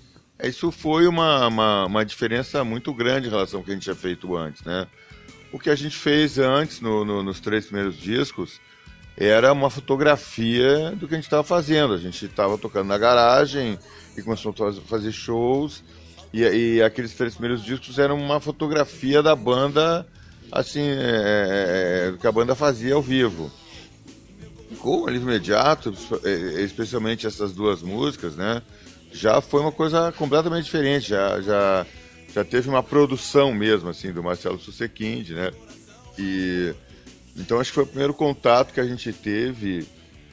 Isso 0.44 0.70
foi 0.70 1.08
uma, 1.08 1.48
uma, 1.48 1.86
uma 1.86 2.04
diferença 2.04 2.62
muito 2.62 2.92
grande 2.92 3.28
em 3.28 3.30
relação 3.30 3.60
ao 3.60 3.64
que 3.64 3.70
a 3.70 3.74
gente 3.74 3.84
tinha 3.84 3.96
feito 3.96 4.36
antes, 4.36 4.62
né? 4.62 4.86
O 5.56 5.58
que 5.58 5.70
a 5.70 5.74
gente 5.74 5.96
fez 5.96 6.38
antes, 6.38 6.82
no, 6.82 7.02
no, 7.02 7.22
nos 7.22 7.40
três 7.40 7.64
primeiros 7.64 7.96
discos, 7.96 8.60
era 9.16 9.50
uma 9.54 9.70
fotografia 9.70 10.90
do 10.90 11.08
que 11.08 11.14
a 11.14 11.16
gente 11.16 11.24
estava 11.24 11.42
fazendo. 11.42 11.94
A 11.94 11.96
gente 11.96 12.26
estava 12.26 12.58
tocando 12.58 12.88
na 12.88 12.98
garagem 12.98 13.78
e 14.14 14.20
começou 14.20 14.54
a 14.60 14.72
fazer 14.86 15.12
shows. 15.12 15.82
E, 16.30 16.42
e, 16.42 16.82
aqueles 16.82 17.14
três 17.14 17.32
primeiros 17.36 17.64
discos 17.64 17.98
eram 17.98 18.18
uma 18.18 18.38
fotografia 18.38 19.22
da 19.22 19.34
banda, 19.34 20.06
assim, 20.52 20.82
é, 20.82 20.92
é, 20.92 22.08
é 22.10 22.18
que 22.20 22.26
a 22.26 22.32
banda 22.32 22.54
fazia 22.54 22.94
ao 22.94 23.00
vivo. 23.00 23.50
Com 24.80 25.04
o 25.04 25.08
Alívio 25.08 25.30
Imediato, 25.30 25.94
é, 26.22 26.60
especialmente 26.60 27.26
essas 27.26 27.52
duas 27.52 27.80
músicas, 27.80 28.36
né? 28.36 28.60
Já 29.10 29.40
foi 29.40 29.62
uma 29.62 29.72
coisa 29.72 30.12
completamente 30.12 30.66
diferente. 30.66 31.08
Já, 31.08 31.40
já 31.40 31.86
já 32.36 32.44
teve 32.44 32.68
uma 32.68 32.82
produção 32.82 33.54
mesmo, 33.54 33.88
assim, 33.88 34.12
do 34.12 34.22
Marcelo 34.22 34.58
Susequinde, 34.58 35.32
né? 35.32 35.50
E 36.18 36.74
então 37.34 37.58
acho 37.58 37.70
que 37.70 37.76
foi 37.76 37.84
o 37.84 37.86
primeiro 37.86 38.12
contato 38.12 38.74
que 38.74 38.80
a 38.80 38.84
gente 38.84 39.10
teve, 39.10 39.86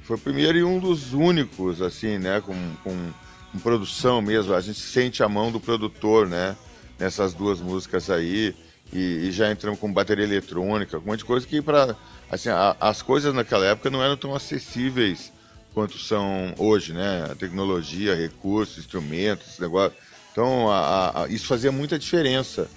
foi 0.03 0.17
o 0.17 0.19
primeiro 0.19 0.57
e 0.57 0.63
um 0.65 0.79
dos 0.79 1.13
únicos, 1.13 1.81
assim, 1.81 2.17
né? 2.17 2.41
Com, 2.41 2.53
com, 2.83 3.11
com 3.53 3.59
produção 3.59 4.21
mesmo, 4.21 4.53
a 4.53 4.59
gente 4.59 4.81
sente 4.81 5.23
a 5.23 5.29
mão 5.29 5.49
do 5.49 5.61
produtor, 5.61 6.27
né? 6.27 6.57
Nessas 6.99 7.33
duas 7.33 7.61
músicas 7.61 8.09
aí, 8.09 8.53
e, 8.91 9.27
e 9.27 9.31
já 9.31 9.49
entramos 9.49 9.79
com 9.79 9.91
bateria 9.91 10.25
eletrônica, 10.25 10.97
um 10.97 11.01
monte 11.01 11.19
de 11.19 11.25
coisa 11.25 11.47
que 11.47 11.61
para 11.61 11.95
assim, 12.29 12.49
a, 12.49 12.75
as 12.81 13.01
coisas 13.01 13.33
naquela 13.33 13.65
época 13.65 13.89
não 13.89 14.03
eram 14.03 14.17
tão 14.17 14.35
acessíveis 14.35 15.31
quanto 15.73 15.97
são 15.97 16.53
hoje, 16.57 16.91
né? 16.91 17.29
A 17.31 17.35
tecnologia, 17.35 18.13
recursos, 18.13 18.79
instrumentos, 18.79 19.57
negócio 19.57 19.97
então, 20.33 20.67
a, 20.71 21.25
a, 21.25 21.27
isso 21.27 21.45
fazia 21.45 21.71
muita 21.71 21.97
diferença. 21.99 22.67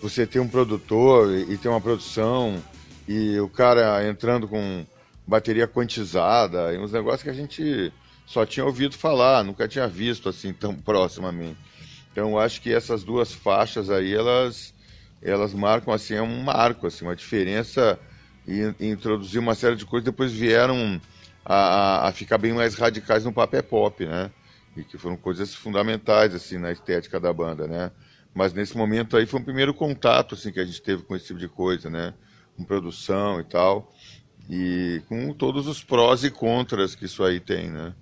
Você 0.00 0.24
ter 0.24 0.38
um 0.38 0.46
produtor 0.46 1.36
e, 1.36 1.52
e 1.52 1.58
ter 1.58 1.68
uma 1.68 1.80
produção 1.80 2.62
e 3.06 3.36
o 3.40 3.48
cara 3.48 4.08
entrando 4.08 4.46
com 4.46 4.86
bateria 5.26 5.66
quantizada 5.66 6.72
e 6.72 6.78
uns 6.78 6.92
negócios 6.92 7.24
que 7.24 7.28
a 7.28 7.34
gente 7.34 7.92
só 8.24 8.46
tinha 8.46 8.64
ouvido 8.64 8.96
falar, 8.96 9.42
nunca 9.42 9.66
tinha 9.66 9.88
visto 9.88 10.28
assim 10.28 10.52
tão 10.54 10.72
proximamente. 10.72 11.58
Então, 12.12 12.30
eu 12.30 12.38
acho 12.38 12.62
que 12.62 12.72
essas 12.72 13.02
duas 13.02 13.32
faixas 13.32 13.90
aí, 13.90 14.14
elas, 14.14 14.72
elas 15.20 15.52
marcam 15.52 15.92
assim, 15.92 16.14
é 16.14 16.22
um 16.22 16.42
marco, 16.44 16.86
assim, 16.86 17.04
uma 17.04 17.16
diferença 17.16 17.98
e, 18.46 18.72
e 18.78 18.88
introduzir 18.88 19.40
uma 19.40 19.56
série 19.56 19.74
de 19.74 19.84
coisas, 19.84 20.04
depois 20.04 20.32
vieram 20.32 21.00
a, 21.44 22.08
a, 22.08 22.12
ficar 22.12 22.38
bem 22.38 22.52
mais 22.52 22.76
radicais 22.76 23.24
no 23.24 23.32
papel 23.32 23.64
pop, 23.64 24.06
né? 24.06 24.30
E 24.76 24.84
que 24.84 24.96
foram 24.96 25.16
coisas 25.16 25.54
fundamentais, 25.54 26.34
assim, 26.34 26.58
na 26.58 26.70
estética 26.70 27.18
da 27.18 27.32
banda, 27.32 27.66
né? 27.66 27.90
Mas 28.32 28.52
nesse 28.52 28.76
momento 28.76 29.16
aí 29.16 29.26
foi 29.26 29.40
o 29.40 29.44
primeiro 29.44 29.74
contato, 29.74 30.34
assim, 30.34 30.52
que 30.52 30.60
a 30.60 30.64
gente 30.64 30.80
teve 30.80 31.02
com 31.02 31.16
esse 31.16 31.26
tipo 31.26 31.38
de 31.38 31.48
coisa, 31.48 31.90
né? 31.90 32.14
Com 32.56 32.64
produção 32.64 33.40
e 33.40 33.44
tal. 33.44 33.92
E 34.48 35.02
com 35.08 35.32
todos 35.32 35.66
os 35.66 35.82
prós 35.82 36.24
e 36.24 36.30
contras 36.30 36.94
que 36.94 37.04
isso 37.04 37.22
aí 37.24 37.40
tem, 37.40 37.70
né? 37.70 37.94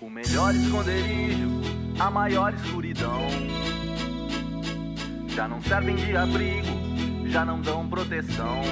O 0.00 0.08
melhor 0.08 0.54
esconderijo, 0.54 1.50
a 1.98 2.10
maior 2.10 2.54
escuridão. 2.54 3.20
Já 5.28 5.48
não 5.48 5.60
servem 5.62 5.96
de 5.96 6.16
abrigo 6.16 6.84
já 7.34 7.44
não 7.44 7.60
dão 7.60 7.88
proteção. 7.88 8.62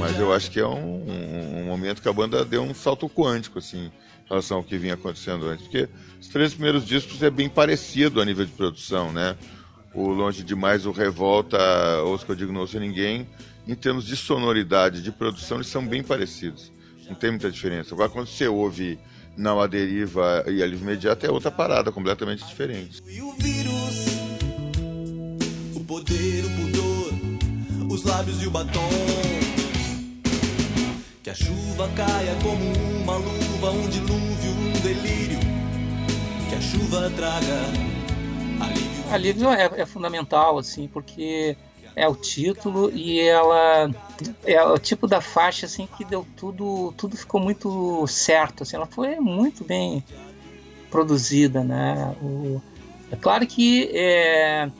Mas 0.00 0.18
eu 0.18 0.32
acho 0.32 0.50
que 0.50 0.60
é 0.60 0.66
um, 0.66 1.02
um, 1.02 1.60
um, 1.60 1.64
momento 1.64 2.00
que 2.00 2.08
a 2.08 2.12
banda 2.12 2.44
deu 2.44 2.62
um 2.62 2.72
salto 2.72 3.08
quântico, 3.08 3.58
assim, 3.58 3.86
em 3.86 4.28
relação 4.28 4.58
ao 4.58 4.64
que 4.64 4.78
vinha 4.78 4.94
acontecendo 4.94 5.46
antes. 5.46 5.64
Porque 5.64 5.88
os 6.20 6.28
três 6.28 6.54
primeiros 6.54 6.86
discos 6.86 7.22
é 7.22 7.30
bem 7.30 7.48
parecido 7.48 8.20
a 8.20 8.24
nível 8.24 8.44
de 8.44 8.52
produção, 8.52 9.12
né? 9.12 9.36
O 9.92 10.08
Longe 10.08 10.42
Demais, 10.44 10.86
o 10.86 10.92
Revolta, 10.92 11.58
Os 12.04 12.22
que 12.22 12.30
eu 12.30 12.36
digo 12.36 12.52
não 12.52 12.66
sei 12.66 12.80
ninguém, 12.80 13.26
em 13.66 13.74
termos 13.74 14.06
de 14.06 14.16
sonoridade, 14.16 15.02
de 15.02 15.10
produção, 15.10 15.58
eles 15.58 15.68
são 15.68 15.84
bem 15.84 16.02
parecidos. 16.02 16.70
Não 17.08 17.14
tem 17.14 17.30
muita 17.30 17.50
diferença. 17.50 17.94
Agora, 17.94 18.08
quando 18.08 18.28
você 18.28 18.46
ouve 18.46 18.98
Não 19.36 19.60
a 19.60 19.66
Deriva 19.66 20.44
e 20.46 20.62
Alívio 20.62 20.84
Imediato, 20.84 21.26
é 21.26 21.30
outra 21.30 21.50
parada, 21.50 21.90
completamente 21.90 22.46
diferente. 22.46 23.02
E 23.08 23.20
o 23.20 23.32
vírus 23.32 24.16
poder, 25.86 26.44
o 26.44 26.50
pudor, 26.50 26.85
os 27.96 28.04
lábios 28.04 28.42
e 28.42 28.46
o 28.46 28.50
batom. 28.50 28.90
Que 31.22 31.30
a 31.30 31.34
chuva 31.34 31.88
caia 31.96 32.36
como 32.42 33.02
uma 33.02 33.16
luva, 33.16 33.70
um 33.70 33.88
dilúvio, 33.88 34.50
um 34.50 34.80
delírio. 34.82 35.38
Que 36.48 36.54
a 36.56 36.60
chuva 36.60 37.10
traga 37.16 37.56
alívio. 38.60 39.12
Alívio 39.12 39.50
é, 39.50 39.80
é 39.80 39.86
fundamental, 39.86 40.58
assim, 40.58 40.86
porque 40.88 41.56
é 41.94 42.06
o 42.06 42.14
título 42.14 42.90
e 42.92 43.18
ela 43.20 43.90
é 44.44 44.62
o 44.62 44.78
tipo 44.78 45.06
da 45.06 45.22
faixa 45.22 45.64
assim 45.64 45.88
que 45.96 46.04
deu 46.04 46.26
tudo 46.36 46.92
tudo 46.94 47.16
ficou 47.16 47.40
muito 47.40 48.06
certo 48.06 48.64
assim 48.64 48.76
ela 48.76 48.84
foi 48.84 49.18
muito 49.18 49.64
bem 49.64 50.04
produzida 50.90 51.64
né 51.64 52.14
o, 52.20 52.60
é 53.10 53.16
claro 53.16 53.46
que 53.46 53.88
é, 53.94 54.70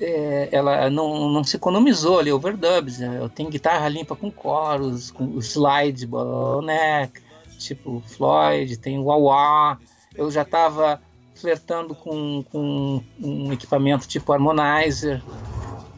é, 0.00 0.48
ela 0.52 0.90
não, 0.90 1.28
não 1.30 1.44
se 1.44 1.56
economizou 1.56 2.18
ali, 2.18 2.32
overdubs. 2.32 2.98
Né? 2.98 3.18
Eu 3.20 3.28
tenho 3.28 3.50
guitarra 3.50 3.88
limpa 3.88 4.14
com 4.16 4.30
coros, 4.30 5.10
com 5.10 5.38
slide, 5.38 6.06
bottleneck, 6.06 7.20
tipo 7.58 8.02
Floyd, 8.06 8.76
tem 8.76 8.98
wah-wah. 8.98 9.78
Eu 10.14 10.30
já 10.30 10.42
estava 10.42 11.00
flertando 11.34 11.94
com, 11.94 12.44
com 12.50 13.02
um 13.20 13.52
equipamento 13.52 14.08
tipo 14.08 14.32
Harmonizer, 14.32 15.22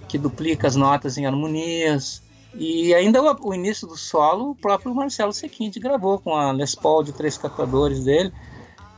que 0.08 0.18
duplica 0.18 0.66
as 0.66 0.76
notas 0.76 1.16
em 1.16 1.26
harmonias. 1.26 2.22
E 2.54 2.94
ainda 2.94 3.22
o, 3.22 3.48
o 3.48 3.54
início 3.54 3.86
do 3.86 3.96
solo, 3.96 4.50
o 4.50 4.54
próprio 4.54 4.94
Marcelo 4.94 5.32
Sequinte 5.32 5.78
gravou 5.78 6.18
com 6.18 6.34
a 6.34 6.50
Les 6.50 6.74
Paul 6.74 7.04
de 7.04 7.12
três 7.12 7.38
captadores 7.38 8.04
dele. 8.04 8.32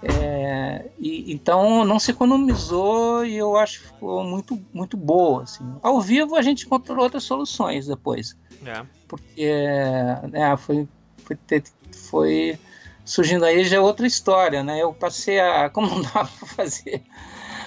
É, 0.03 0.87
e, 0.99 1.31
então 1.33 1.85
não 1.85 1.99
se 1.99 2.11
economizou 2.11 3.25
e 3.25 3.37
eu 3.37 3.57
acho 3.57 3.81
que 3.81 3.87
ficou 3.89 4.25
muito, 4.25 4.61
muito 4.73 4.97
boa. 4.97 5.43
Assim. 5.43 5.65
Ao 5.83 6.01
vivo 6.01 6.37
a 6.37 6.43
gente 6.43 6.65
encontrou 6.65 7.03
outras 7.03 7.25
soluções 7.25 7.87
depois. 7.87 8.37
É. 8.65 8.83
Porque 9.07 9.43
é, 10.33 10.57
foi, 10.57 10.89
foi, 11.25 11.63
foi, 12.09 12.59
surgindo 13.05 13.45
aí 13.45 13.65
já 13.65 13.81
outra 13.81 14.07
história. 14.07 14.63
Né? 14.63 14.83
Eu 14.83 14.93
passei 14.93 15.39
a. 15.39 15.69
Como 15.71 15.89
não 15.89 16.03
dava 16.03 16.31
para 16.39 16.49
fazer 16.49 17.03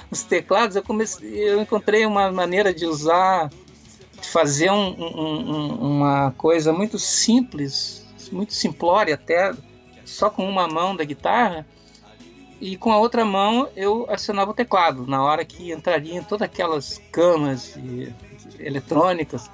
os 0.10 0.24
teclados, 0.24 0.76
eu, 0.76 0.84
comecei, 0.84 1.50
eu 1.50 1.62
encontrei 1.62 2.06
uma 2.06 2.32
maneira 2.32 2.74
de 2.74 2.86
usar, 2.86 3.50
de 3.50 4.28
fazer 4.28 4.72
um, 4.72 4.96
um, 5.00 5.98
uma 5.98 6.32
coisa 6.32 6.72
muito 6.72 7.00
simples, 7.00 8.06
muito 8.32 8.54
simplória 8.54 9.16
até, 9.16 9.54
só 10.06 10.30
com 10.30 10.48
uma 10.48 10.68
mão 10.68 10.96
da 10.96 11.04
guitarra 11.04 11.66
e 12.64 12.78
com 12.78 12.94
a 12.94 12.98
outra 12.98 13.26
mão 13.26 13.68
eu 13.76 14.06
acionava 14.10 14.52
o 14.52 14.54
teclado, 14.54 15.06
na 15.06 15.22
hora 15.22 15.44
que 15.44 15.74
entraria 15.74 16.16
em 16.18 16.24
todas 16.24 16.44
aquelas 16.44 16.98
camas 17.12 17.78
eletrônicas. 18.58 19.52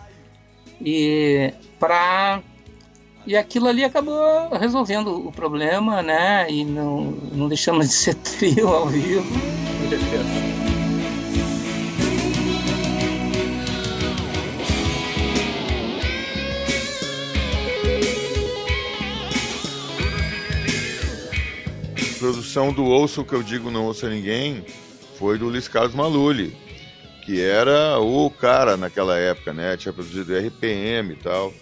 E 0.79 1.51
para 1.79 2.39
e 3.25 3.35
aquilo 3.35 3.67
ali 3.67 3.83
acabou 3.83 4.49
resolvendo 4.59 5.27
o 5.27 5.31
problema, 5.31 6.03
né? 6.03 6.45
E 6.51 6.63
não, 6.63 7.05
não 7.33 7.47
deixamos 7.47 7.87
de 7.87 7.93
ser 7.95 8.13
trio 8.13 8.67
ao 8.67 8.85
vivo. 8.85 9.25
produção 22.49 22.73
do 22.73 22.83
Ouço 22.83 23.23
que 23.23 23.33
eu 23.33 23.43
digo 23.43 23.69
não 23.69 23.85
ouça 23.85 24.09
ninguém 24.09 24.65
foi 25.19 25.37
do 25.37 25.49
Luiz 25.49 25.67
Carlos 25.67 25.93
Maluli, 25.93 26.57
que 27.23 27.39
era 27.39 27.99
o 27.99 28.27
cara 28.31 28.75
naquela 28.75 29.19
época, 29.19 29.53
né? 29.53 29.77
Tinha 29.77 29.93
produzido 29.93 30.35
RPM 30.35 31.13
e 31.13 31.15
tal. 31.15 31.53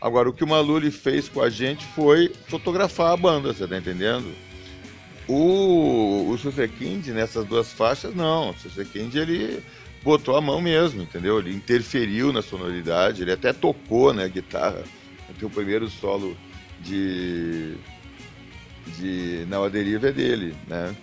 Agora, 0.00 0.28
o 0.28 0.32
que 0.32 0.44
o 0.44 0.46
Maluli 0.46 0.92
fez 0.92 1.28
com 1.28 1.42
a 1.42 1.50
gente 1.50 1.84
foi 1.96 2.32
fotografar 2.46 3.12
a 3.12 3.16
banda, 3.16 3.52
você 3.52 3.66
tá 3.66 3.76
entendendo? 3.76 4.32
O, 5.26 6.30
o 6.30 6.38
Susekind, 6.38 7.08
nessas 7.08 7.44
duas 7.44 7.72
faixas, 7.72 8.14
não. 8.14 8.50
O 8.50 8.54
Susekind, 8.54 9.12
ele 9.16 9.60
botou 10.04 10.36
a 10.36 10.40
mão 10.40 10.60
mesmo, 10.60 11.02
entendeu? 11.02 11.40
Ele 11.40 11.52
interferiu 11.52 12.32
na 12.32 12.40
sonoridade, 12.40 13.22
ele 13.22 13.32
até 13.32 13.52
tocou, 13.52 14.14
né, 14.14 14.28
guitarra. 14.28 14.84
Tem 15.36 15.48
o 15.48 15.50
primeiro 15.50 15.88
solo 15.88 16.36
de 16.80 17.76
de 18.86 19.46
Não 19.48 19.68
Deriva 19.68 20.08
é 20.08 20.12
dele, 20.12 20.54
né? 20.66 20.94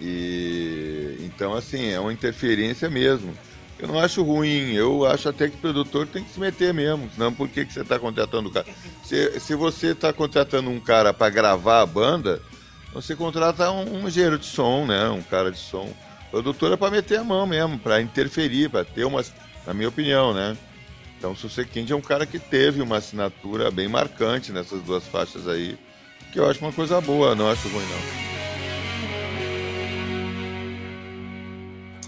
E 0.00 1.16
então 1.20 1.54
assim, 1.54 1.90
é 1.90 2.00
uma 2.00 2.12
interferência 2.12 2.90
mesmo. 2.90 3.32
Eu 3.78 3.88
não 3.88 3.98
acho 3.98 4.22
ruim, 4.22 4.72
eu 4.74 5.04
acho 5.04 5.28
até 5.28 5.48
que 5.48 5.56
o 5.56 5.58
produtor 5.58 6.06
tem 6.06 6.22
que 6.22 6.30
se 6.30 6.38
meter 6.38 6.72
mesmo, 6.72 7.10
senão 7.12 7.32
por 7.32 7.48
que, 7.48 7.64
que 7.64 7.72
você 7.72 7.80
está 7.80 7.98
contratando 7.98 8.48
o 8.48 8.52
cara? 8.52 8.66
Se, 9.02 9.40
se 9.40 9.56
você 9.56 9.88
está 9.88 10.12
contratando 10.12 10.70
um 10.70 10.78
cara 10.78 11.12
para 11.12 11.28
gravar 11.30 11.80
a 11.80 11.86
banda, 11.86 12.40
você 12.92 13.16
contrata 13.16 13.70
um, 13.72 14.02
um 14.02 14.08
engenheiro 14.08 14.38
de 14.38 14.46
som, 14.46 14.86
né? 14.86 15.08
Um 15.08 15.22
cara 15.22 15.50
de 15.50 15.58
som. 15.58 15.92
O 16.28 16.30
produtor 16.30 16.72
é 16.72 16.76
para 16.76 16.90
meter 16.90 17.18
a 17.18 17.24
mão 17.24 17.46
mesmo, 17.46 17.78
para 17.78 18.00
interferir, 18.00 18.70
para 18.70 18.84
ter 18.84 19.04
uma, 19.04 19.24
na 19.66 19.74
minha 19.74 19.88
opinião, 19.88 20.32
né? 20.32 20.56
Então 21.18 21.32
o 21.32 21.36
Susekind 21.36 21.90
é 21.90 21.94
um 21.94 22.00
cara 22.00 22.26
que 22.26 22.38
teve 22.38 22.82
uma 22.82 22.98
assinatura 22.98 23.70
bem 23.70 23.88
marcante 23.88 24.52
nessas 24.52 24.82
duas 24.82 25.04
faixas 25.06 25.48
aí 25.48 25.78
que 26.32 26.40
eu 26.40 26.48
acho 26.48 26.60
uma 26.64 26.72
coisa 26.72 26.98
boa, 27.00 27.34
não 27.34 27.50
acho 27.50 27.68
ruim 27.68 27.84
não. 27.84 28.22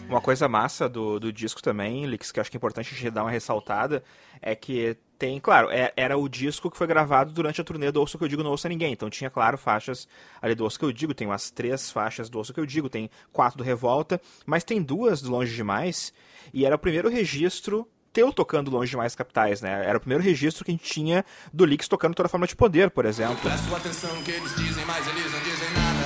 Uma 0.08 0.20
coisa 0.20 0.48
massa 0.48 0.88
do, 0.88 1.20
do 1.20 1.32
disco 1.32 1.62
também, 1.62 2.06
Lix, 2.06 2.32
que 2.32 2.38
eu 2.38 2.40
acho 2.40 2.50
que 2.50 2.56
é 2.56 2.58
importante 2.58 2.94
a 2.94 2.96
gente 2.96 3.10
dar 3.10 3.24
uma 3.24 3.30
ressaltada, 3.30 4.02
é 4.40 4.54
que 4.54 4.96
tem, 5.18 5.38
claro, 5.40 5.70
é, 5.70 5.92
era 5.96 6.16
o 6.16 6.28
disco 6.28 6.70
que 6.70 6.76
foi 6.76 6.86
gravado 6.86 7.32
durante 7.32 7.60
a 7.60 7.64
turnê 7.64 7.90
do 7.90 8.00
Ouço 8.00 8.16
Que 8.16 8.24
Eu 8.24 8.28
Digo 8.28 8.42
Não 8.42 8.50
Ouça 8.50 8.68
Ninguém, 8.68 8.92
então 8.92 9.10
tinha, 9.10 9.28
claro, 9.28 9.58
faixas 9.58 10.08
ali 10.40 10.54
do 10.54 10.64
Ouço 10.64 10.78
Que 10.78 10.84
Eu 10.84 10.92
Digo, 10.92 11.14
tem 11.14 11.26
umas 11.26 11.50
três 11.50 11.90
faixas 11.90 12.30
do 12.30 12.38
Ouço 12.38 12.54
Que 12.54 12.60
Eu 12.60 12.66
Digo, 12.66 12.88
tem 12.88 13.10
quatro 13.32 13.58
do 13.58 13.64
Revolta, 13.64 14.20
mas 14.46 14.64
tem 14.64 14.82
duas 14.82 15.20
do 15.20 15.30
Longe 15.30 15.54
Demais, 15.54 16.12
e 16.52 16.64
era 16.64 16.76
o 16.76 16.78
primeiro 16.78 17.10
registro 17.10 17.86
teu 18.14 18.32
tocando 18.32 18.70
longe 18.70 18.90
de 18.90 18.96
mais 18.96 19.16
capitais, 19.16 19.60
né? 19.60 19.84
Era 19.84 19.98
o 19.98 20.00
primeiro 20.00 20.22
registro 20.22 20.64
que 20.64 20.70
a 20.70 20.74
gente 20.74 20.84
tinha 20.84 21.24
do 21.52 21.66
Lix 21.66 21.88
tocando 21.88 22.14
toda 22.14 22.28
forma 22.28 22.46
de 22.46 22.54
poder, 22.54 22.88
por 22.90 23.04
exemplo. 23.04 23.36
Presta 23.42 23.76
atenção 23.76 24.22
que 24.22 24.30
eles 24.30 24.54
dizem, 24.54 24.84
mas 24.86 25.04
eles 25.08 25.32
não 25.32 25.40
dizem 25.40 25.68
nada. 25.74 26.04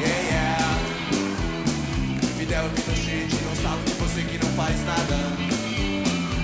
Yeah, 0.00 0.20
yeah. 0.22 0.64
Fidel 2.38 2.64
Pinochet 2.70 3.44
não 3.44 3.56
sabe 3.56 3.82
de 3.84 3.92
você 3.92 4.22
que 4.22 4.38
não 4.42 4.52
faz 4.54 4.84
nada. 4.86 5.14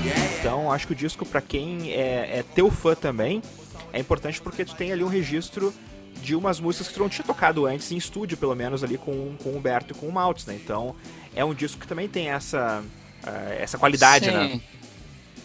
Yeah, 0.04 0.38
então, 0.38 0.70
acho 0.70 0.86
que 0.86 0.92
o 0.92 0.96
disco, 0.96 1.24
para 1.24 1.40
quem 1.40 1.90
é, 1.90 2.40
é 2.40 2.44
teu 2.54 2.70
fã 2.70 2.94
também, 2.94 3.42
é 3.90 3.98
importante 3.98 4.38
porque 4.38 4.66
tu 4.66 4.74
tem 4.74 4.92
ali 4.92 5.02
um 5.02 5.08
registro 5.08 5.72
de 6.20 6.34
umas 6.34 6.60
músicas 6.60 6.88
que 6.88 6.94
tu 6.94 7.00
não 7.00 7.08
tinha 7.08 7.24
tocado 7.24 7.64
antes, 7.64 7.90
em 7.90 7.96
estúdio, 7.96 8.36
pelo 8.36 8.54
menos, 8.54 8.84
ali 8.84 8.98
com, 8.98 9.34
com 9.42 9.48
o 9.48 9.56
Humberto 9.56 9.94
e 9.94 9.96
com 9.96 10.06
o 10.06 10.12
Maltz, 10.12 10.44
né? 10.44 10.54
Então, 10.62 10.94
é 11.34 11.42
um 11.42 11.54
disco 11.54 11.80
que 11.80 11.88
também 11.88 12.06
tem 12.06 12.28
essa 12.28 12.84
essa 13.58 13.78
qualidade, 13.78 14.30
né? 14.30 14.48
Sim. 14.48 14.54
né? 14.54 14.60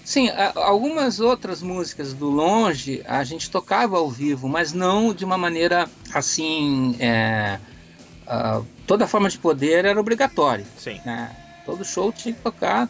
Sim, 0.04 0.30
algumas 0.56 1.20
outras 1.20 1.62
músicas 1.62 2.14
do 2.14 2.30
Longe 2.30 3.04
a 3.06 3.24
gente 3.24 3.52
tocava 3.52 3.98
ao 3.98 4.10
vivo, 4.10 4.50
mas 4.50 4.74
não 4.74 5.14
de 5.14 5.24
uma 5.24 5.38
maneira 5.38 5.88
assim. 6.12 6.96
É, 7.00 7.60
uh, 8.26 8.66
toda 8.88 9.06
forma 9.06 9.30
de 9.30 9.38
poder 9.38 9.86
era 9.86 10.00
obrigatória. 10.00 10.66
Sim. 10.78 11.00
Né? 11.06 11.36
Todo 11.64 11.86
show 11.86 12.12
tinha 12.12 12.34
que 12.34 12.42
tocar 12.42 12.90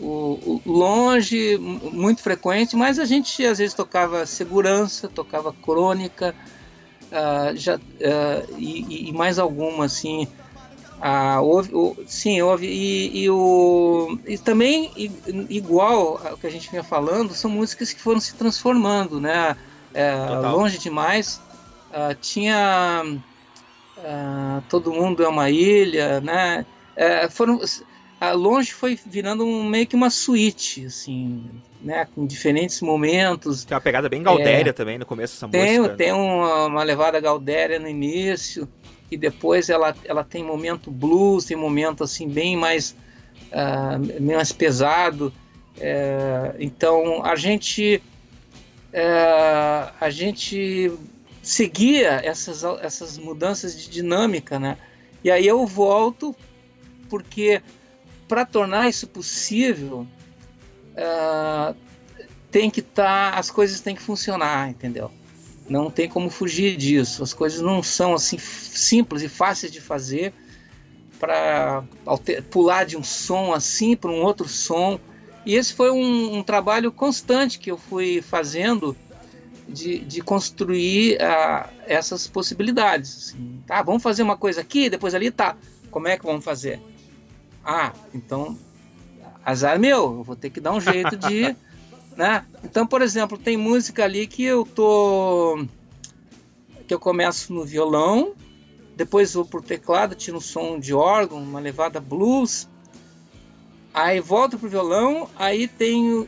o, 0.00 0.60
o, 0.64 0.70
longe, 0.70 1.58
muito 1.58 2.22
frequente, 2.22 2.76
mas 2.76 2.98
a 2.98 3.04
gente 3.04 3.44
às 3.44 3.58
vezes 3.58 3.74
tocava 3.74 4.24
segurança, 4.26 5.08
tocava 5.08 5.52
crônica, 5.52 6.34
uh, 7.10 7.56
já, 7.56 7.76
uh, 7.76 7.80
e, 8.56 9.08
e, 9.08 9.12
mais 9.12 9.38
alguma 9.38 9.86
assim. 9.86 10.28
Ah, 11.00 11.40
houve, 11.40 11.72
sim, 12.06 12.40
houve. 12.42 12.66
E, 12.66 13.24
e, 13.24 13.30
o, 13.30 14.18
e 14.26 14.36
também, 14.36 14.90
igual 15.48 16.20
ao 16.26 16.36
que 16.36 16.46
a 16.46 16.50
gente 16.50 16.70
vinha 16.70 16.82
falando, 16.82 17.34
são 17.34 17.50
músicas 17.50 17.92
que 17.92 18.00
foram 18.00 18.20
se 18.20 18.34
transformando, 18.34 19.20
né? 19.20 19.56
É, 19.94 20.14
longe 20.50 20.78
demais. 20.78 21.40
Ah, 21.92 22.14
tinha. 22.14 23.04
Ah, 23.98 24.62
Todo 24.68 24.92
Mundo 24.92 25.22
é 25.22 25.28
uma 25.28 25.50
Ilha, 25.50 26.20
né? 26.20 26.66
É, 26.96 27.28
foram, 27.28 27.60
a 28.20 28.32
Longe 28.32 28.72
foi 28.72 28.98
virando 29.06 29.44
um, 29.44 29.64
meio 29.64 29.86
que 29.86 29.94
uma 29.94 30.10
suíte, 30.10 30.86
assim, 30.86 31.48
né? 31.80 32.08
Com 32.12 32.26
diferentes 32.26 32.80
momentos. 32.80 33.64
Tem 33.64 33.76
uma 33.76 33.80
pegada 33.80 34.08
bem 34.08 34.22
gaudéria 34.22 34.70
é, 34.70 34.72
também 34.72 34.98
no 34.98 35.06
começo 35.06 35.34
dessa 35.34 35.48
tem, 35.48 35.78
música. 35.78 35.96
Tem 35.96 36.12
uma, 36.12 36.66
uma 36.66 36.82
levada 36.82 37.20
gaudéria 37.20 37.78
no 37.78 37.88
início 37.88 38.68
e 39.10 39.16
depois 39.16 39.68
ela, 39.68 39.94
ela 40.04 40.24
tem 40.24 40.44
momento 40.44 40.90
blues, 40.90 41.44
tem 41.44 41.56
momento 41.56 42.04
assim 42.04 42.28
bem 42.28 42.56
mais, 42.56 42.94
uh, 43.52 44.22
mais 44.22 44.52
pesado. 44.52 45.32
É, 45.80 46.56
então 46.58 47.24
a 47.24 47.36
gente 47.36 48.02
é, 48.92 49.90
a 50.00 50.10
gente 50.10 50.92
seguia 51.42 52.20
essas, 52.24 52.64
essas 52.82 53.16
mudanças 53.16 53.76
de 53.76 53.88
dinâmica, 53.88 54.58
né? 54.58 54.76
E 55.22 55.30
aí 55.30 55.46
eu 55.46 55.66
volto 55.66 56.34
porque 57.08 57.62
para 58.26 58.44
tornar 58.44 58.88
isso 58.88 59.06
possível 59.06 60.06
uh, 60.94 61.74
tem 62.50 62.70
que 62.70 62.80
estar 62.80 63.32
tá, 63.32 63.38
as 63.38 63.50
coisas 63.50 63.80
têm 63.80 63.94
que 63.94 64.02
funcionar, 64.02 64.68
entendeu? 64.68 65.10
Não 65.68 65.90
tem 65.90 66.08
como 66.08 66.30
fugir 66.30 66.76
disso. 66.76 67.22
As 67.22 67.34
coisas 67.34 67.60
não 67.60 67.82
são 67.82 68.14
assim 68.14 68.38
simples 68.38 69.22
e 69.22 69.28
fáceis 69.28 69.70
de 69.70 69.80
fazer 69.80 70.32
para 71.18 71.84
pular 72.50 72.84
de 72.84 72.96
um 72.96 73.02
som 73.02 73.52
assim 73.52 73.96
para 73.96 74.10
um 74.10 74.22
outro 74.22 74.48
som. 74.48 74.98
E 75.44 75.54
esse 75.54 75.74
foi 75.74 75.90
um, 75.90 76.38
um, 76.38 76.42
trabalho 76.42 76.90
constante 76.92 77.58
que 77.58 77.70
eu 77.70 77.78
fui 77.78 78.22
fazendo 78.22 78.96
de, 79.68 79.98
de 80.00 80.20
construir 80.20 81.16
uh, 81.16 81.68
essas 81.86 82.26
possibilidades. 82.26 83.16
Assim. 83.16 83.62
Tá, 83.66 83.82
vamos 83.82 84.02
fazer 84.02 84.22
uma 84.22 84.36
coisa 84.36 84.60
aqui, 84.60 84.88
depois 84.88 85.14
ali, 85.14 85.30
tá. 85.30 85.56
Como 85.90 86.08
é 86.08 86.16
que 86.16 86.24
vamos 86.24 86.44
fazer? 86.44 86.80
Ah, 87.64 87.92
então 88.14 88.58
azar 89.44 89.78
meu, 89.78 90.18
eu 90.18 90.22
vou 90.22 90.36
ter 90.36 90.50
que 90.50 90.60
dar 90.60 90.72
um 90.72 90.80
jeito 90.80 91.16
de 91.16 91.56
né? 92.18 92.44
Então, 92.64 92.84
por 92.84 93.00
exemplo, 93.00 93.38
tem 93.38 93.56
música 93.56 94.02
ali 94.02 94.26
que 94.26 94.42
eu 94.42 94.64
tô 94.66 95.64
que 96.84 96.92
eu 96.92 96.98
começo 96.98 97.52
no 97.52 97.64
violão, 97.64 98.34
depois 98.96 99.34
vou 99.34 99.44
pro 99.44 99.62
teclado, 99.62 100.16
tiro 100.16 100.38
um 100.38 100.40
som 100.40 100.80
de 100.80 100.92
órgão, 100.92 101.38
uma 101.38 101.60
levada 101.60 102.00
blues, 102.00 102.66
aí 103.94 104.18
volto 104.20 104.58
pro 104.58 104.68
violão, 104.68 105.30
aí 105.36 105.68
tenho 105.68 106.26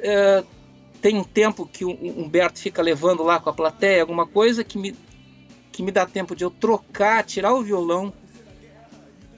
é, 0.00 0.42
tem 1.00 1.16
um 1.18 1.24
tempo 1.24 1.66
que 1.66 1.84
o 1.84 1.90
Humberto 1.90 2.58
fica 2.58 2.82
levando 2.82 3.22
lá 3.22 3.38
com 3.38 3.48
a 3.48 3.52
plateia 3.52 4.00
alguma 4.00 4.26
coisa 4.26 4.64
que 4.64 4.76
me 4.76 4.96
que 5.70 5.84
me 5.84 5.92
dá 5.92 6.04
tempo 6.04 6.34
de 6.34 6.42
eu 6.42 6.50
trocar, 6.50 7.22
tirar 7.22 7.54
o 7.54 7.62
violão 7.62 8.12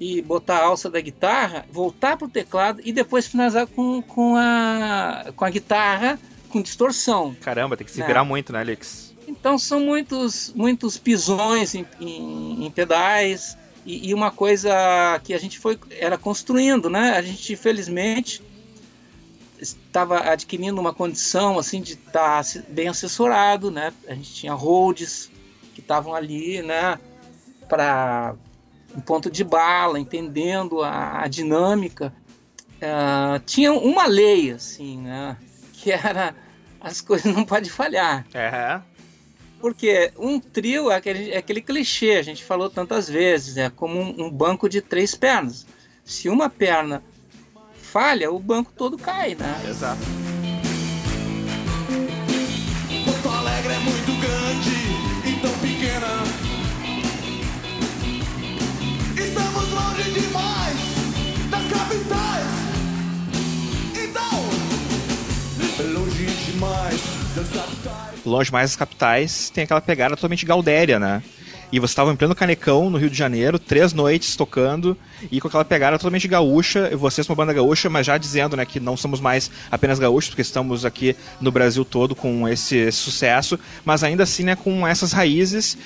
e 0.02 0.20
botar 0.20 0.56
a 0.56 0.64
alça 0.64 0.90
da 0.90 1.00
guitarra, 1.00 1.64
voltar 1.70 2.16
para 2.16 2.26
o 2.26 2.28
teclado 2.28 2.82
e 2.84 2.92
depois 2.92 3.28
finalizar 3.28 3.68
com, 3.68 4.02
com, 4.02 4.34
a, 4.36 5.32
com 5.36 5.44
a 5.44 5.50
guitarra 5.50 6.18
com 6.48 6.60
distorção. 6.60 7.36
Caramba, 7.40 7.76
tem 7.76 7.86
que 7.86 7.92
se 7.92 8.00
né? 8.00 8.06
virar 8.08 8.24
muito, 8.24 8.52
né, 8.52 8.58
Alex? 8.58 9.14
Então 9.28 9.56
são 9.56 9.78
muitos, 9.78 10.52
muitos 10.56 10.98
pisões 10.98 11.76
em, 11.76 11.86
em, 12.00 12.66
em 12.66 12.70
pedais 12.72 13.56
e, 13.86 14.08
e, 14.08 14.12
uma 14.12 14.32
coisa 14.32 15.20
que 15.22 15.32
a 15.32 15.38
gente 15.38 15.60
foi 15.60 15.78
era 15.92 16.18
construindo, 16.18 16.90
né? 16.90 17.12
A 17.12 17.22
gente 17.22 17.54
felizmente 17.54 18.42
estava 19.60 20.32
adquirindo 20.32 20.80
uma 20.80 20.92
condição 20.92 21.60
assim 21.60 21.80
de 21.80 21.92
estar 21.92 22.42
tá 22.42 22.62
bem 22.68 22.88
assessorado, 22.88 23.70
né? 23.70 23.92
A 24.08 24.14
gente 24.14 24.34
tinha 24.34 24.52
holds 24.52 25.30
que 25.74 25.80
estavam 25.80 26.12
ali, 26.12 26.60
né? 26.60 26.98
Para 27.68 28.34
um 28.96 29.00
ponto 29.00 29.30
de 29.30 29.44
bala, 29.44 29.98
entendendo 29.98 30.82
a, 30.82 31.22
a 31.22 31.28
dinâmica. 31.28 32.12
Uh, 32.76 33.38
tinha 33.46 33.72
uma 33.72 34.06
lei, 34.06 34.50
assim, 34.50 34.98
né? 34.98 35.36
Que 35.72 35.92
era 35.92 36.34
as 36.80 37.00
coisas 37.00 37.32
não 37.32 37.44
podem 37.44 37.70
falhar. 37.70 38.26
É. 38.34 38.80
Porque 39.60 40.12
um 40.18 40.40
trio 40.40 40.90
é 40.90 40.96
aquele, 40.96 41.30
é 41.30 41.38
aquele 41.38 41.60
clichê, 41.60 42.16
a 42.16 42.22
gente 42.22 42.42
falou 42.42 42.68
tantas 42.68 43.08
vezes, 43.08 43.56
é 43.56 43.70
como 43.70 44.00
um, 44.00 44.24
um 44.26 44.30
banco 44.30 44.68
de 44.68 44.80
três 44.80 45.14
pernas. 45.14 45.64
Se 46.04 46.28
uma 46.28 46.50
perna 46.50 47.00
falha, 47.76 48.32
o 48.32 48.38
banco 48.40 48.72
todo 48.76 48.98
cai, 48.98 49.36
né? 49.36 49.62
Exato. 49.68 50.02
Demais 60.00 60.76
das 61.50 61.64
capitais. 61.70 62.46
Então, 63.94 64.44
longe 65.92 66.26
demais 66.46 67.00
das 67.34 67.48
capitais. 67.48 68.24
Longe 68.24 68.52
mais 68.52 68.70
das 68.70 68.76
capitais 68.76 69.50
tem 69.50 69.64
aquela 69.64 69.80
pegada 69.80 70.16
totalmente 70.16 70.46
gaudéria, 70.46 70.98
né? 70.98 71.22
E 71.70 71.78
você 71.78 71.92
estava 71.92 72.12
em 72.12 72.16
pleno 72.16 72.34
Canecão, 72.34 72.90
no 72.90 72.98
Rio 72.98 73.08
de 73.08 73.16
Janeiro, 73.16 73.58
três 73.58 73.94
noites 73.94 74.36
tocando, 74.36 74.94
e 75.30 75.40
com 75.40 75.48
aquela 75.48 75.64
pegada 75.64 75.98
totalmente 75.98 76.28
gaúcha, 76.28 76.90
e 76.92 76.96
vocês 76.96 77.26
uma 77.26 77.34
banda 77.34 77.52
gaúcha, 77.54 77.88
mas 77.88 78.04
já 78.04 78.18
dizendo 78.18 78.54
né, 78.58 78.66
que 78.66 78.78
não 78.78 78.94
somos 78.94 79.20
mais 79.20 79.50
apenas 79.70 79.98
gaúchos, 79.98 80.28
porque 80.28 80.42
estamos 80.42 80.84
aqui 80.84 81.16
no 81.40 81.50
Brasil 81.50 81.82
todo 81.82 82.14
com 82.14 82.46
esse 82.46 82.92
sucesso, 82.92 83.58
mas 83.86 84.04
ainda 84.04 84.22
assim 84.24 84.44
né, 84.44 84.54
com 84.54 84.86
essas 84.86 85.12
raízes 85.12 85.78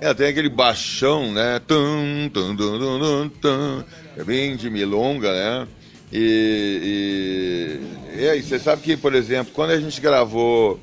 é, 0.00 0.12
tem 0.12 0.26
aquele 0.26 0.48
baixão, 0.48 1.32
né? 1.32 1.60
Tum, 1.66 2.28
tum, 2.32 2.56
tum, 2.56 3.28
tum, 3.40 3.84
é 4.16 4.24
bem 4.24 4.56
de 4.56 4.68
milonga, 4.68 5.32
né? 5.32 5.68
E, 6.12 7.80
e, 8.16 8.42
você 8.42 8.58
sabe 8.58 8.82
que, 8.82 8.96
por 8.96 9.14
exemplo, 9.14 9.52
quando 9.54 9.70
a 9.70 9.80
gente 9.80 10.00
gravou 10.00 10.78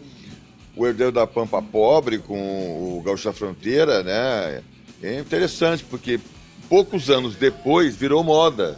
o 0.76 0.88
Herdeiro 0.88 1.12
da 1.12 1.28
Pampa 1.28 1.62
Pobre 1.62 2.17
com 2.17 2.97
o 2.97 3.02
Gaúcho 3.02 3.26
da 3.26 3.34
Fronteira, 3.34 4.04
né? 4.04 4.63
É 5.04 5.19
interessante, 5.19 5.84
porque 5.84 6.19
poucos 6.69 7.10
anos 7.10 7.36
depois 7.36 7.95
virou 7.95 8.24
moda 8.24 8.78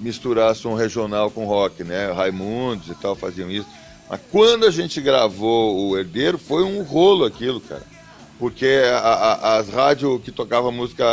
misturar 0.00 0.54
som 0.56 0.74
regional 0.74 1.30
com 1.30 1.46
rock, 1.46 1.84
né? 1.84 2.10
Raimundos 2.12 2.88
e 2.88 2.94
tal 2.94 3.14
faziam 3.14 3.50
isso. 3.50 3.68
Mas 4.08 4.20
quando 4.30 4.66
a 4.66 4.70
gente 4.70 5.00
gravou 5.00 5.88
o 5.88 5.98
Herdeiro, 5.98 6.38
foi 6.38 6.62
um 6.62 6.82
rolo 6.82 7.24
aquilo, 7.24 7.60
cara 7.60 7.93
porque 8.38 8.82
a, 8.86 8.98
a, 8.98 9.56
as 9.56 9.68
rádios 9.68 10.20
que 10.22 10.30
tocavam 10.30 10.72
música 10.72 11.04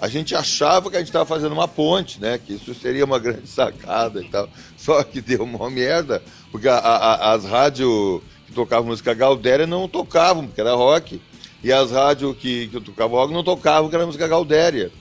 a 0.00 0.08
gente 0.08 0.34
achava 0.34 0.90
que 0.90 0.96
a 0.96 1.00
gente 1.00 1.08
estava 1.08 1.26
fazendo 1.26 1.52
uma 1.52 1.66
ponte, 1.66 2.20
né? 2.20 2.38
Que 2.38 2.54
isso 2.54 2.74
seria 2.74 3.04
uma 3.04 3.18
grande 3.20 3.48
sacada 3.48 4.22
e 4.22 4.28
tal. 4.28 4.48
Só 4.76 5.02
que 5.02 5.20
deu 5.20 5.42
uma 5.42 5.68
merda, 5.70 6.22
porque 6.50 6.68
a, 6.68 7.32
as 7.32 7.44
rádios 7.44 8.22
que 8.46 8.52
tocavam 8.52 8.88
música 8.88 9.12
Galdéria 9.12 9.66
não 9.66 9.88
tocavam, 9.88 10.46
porque 10.46 10.60
era 10.60 10.74
rock. 10.74 11.20
E 11.62 11.72
as 11.72 11.90
rádios 11.90 12.36
que, 12.36 12.68
que 12.68 12.80
tocavam 12.80 13.18
rock 13.18 13.32
não 13.32 13.42
tocavam, 13.42 13.84
porque 13.84 13.96
era 13.96 14.06
música 14.06 14.28
Galdéria. 14.28 14.92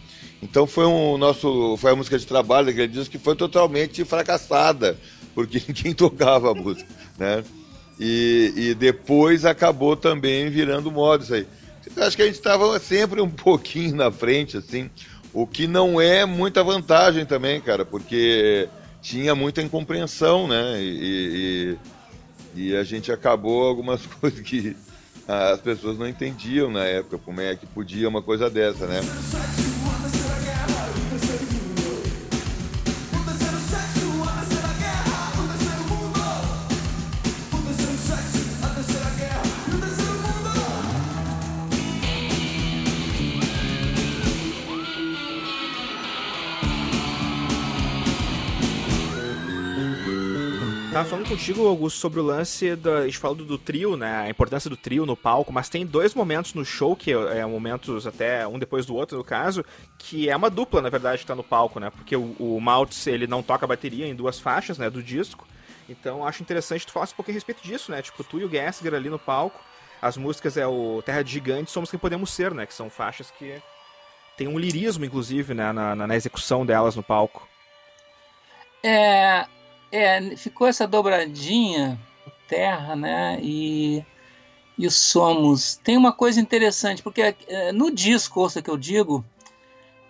Então 0.42 0.66
foi 0.68 0.86
um 0.86 1.18
nosso, 1.18 1.78
foi 1.78 1.92
a 1.92 1.96
música 1.96 2.18
de 2.18 2.26
trabalho 2.26 2.68
daquele 2.68 2.88
disco 2.88 3.12
que 3.12 3.18
foi 3.18 3.36
totalmente 3.36 4.04
fracassada, 4.04 4.98
porque 5.34 5.62
ninguém 5.68 5.94
tocava 5.94 6.52
a 6.52 6.56
música, 6.56 6.90
né? 7.18 7.44
E, 8.00 8.54
e 8.56 8.74
depois 8.76 9.46
acabou 9.46 9.96
também 9.96 10.50
virando 10.50 10.92
moda 10.92 11.24
isso 11.24 11.34
aí. 11.34 11.48
Acho 11.98 12.16
que 12.16 12.22
a 12.22 12.26
gente 12.26 12.36
estava 12.36 12.78
sempre 12.80 13.22
um 13.22 13.30
pouquinho 13.30 13.96
na 13.96 14.12
frente, 14.12 14.58
assim, 14.58 14.90
o 15.34 15.48
que 15.48 15.68
não 15.68 16.00
é 16.00 16.26
muita 16.26 16.64
vantagem 16.64 17.26
também, 17.26 17.60
cara, 17.62 17.86
porque 17.86 18.68
tinha 19.02 19.34
muita 19.34 19.62
incompreensão, 19.62 20.48
né? 20.48 20.82
E, 20.82 21.78
e, 22.56 22.70
e 22.70 22.76
a 22.76 22.84
gente 22.84 23.12
acabou 23.12 23.64
algumas 23.64 24.06
coisas 24.20 24.40
que 24.42 24.76
as 25.28 25.60
pessoas 25.60 25.98
não 25.98 26.08
entendiam 26.08 26.72
na 26.72 26.86
época, 26.86 27.18
como 27.18 27.42
é 27.42 27.56
que 27.56 27.66
podia 27.66 28.08
uma 28.08 28.22
coisa 28.22 28.50
dessa, 28.50 28.86
né? 28.86 29.02
Tava 50.98 51.10
falando 51.10 51.30
contigo, 51.30 51.68
Augusto, 51.68 52.00
sobre 52.00 52.20
o 52.20 52.24
lance 52.24 52.76
da. 52.76 53.00
A 53.00 53.06
gente 53.06 53.20
falou 53.20 53.38
do, 53.38 53.46
do, 53.46 53.58
trio, 53.58 53.96
né? 53.96 54.22
A 54.22 54.30
importância 54.30 54.68
do 54.68 54.76
trio 54.76 55.06
no 55.06 55.16
palco, 55.16 55.54
mas 55.54 55.70
tem 55.70 55.86
dois 55.86 56.16
momentos 56.16 56.56
no 56.56 56.66
show, 56.66 56.96
que 56.96 57.12
é, 57.12 57.40
é 57.40 57.46
momentos 57.46 58.08
até 58.08 58.48
um 58.48 58.58
depois 58.58 58.86
do 58.88 58.96
outro, 58.96 59.16
no 59.16 59.24
caso, 59.24 59.64
que 60.00 60.28
é 60.28 60.36
uma 60.36 60.50
dupla, 60.50 60.82
na 60.82 60.90
verdade, 60.90 61.20
que 61.20 61.28
tá 61.28 61.36
no 61.36 61.44
palco, 61.44 61.80
né? 61.80 61.92
Porque 61.92 62.16
o, 62.16 62.36
o 62.40 62.60
Maltz, 62.60 63.06
ele 63.06 63.28
não 63.28 63.44
toca 63.44 63.68
bateria 63.68 64.08
em 64.08 64.16
duas 64.16 64.40
faixas, 64.40 64.80
né? 64.80 64.90
Do 64.90 65.04
disco. 65.04 65.48
Então 65.88 66.26
acho 66.26 66.42
interessante 66.42 66.86
tu 66.86 66.92
falar 66.92 67.06
um 67.06 67.16
pouquinho 67.16 67.36
a 67.36 67.38
respeito 67.38 67.62
disso, 67.62 67.92
né? 67.92 68.02
Tipo, 68.02 68.24
tu 68.24 68.40
e 68.40 68.46
o 68.46 68.50
Gessger 68.50 68.96
ali 68.96 69.10
no 69.10 69.20
palco. 69.20 69.60
As 70.02 70.18
músicas 70.18 70.58
é 70.58 70.66
o 70.66 71.04
Terra 71.06 71.24
de 71.24 71.32
Gigante, 71.32 71.70
Somos 71.70 71.92
Quem 71.92 72.00
Podemos 72.00 72.32
Ser, 72.32 72.56
né? 72.56 72.66
Que 72.66 72.74
são 72.74 72.90
faixas 72.90 73.30
que 73.30 73.62
tem 74.36 74.48
um 74.48 74.58
lirismo, 74.58 75.06
inclusive, 75.06 75.54
né? 75.54 75.72
Na, 75.72 75.96
na, 75.96 76.08
na 76.08 76.16
execução 76.16 76.66
delas 76.66 76.96
no 76.96 77.04
palco. 77.04 77.48
É, 78.84 79.46
é, 79.92 80.36
ficou 80.36 80.68
essa 80.68 80.88
dobradinha, 80.88 82.00
terra, 82.48 82.96
né? 82.96 83.40
E, 83.42 84.04
e 84.78 84.88
o 84.88 84.92
somos. 84.92 85.76
Tem 85.84 85.98
uma 85.98 86.12
coisa 86.12 86.40
interessante, 86.40 87.02
porque 87.02 87.36
é, 87.48 87.72
no 87.72 87.92
disco, 87.92 88.40
ouça 88.40 88.62
que 88.62 88.70
eu 88.70 88.78
digo, 88.78 89.24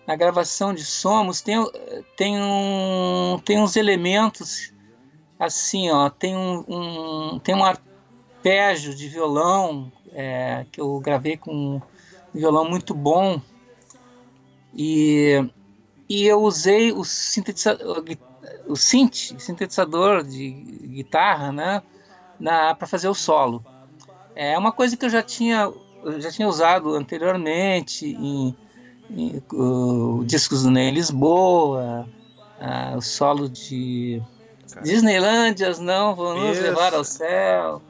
na 0.05 0.15
gravação 0.15 0.73
de 0.73 0.85
somos, 0.85 1.41
tem, 1.41 1.57
tem, 2.15 2.37
um, 2.39 3.39
tem 3.43 3.59
uns 3.59 3.75
elementos 3.75 4.73
assim, 5.39 5.91
ó, 5.91 6.09
tem 6.09 6.35
um, 6.35 6.63
um 6.67 7.39
tem 7.39 7.53
um 7.53 7.63
arpégio 7.63 8.95
de 8.95 9.07
violão 9.07 9.91
é, 10.13 10.65
que 10.71 10.81
eu 10.81 10.99
gravei 10.99 11.37
com 11.37 11.51
um 11.53 11.81
violão 12.33 12.67
muito 12.67 12.93
bom 12.93 13.39
e, 14.73 15.47
e 16.09 16.25
eu 16.25 16.41
usei 16.41 16.91
o 16.91 17.03
sintetizador, 17.03 18.03
o 18.67 18.75
synth, 18.75 19.39
sintetizador 19.39 20.23
de 20.23 20.49
guitarra, 20.49 21.51
né, 21.51 21.81
para 22.77 22.87
fazer 22.87 23.07
o 23.07 23.13
solo. 23.13 23.63
É 24.35 24.57
uma 24.57 24.71
coisa 24.71 24.95
que 24.95 25.05
eu 25.05 25.09
já 25.09 25.23
tinha, 25.23 25.71
eu 26.03 26.21
já 26.21 26.31
tinha 26.31 26.47
usado 26.47 26.93
anteriormente 26.95 28.05
em, 28.05 28.55
em 29.09 29.43
uh, 29.51 30.23
discos 30.25 30.63
do 30.63 30.71
Ney 30.71 30.91
Lisboa, 30.91 32.07
uh, 32.59 32.97
o 32.97 33.01
solo 33.01 33.49
de 33.49 34.21
Disneylândias 34.83 35.79
não 35.79 36.15
vão 36.15 36.37
nos 36.37 36.59
levar 36.59 36.93
ao 36.93 37.03
céu. 37.03 37.81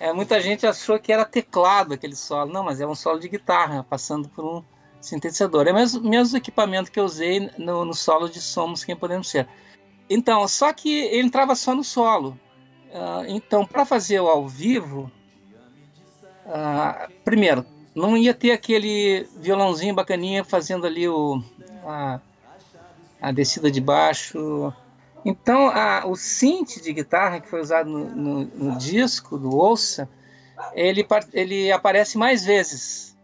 É, 0.00 0.12
muita 0.12 0.40
gente 0.40 0.66
achou 0.66 0.98
que 0.98 1.12
era 1.12 1.24
teclado 1.24 1.94
aquele 1.94 2.16
solo. 2.16 2.52
Não, 2.52 2.64
mas 2.64 2.80
é 2.80 2.86
um 2.86 2.94
solo 2.94 3.18
de 3.18 3.28
guitarra, 3.28 3.86
passando 3.88 4.28
por 4.28 4.44
um 4.44 4.62
sintetizador. 5.00 5.66
É 5.66 5.72
o 5.72 5.74
mesmo, 5.74 6.02
mesmo 6.02 6.36
equipamento 6.36 6.90
que 6.90 6.98
eu 6.98 7.04
usei 7.04 7.50
no, 7.56 7.84
no 7.84 7.94
solo 7.94 8.28
de 8.28 8.40
Somos 8.40 8.84
Quem 8.84 8.96
Podemos 8.96 9.28
Ser. 9.28 9.48
Então, 10.08 10.46
só 10.46 10.72
que 10.72 10.92
ele 10.92 11.26
entrava 11.26 11.54
só 11.54 11.74
no 11.74 11.82
solo. 11.82 12.38
Uh, 12.90 13.24
então, 13.28 13.66
para 13.66 13.84
fazer 13.84 14.20
o 14.20 14.28
ao 14.28 14.46
vivo, 14.46 15.10
uh, 16.46 17.10
primeiro, 17.24 17.66
não 17.94 18.16
ia 18.16 18.34
ter 18.34 18.52
aquele 18.52 19.26
violãozinho 19.36 19.94
bacaninha 19.94 20.44
fazendo 20.44 20.86
ali 20.86 21.08
o, 21.08 21.42
a, 21.84 22.20
a 23.20 23.32
descida 23.32 23.70
de 23.70 23.80
baixo. 23.80 24.72
Então, 25.24 25.68
a, 25.68 26.06
o 26.06 26.14
synth 26.14 26.82
de 26.82 26.92
guitarra 26.92 27.40
que 27.40 27.48
foi 27.48 27.60
usado 27.60 27.88
no, 27.88 28.04
no, 28.14 28.44
no 28.44 28.78
disco 28.78 29.38
do 29.38 29.56
Ouça, 29.56 30.08
ele, 30.74 31.04
ele 31.32 31.72
aparece 31.72 32.18
mais 32.18 32.44
vezes, 32.44 33.16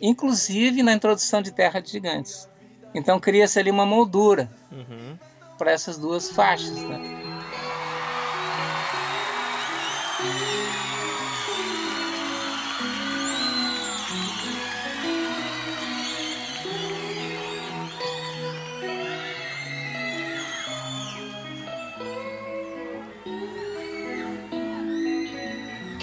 inclusive 0.00 0.82
na 0.82 0.92
introdução 0.92 1.40
de 1.40 1.50
Terra 1.50 1.80
de 1.80 1.90
Gigantes. 1.90 2.48
Então, 2.94 3.18
cria-se 3.18 3.58
ali 3.58 3.70
uma 3.70 3.86
moldura. 3.86 4.48
Uhum 4.70 5.18
para 5.56 5.72
essas 5.72 5.98
duas 5.98 6.30
faixas. 6.30 6.82
Né? 6.82 7.24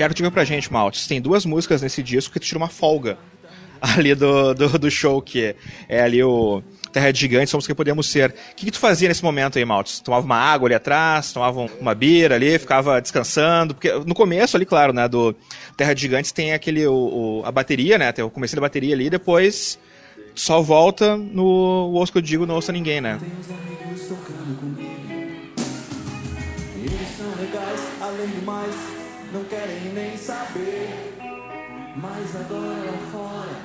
Quero 0.02 0.16
dizer 0.16 0.32
pra 0.32 0.44
gente, 0.44 0.74
Maltes, 0.74 1.06
tem 1.06 1.22
duas 1.22 1.46
músicas 1.46 1.84
nesse 1.84 2.02
disco 2.02 2.34
que 2.34 2.40
tu 2.40 2.46
tira 2.48 2.58
uma 2.58 2.68
folga 2.68 3.20
ali 3.82 4.14
do, 4.14 4.54
do, 4.54 4.80
do 4.80 4.92
show, 4.92 5.22
que 5.22 5.56
é 5.90 6.02
ali 6.02 6.24
o 6.24 6.62
terra 6.92 7.12
de 7.12 7.20
gigantes, 7.20 7.50
somos 7.50 7.66
quem 7.66 7.76
podemos 7.76 8.08
ser. 8.08 8.30
O 8.30 8.56
que, 8.56 8.66
que 8.66 8.72
tu 8.72 8.80
fazia 8.80 9.08
nesse 9.08 9.24
momento 9.24 9.58
aí, 9.58 9.66
Maltz? 9.66 10.02
Tomava 10.02 10.26
uma 10.26 10.36
água 10.36 10.68
ali 10.68 10.76
atrás, 10.76 11.32
tomava 11.32 11.68
uma 11.80 11.96
beira 11.96 12.36
ali, 12.36 12.60
ficava 12.60 13.02
descansando? 13.02 13.74
Porque 13.74 13.92
no 14.06 14.14
começo 14.14 14.58
ali, 14.58 14.66
claro, 14.66 14.94
né, 14.94 15.08
do 15.08 15.34
Terra 15.78 15.94
de 15.94 16.02
Gigantes 16.02 16.32
tem 16.32 16.54
aquele, 16.54 16.86
o, 16.86 16.94
o 16.94 17.44
a 17.46 17.52
bateria, 17.52 17.98
né, 17.98 18.12
tem 18.12 18.24
o 18.24 18.30
começo 18.30 18.56
da 18.56 18.62
bateria 18.62 18.94
ali, 18.94 19.10
depois 19.10 19.80
só 20.36 20.62
volta 20.62 21.18
no 21.18 21.92
o 21.94 22.06
que 22.06 22.18
eu 22.18 22.22
digo, 22.22 22.46
não 22.46 22.56
ouça 22.56 22.72
ninguém, 22.72 23.02
né? 23.02 23.20
Não 29.34 29.46
querem 29.46 29.94
nem 29.94 30.18
saber. 30.18 30.90
Mas 31.96 32.36
agora 32.36 32.92
fora 33.12 33.61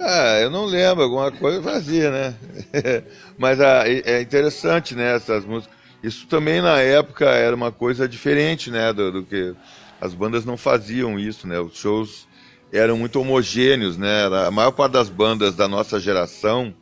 ah, 0.00 0.40
eu 0.40 0.50
não 0.50 0.64
lembro, 0.64 1.04
alguma 1.04 1.30
coisa 1.30 1.62
fazia, 1.62 2.10
né? 2.10 2.34
Mas 3.36 3.60
ah, 3.60 3.84
é 3.86 4.20
interessante, 4.20 4.94
né, 4.94 5.16
essas 5.16 5.44
músicas. 5.44 5.76
Isso 6.02 6.26
também 6.28 6.60
na 6.60 6.80
época 6.80 7.26
era 7.26 7.54
uma 7.54 7.72
coisa 7.72 8.08
diferente, 8.08 8.70
né, 8.70 8.92
do, 8.92 9.10
do, 9.10 9.22
que 9.24 9.54
as 10.00 10.14
bandas 10.14 10.44
não 10.44 10.56
faziam 10.56 11.18
isso, 11.18 11.46
né? 11.46 11.58
Os 11.58 11.76
shows 11.76 12.28
eram 12.72 12.96
muito 12.96 13.20
homogêneos, 13.20 13.96
né? 13.96 14.26
A 14.46 14.50
maior 14.50 14.70
parte 14.70 14.92
das 14.92 15.08
bandas 15.08 15.56
da 15.56 15.66
nossa 15.66 15.98
geração, 15.98 16.72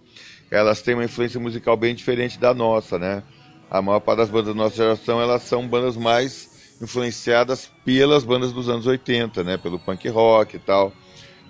elas 0.51 0.83
têm 0.83 0.95
uma 0.95 1.05
influência 1.05 1.41
musical 1.41 1.77
bem 1.77 1.95
diferente 1.95 2.39
da 2.39 2.53
nossa, 2.53 2.99
né? 2.99 3.23
A 3.71 3.81
maior 3.81 4.01
parte 4.01 4.19
das 4.19 4.29
bandas 4.29 4.49
da 4.49 4.55
nossa 4.55 4.77
geração, 4.77 5.21
elas 5.21 5.43
são 5.43 5.67
bandas 5.67 5.97
mais 5.97 6.77
influenciadas 6.81 7.71
pelas 7.85 8.23
bandas 8.23 8.53
dos 8.53 8.69
anos 8.69 8.87
80, 8.87 9.43
né? 9.43 9.57
Pelo 9.57 9.79
punk 9.79 10.07
rock 10.09 10.57
e 10.57 10.59
tal. 10.59 10.93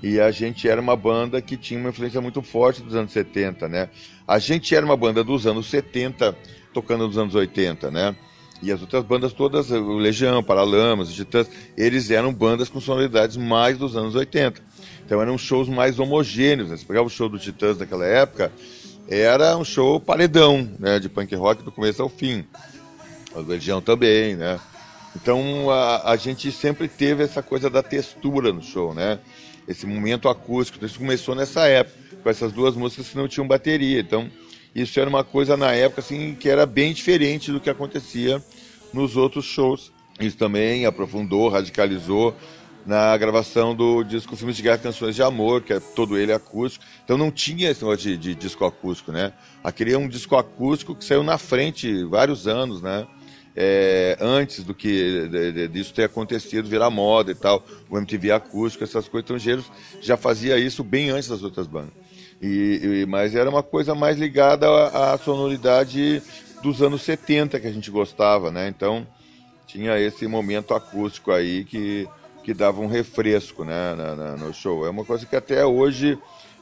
E 0.06 0.20
a 0.20 0.30
gente 0.30 0.68
era 0.68 0.80
uma 0.80 0.94
banda 0.94 1.42
que 1.42 1.56
tinha 1.56 1.80
uma 1.80 1.88
influência 1.88 2.20
muito 2.20 2.40
forte 2.40 2.80
dos 2.80 2.94
anos 2.94 3.10
70, 3.10 3.68
né? 3.68 3.88
A 4.24 4.38
gente 4.38 4.72
era 4.72 4.86
uma 4.86 4.96
banda 4.96 5.24
dos 5.24 5.48
anos 5.48 5.66
70, 5.66 6.32
tocando 6.72 7.08
nos 7.08 7.18
anos 7.18 7.34
80, 7.34 7.90
né? 7.90 8.14
E 8.62 8.70
as 8.70 8.80
outras 8.80 9.04
bandas 9.04 9.32
todas, 9.32 9.68
o 9.72 9.96
Legião, 9.96 10.44
Paralamas, 10.44 11.12
Titãs, 11.12 11.50
eles 11.76 12.08
eram 12.08 12.32
bandas 12.32 12.68
com 12.68 12.80
sonoridades 12.80 13.36
mais 13.36 13.78
dos 13.78 13.96
anos 13.96 14.14
80. 14.14 14.62
Então 15.04 15.20
eram 15.20 15.36
shows 15.36 15.68
mais 15.68 15.98
homogêneos. 15.98 16.70
Né? 16.70 16.76
Você 16.76 16.84
pegava 16.84 17.08
o 17.08 17.10
show 17.10 17.28
do 17.28 17.36
Titãs 17.36 17.76
daquela 17.76 18.06
época, 18.06 18.52
era 19.08 19.56
um 19.56 19.64
show 19.64 19.98
paredão, 19.98 20.70
né? 20.78 21.00
De 21.00 21.08
punk 21.08 21.34
rock 21.34 21.64
do 21.64 21.72
começo 21.72 22.00
ao 22.00 22.08
fim. 22.08 22.44
O 23.34 23.40
Legião 23.40 23.82
também, 23.82 24.36
né? 24.36 24.60
Então 25.16 25.68
a, 25.68 26.12
a 26.12 26.16
gente 26.16 26.52
sempre 26.52 26.86
teve 26.86 27.24
essa 27.24 27.42
coisa 27.42 27.68
da 27.68 27.82
textura 27.82 28.52
no 28.52 28.62
show, 28.62 28.94
né? 28.94 29.18
Esse 29.66 29.86
momento 29.86 30.28
acústico. 30.28 30.84
Isso 30.84 30.98
começou 30.98 31.34
nessa 31.34 31.66
época, 31.66 32.16
com 32.22 32.30
essas 32.30 32.52
duas 32.52 32.74
músicas 32.74 33.08
que 33.08 33.16
não 33.16 33.28
tinham 33.28 33.46
bateria. 33.46 34.00
Então, 34.00 34.30
isso 34.74 34.98
era 35.00 35.08
uma 35.08 35.24
coisa 35.24 35.56
na 35.56 35.72
época 35.72 36.00
assim 36.00 36.34
que 36.34 36.48
era 36.48 36.66
bem 36.66 36.92
diferente 36.92 37.50
do 37.50 37.60
que 37.60 37.70
acontecia 37.70 38.42
nos 38.92 39.16
outros 39.16 39.44
shows. 39.44 39.92
Isso 40.20 40.36
também 40.36 40.86
aprofundou, 40.86 41.48
radicalizou 41.48 42.34
na 42.86 43.16
gravação 43.16 43.74
do 43.74 44.04
disco 44.04 44.36
Filmes 44.36 44.56
de 44.56 44.62
Guerra 44.62 44.78
Canções 44.78 45.14
de 45.14 45.22
Amor, 45.22 45.62
que 45.62 45.72
é 45.72 45.80
todo 45.80 46.16
ele 46.16 46.32
acústico. 46.32 46.84
Então 47.04 47.18
não 47.18 47.30
tinha 47.30 47.70
esse 47.70 47.82
negócio 47.82 48.10
de, 48.10 48.16
de 48.16 48.34
disco 48.34 48.64
acústico, 48.64 49.10
né? 49.10 49.32
Aquele 49.62 49.92
é 49.92 49.98
um 49.98 50.08
disco 50.08 50.36
acústico 50.36 50.94
que 50.94 51.04
saiu 51.04 51.22
na 51.22 51.36
frente 51.36 52.04
vários 52.04 52.46
anos, 52.46 52.80
né? 52.80 53.06
É, 53.56 54.18
antes 54.20 54.62
do 54.62 54.74
que 54.74 55.28
de, 55.28 55.52
de, 55.52 55.68
disso 55.68 55.94
ter 55.94 56.04
acontecido, 56.04 56.68
virar 56.68 56.90
moda 56.90 57.32
e 57.32 57.34
tal, 57.34 57.64
o 57.88 57.96
MTV 57.96 58.30
acústico, 58.30 58.84
essas 58.84 59.08
coisas 59.08 59.24
estrangeiros, 59.24 59.64
já 60.02 60.16
fazia 60.16 60.58
isso 60.58 60.84
bem 60.84 61.08
antes 61.08 61.28
das 61.28 61.42
outras 61.42 61.66
bandas. 61.66 61.94
E, 62.40 62.80
e 63.02 63.06
mas 63.06 63.34
era 63.34 63.48
uma 63.48 63.62
coisa 63.62 63.94
mais 63.94 64.18
ligada 64.18 64.68
à, 64.68 65.14
à, 65.14 65.18
sonoridade 65.18 66.22
dos 66.62 66.82
anos 66.82 67.00
70 67.00 67.58
que 67.58 67.66
a 67.66 67.72
gente 67.72 67.90
gostava, 67.90 68.50
né? 68.50 68.68
Então 68.68 69.06
tinha 69.66 69.98
esse 69.98 70.26
momento 70.26 70.74
acústico 70.74 71.32
aí 71.32 71.64
que, 71.64 72.06
que 72.44 72.52
dava 72.52 72.80
um 72.82 72.86
refresco 72.86 73.64
né, 73.64 73.94
na, 73.94 74.14
na, 74.14 74.36
no 74.36 74.52
show. 74.52 74.86
É 74.86 74.90
uma 74.90 75.04
coisa 75.04 75.24
que 75.24 75.34
até 75.34 75.64
hoje 75.64 76.18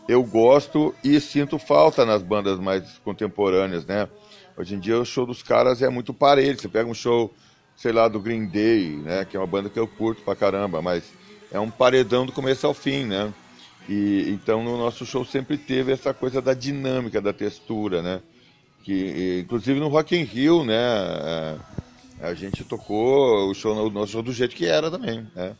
eu 0.09 0.23
gosto 0.23 0.95
e 1.03 1.21
sinto 1.21 1.59
falta 1.59 2.07
nas 2.07 2.23
bandas 2.23 2.59
mais 2.61 2.99
contemporâneas, 3.05 3.85
né? 3.85 4.09
Hoje 4.57 4.75
em 4.75 4.79
dia 4.79 4.99
o 4.99 5.05
show 5.05 5.27
dos 5.27 5.43
caras 5.43 5.83
é 5.83 5.89
muito 5.89 6.15
parelho. 6.15 6.59
Você 6.59 6.69
pega 6.69 6.89
um 6.89 6.95
show, 6.95 7.33
sei 7.77 7.93
lá, 7.93 8.07
do 8.09 8.21
Green 8.21 8.47
Day, 8.47 8.97
né? 8.97 9.25
Que 9.25 9.37
é 9.37 9.41
uma 9.41 9.47
banda 9.47 9.69
que 9.69 9.79
eu 9.79 9.87
curto 9.87 10.23
pra 10.23 10.37
caramba, 10.37 10.81
mas 10.81 11.05
é 11.51 11.59
um 11.59 11.71
paredão 11.71 12.25
do 12.25 12.33
começo 12.33 12.67
ao 12.67 12.75
fim, 12.75 13.05
né? 13.05 13.33
E 13.89 14.31
então 14.31 14.63
no 14.63 14.79
nosso 14.79 15.05
show 15.05 15.25
sempre 15.25 15.59
teve 15.59 15.93
essa 15.93 16.15
coisa 16.15 16.41
da 16.41 16.55
dinâmica, 16.55 17.21
da 17.21 17.33
textura, 17.33 18.01
né? 18.01 18.23
Que 18.85 19.41
inclusive 19.45 19.81
no 19.81 19.89
Rock 19.89 20.17
in 20.17 20.23
Rio, 20.23 20.65
né? 20.65 20.75
É, 20.75 21.57
A 22.21 22.35
gente 22.35 22.65
tocou 22.65 23.51
o 23.51 23.55
show, 23.55 23.75
o 23.75 23.91
nosso 23.91 24.13
show 24.13 24.23
do 24.23 24.33
jeito 24.33 24.55
que 24.55 24.67
era 24.67 24.91
também, 24.91 25.27
né? 25.35 25.57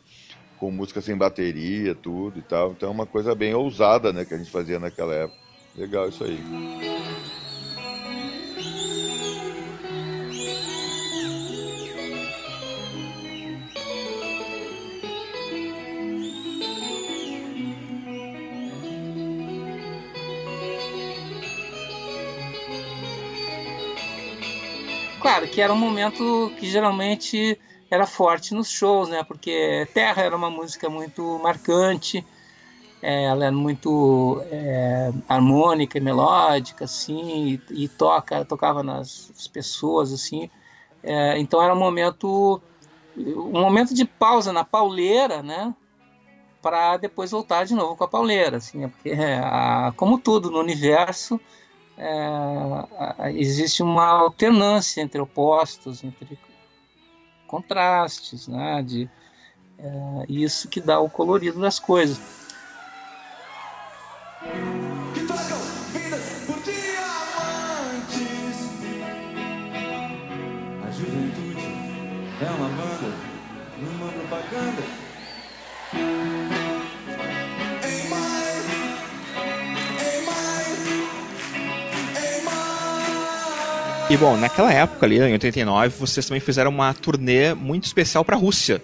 Com 0.57 0.71
música 0.71 1.01
sem 1.01 1.17
bateria, 1.17 1.93
tudo 1.93 2.39
e 2.39 2.41
tal. 2.41 2.71
Então 2.71 2.89
é 2.89 2.91
uma 2.91 3.05
coisa 3.05 3.35
bem 3.35 3.53
ousada, 3.53 4.13
né, 4.13 4.23
que 4.23 4.33
a 4.33 4.37
gente 4.37 4.49
fazia 4.49 4.79
naquela 4.79 5.13
época. 5.13 5.37
Legal 5.75 6.07
isso 6.07 6.23
aí. 6.23 6.39
Claro 25.25 25.47
que 25.47 25.59
era 25.59 25.73
um 25.73 25.75
momento 25.75 26.53
que 26.59 26.69
geralmente 26.69 27.59
era 27.89 28.05
forte 28.05 28.53
nos 28.53 28.69
shows, 28.69 29.09
né? 29.09 29.23
Porque 29.23 29.87
Terra 29.91 30.21
era 30.21 30.35
uma 30.35 30.51
música 30.51 30.87
muito 30.87 31.39
marcante, 31.39 32.23
é, 33.01 33.23
ela 33.23 33.45
é 33.45 33.49
muito 33.49 34.39
é, 34.51 35.11
harmônica 35.27 35.97
e 35.97 36.01
melódica, 36.01 36.85
assim, 36.85 37.59
e, 37.71 37.85
e, 37.85 37.87
toca, 37.87 38.45
tocava 38.45 38.83
nas 38.83 39.49
pessoas, 39.51 40.13
assim. 40.13 40.47
É, 41.01 41.39
então 41.39 41.59
era 41.59 41.73
um 41.73 41.79
momento, 41.79 42.61
um 43.17 43.61
momento 43.61 43.95
de 43.95 44.05
pausa 44.05 44.53
na 44.53 44.63
pauleira, 44.63 45.41
né? 45.41 45.73
Para 46.61 46.97
depois 46.97 47.31
voltar 47.31 47.65
de 47.65 47.73
novo 47.73 47.95
com 47.95 48.03
a 48.03 48.07
pauleira, 48.07 48.57
assim, 48.57 48.77
né? 48.77 48.87
porque 48.89 49.17
a, 49.43 49.91
como 49.97 50.19
tudo 50.19 50.51
no 50.51 50.59
universo 50.59 51.41
é, 51.97 53.31
existe 53.33 53.81
uma 53.81 54.05
alternância 54.05 55.01
entre 55.01 55.21
opostos, 55.21 56.03
entre 56.03 56.37
contrastes, 57.47 58.47
né? 58.47 58.83
De, 58.83 59.09
é, 59.77 60.25
isso 60.27 60.67
que 60.67 60.81
dá 60.81 60.99
o 60.99 61.09
colorido 61.09 61.59
das 61.59 61.79
coisas. 61.79 62.45
Juventude 70.91 71.59
é 72.41 72.49
uma 72.51 72.69
banda 72.69 73.35
propaganda. 74.25 75.04
E 84.15 84.17
bom, 84.17 84.37
naquela 84.37 84.71
época 84.71 85.05
ali, 85.05 85.19
em 85.19 85.33
89, 85.33 85.93
vocês 85.99 86.25
também 86.25 86.39
fizeram 86.39 86.71
uma 86.71 86.93
turnê 86.93 87.53
muito 87.53 87.83
especial 87.83 88.23
para 88.23 88.37
a 88.37 88.39
Rússia. 88.39 88.81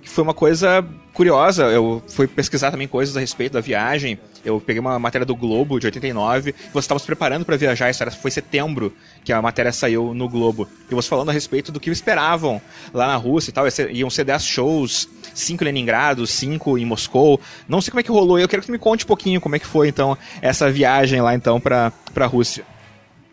Que 0.00 0.08
foi 0.08 0.24
uma 0.24 0.32
coisa 0.32 0.82
curiosa. 1.12 1.64
Eu 1.64 2.02
fui 2.08 2.26
pesquisar 2.26 2.70
também 2.70 2.88
coisas 2.88 3.14
a 3.14 3.20
respeito 3.20 3.52
da 3.52 3.60
viagem. 3.60 4.18
Eu 4.42 4.58
peguei 4.62 4.80
uma 4.80 4.98
matéria 4.98 5.26
do 5.26 5.36
Globo 5.36 5.78
de 5.78 5.88
89. 5.88 6.54
Você 6.72 6.78
estava 6.78 6.98
se 6.98 7.04
preparando 7.04 7.44
para 7.44 7.58
viajar, 7.58 7.90
isso 7.90 8.02
era, 8.02 8.10
foi 8.10 8.30
setembro 8.30 8.90
que 9.22 9.34
a 9.34 9.42
matéria 9.42 9.70
saiu 9.70 10.14
no 10.14 10.30
Globo. 10.30 10.66
E 10.90 10.94
você 10.94 11.10
falando 11.10 11.28
a 11.28 11.32
respeito 11.32 11.70
do 11.70 11.78
que 11.78 11.90
esperavam 11.90 12.58
lá 12.94 13.08
na 13.08 13.16
Rússia 13.16 13.50
e 13.50 13.52
tal. 13.52 13.66
Iam 13.90 14.08
ser 14.08 14.24
10 14.24 14.46
shows, 14.46 15.06
5 15.34 15.62
em 15.62 15.66
Leningrado, 15.66 16.26
5 16.26 16.78
em 16.78 16.86
Moscou. 16.86 17.38
Não 17.68 17.82
sei 17.82 17.90
como 17.90 18.00
é 18.00 18.02
que 18.02 18.10
rolou. 18.10 18.38
Eu 18.38 18.48
quero 18.48 18.62
que 18.62 18.68
tu 18.68 18.72
me 18.72 18.78
conte 18.78 19.04
um 19.04 19.08
pouquinho 19.08 19.42
como 19.42 19.56
é 19.56 19.58
que 19.58 19.66
foi 19.66 19.88
então 19.88 20.16
essa 20.40 20.70
viagem 20.70 21.20
lá 21.20 21.34
então 21.34 21.60
para 21.60 21.92
a 22.16 22.26
Rússia. 22.26 22.64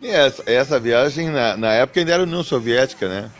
Essa, 0.02 0.42
essa 0.46 0.80
viagem, 0.80 1.30
na, 1.30 1.56
na 1.56 1.72
época, 1.72 2.00
ainda 2.00 2.12
era 2.12 2.22
União 2.22 2.42
Soviética, 2.42 3.08
né? 3.08 3.30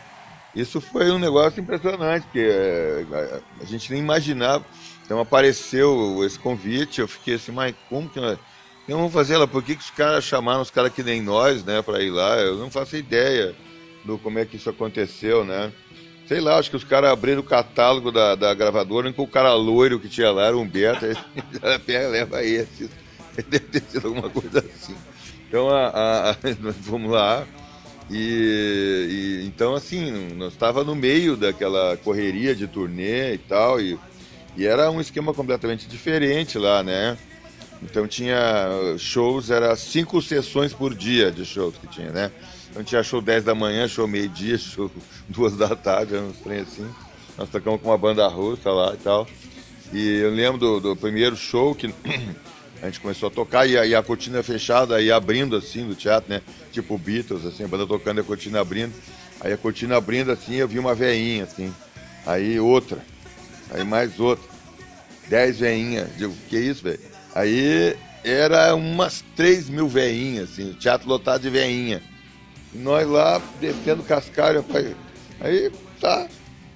Isso 0.55 0.81
foi 0.81 1.11
um 1.11 1.19
negócio 1.19 1.61
impressionante, 1.61 2.25
porque 2.25 2.41
é, 2.41 3.05
a, 3.13 3.63
a 3.63 3.65
gente 3.65 3.91
nem 3.91 4.01
imaginava. 4.01 4.65
Então 5.05 5.19
apareceu 5.19 6.25
esse 6.25 6.39
convite, 6.39 7.01
eu 7.01 7.09
fiquei 7.09 7.35
assim, 7.35 7.53
mas 7.53 7.75
como 7.89 8.09
que 8.09 8.21
nós 8.21 8.39
então, 8.85 8.99
vamos 8.99 9.13
fazer 9.13 9.37
lá? 9.37 9.47
Por 9.47 9.63
que, 9.63 9.77
que 9.77 9.83
os 9.83 9.91
caras 9.91 10.25
chamaram 10.25 10.61
os 10.61 10.71
caras 10.71 10.93
que 10.93 11.03
nem 11.03 11.23
nós, 11.23 11.65
né, 11.65 11.81
para 11.83 12.03
ir 12.03 12.11
lá? 12.11 12.37
Eu 12.41 12.57
não 12.57 12.71
faço 12.71 12.97
ideia 12.97 13.55
do 14.05 14.19
como 14.19 14.39
é 14.39 14.45
que 14.45 14.57
isso 14.57 14.69
aconteceu, 14.69 15.45
né? 15.45 15.73
Sei 16.27 16.41
lá, 16.41 16.59
acho 16.59 16.71
que 16.71 16.77
os 16.77 16.85
caras 16.85 17.11
abriram 17.11 17.41
o 17.41 17.45
catálogo 17.45 18.11
da, 18.11 18.35
da 18.35 18.53
gravadora, 18.55 19.13
com 19.13 19.23
o 19.23 19.29
cara 19.29 19.55
loiro 19.55 20.01
que 20.01 20.09
tinha 20.09 20.31
lá, 20.31 20.47
era 20.47 20.57
o 20.57 20.61
Humberto, 20.61 21.07
aí, 21.07 22.07
leva 22.09 22.43
esse. 22.45 22.91
Deve 23.49 23.67
ter 23.67 23.83
sido 23.83 24.09
alguma 24.09 24.29
coisa 24.29 24.59
assim. 24.59 24.95
Então, 25.49 25.69
a, 25.69 25.89
a, 25.89 26.31
a, 26.31 26.35
fomos 26.83 27.11
lá 27.11 27.47
e, 28.11 29.41
e 29.43 29.47
então, 29.47 29.75
assim, 29.75 30.35
nós 30.35 30.53
estava 30.53 30.85
no 30.85 30.95
meio 30.95 31.37
daquela 31.37 31.97
correria 31.97 32.55
de 32.55 32.67
turnê 32.67 33.35
e 33.35 33.39
tal, 33.39 33.81
e, 33.81 33.99
e 34.57 34.67
era 34.67 34.91
um 34.91 35.01
esquema 35.01 35.33
completamente 35.33 35.89
diferente 35.89 36.59
lá, 36.59 36.83
né? 36.83 37.17
Então 37.83 38.07
tinha 38.07 38.37
shows, 38.99 39.51
era 39.51 39.75
cinco 39.77 40.23
sessões 40.23 40.73
por 40.73 40.95
dia 40.95 41.33
de 41.33 41.45
shows 41.45 41.75
que 41.77 41.87
tinha, 41.89 42.11
né? 42.11 42.31
Então 42.71 42.85
tinha 42.85 43.03
show 43.03 43.21
10 43.21 43.45
da 43.45 43.55
manhã, 43.55 43.89
show 43.89 44.07
meio-dia, 44.07 44.57
show 44.59 44.91
duas 45.29 45.57
da 45.57 45.75
tarde, 45.75 46.15
uns 46.15 46.37
trem 46.39 46.61
assim. 46.61 46.89
Nós 47.37 47.49
tocamos 47.49 47.81
com 47.81 47.89
uma 47.89 47.99
banda 47.99 48.27
russa 48.29 48.71
lá 48.71 48.95
e 48.95 48.99
tal. 48.99 49.27
E 49.93 50.19
eu 50.19 50.31
lembro 50.31 50.59
do, 50.59 50.81
do 50.81 50.97
primeiro 50.97 51.37
show 51.37 51.75
que 51.75 51.93
a 52.83 52.87
gente 52.87 52.99
começou 52.99 53.29
a 53.29 53.31
tocar 53.31 53.65
e 53.65 53.79
a, 53.79 53.87
e 53.87 53.95
a 53.95 54.03
cortina 54.03 54.43
fechada 54.43 55.01
e 55.01 55.13
abrindo 55.13 55.55
assim 55.55 55.87
do 55.87 55.95
teatro, 55.95 56.29
né? 56.29 56.43
Tipo 56.73 56.99
Beatles, 56.99 57.47
assim, 57.47 57.63
a 57.63 57.69
banda 57.69 57.87
tocando 57.87 58.19
e 58.19 58.21
a 58.21 58.25
cortina 58.25 58.61
abrindo. 58.61 58.93
Aí 59.41 59.53
a 59.53 59.57
cortina 59.57 59.97
abrindo 59.97 60.33
assim, 60.33 60.57
eu 60.57 60.67
vi 60.67 60.81
uma 60.81 60.93
veinha, 60.93 61.45
assim. 61.45 61.73
Aí 62.27 62.59
outra. 62.59 62.99
Aí 63.71 63.85
mais 63.85 64.19
outra. 64.19 64.45
Dez 65.29 65.61
veinhas. 65.61 66.09
Digo, 66.17 66.35
que 66.49 66.59
isso, 66.59 66.83
velho? 66.83 66.99
Aí 67.33 67.97
era 68.25 68.75
umas 68.75 69.25
três 69.37 69.69
mil 69.69 69.87
veinhas, 69.87 70.51
assim, 70.51 70.71
o 70.71 70.75
teatro 70.75 71.09
lotado 71.09 71.43
de 71.43 71.51
veinha. 71.51 72.03
E 72.75 72.79
nós 72.79 73.07
lá 73.07 73.41
descendo 73.61 74.03
cascalho, 74.03 74.65
aí 75.41 75.71
tá. 76.01 76.27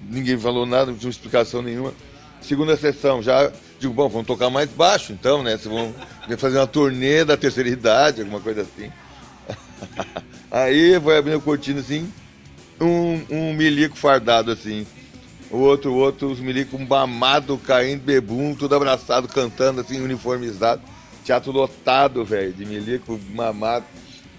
Ninguém 0.01 0.37
falou 0.37 0.65
nada, 0.65 0.91
não 0.91 0.97
tinha 0.97 1.09
explicação 1.09 1.61
nenhuma. 1.61 1.93
Segunda 2.39 2.77
sessão, 2.77 3.21
já 3.21 3.51
Digo, 3.79 3.93
bom, 3.93 4.09
vamos 4.09 4.25
tocar 4.25 4.49
mais 4.49 4.69
baixo 4.69 5.13
então, 5.13 5.43
né? 5.43 5.51
Vocês 5.51 5.73
vão 5.73 5.93
fazer 6.37 6.57
uma 6.57 6.67
turnê 6.67 7.23
da 7.23 7.37
terceira 7.37 7.69
idade, 7.69 8.21
alguma 8.21 8.39
coisa 8.39 8.61
assim. 8.61 8.91
Aí 10.49 10.99
foi 10.99 11.17
abrindo 11.17 11.41
cortina 11.41 11.79
assim, 11.79 12.11
um, 12.81 13.23
um 13.29 13.53
milico 13.53 13.95
fardado 13.95 14.51
assim. 14.51 14.85
O 15.49 15.57
outro, 15.57 15.93
o 15.93 15.95
outro, 15.95 16.29
os 16.29 16.39
milicos 16.39 16.79
mamado 16.79 17.57
caindo, 17.57 18.01
bebum, 18.03 18.53
tudo 18.53 18.75
abraçado, 18.75 19.27
cantando 19.27 19.81
assim, 19.81 20.01
uniformizado. 20.01 20.81
Teatro 21.23 21.51
lotado, 21.51 22.25
velho, 22.25 22.53
de 22.53 22.65
milico 22.65 23.19
mamado. 23.33 23.85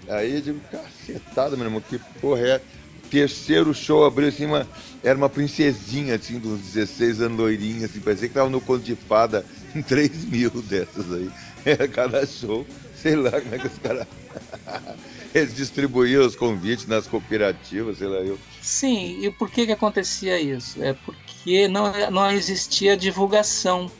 Aí 0.07 0.35
eu 0.35 0.41
digo, 0.41 0.59
cacetada, 0.71 1.55
meu 1.55 1.65
irmão, 1.65 1.81
que 1.81 1.99
porra 2.19 2.41
é? 2.41 2.61
Terceiro 3.09 3.73
show 3.73 4.05
abriu 4.05 4.29
assim 4.29 4.45
uma 4.45 4.67
era 5.03 5.17
uma 5.17 5.29
princesinha, 5.29 6.15
assim, 6.15 6.39
de 6.39 6.47
uns 6.47 6.59
16 6.59 7.21
anos, 7.21 7.37
loirinha, 7.37 7.85
assim, 7.85 7.99
parecia 7.99 8.27
que 8.27 8.33
tava 8.33 8.49
no 8.49 8.59
conto 8.59 8.83
de 8.83 8.95
fada 8.95 9.45
em 9.73 9.81
3 9.81 10.25
mil 10.25 10.49
dessas 10.49 11.11
aí. 11.11 11.29
Era 11.65 11.87
cada 11.87 12.25
show, 12.25 12.65
sei 12.95 13.15
lá 13.15 13.31
como 13.31 13.55
é 13.55 13.59
que 13.59 13.67
os 13.67 13.77
caras. 13.77 14.07
Eles 15.33 15.55
distribuíam 15.55 16.25
os 16.25 16.35
convites 16.35 16.87
nas 16.87 17.05
cooperativas, 17.05 17.99
sei 17.99 18.07
lá 18.07 18.17
eu. 18.17 18.37
Sim, 18.61 19.23
e 19.23 19.31
por 19.31 19.49
que 19.49 19.67
que 19.67 19.71
acontecia 19.71 20.39
isso? 20.39 20.81
É 20.83 20.93
porque 20.93 21.67
não, 21.67 21.93
não 22.09 22.31
existia 22.31 22.97
divulgação, 22.97 23.91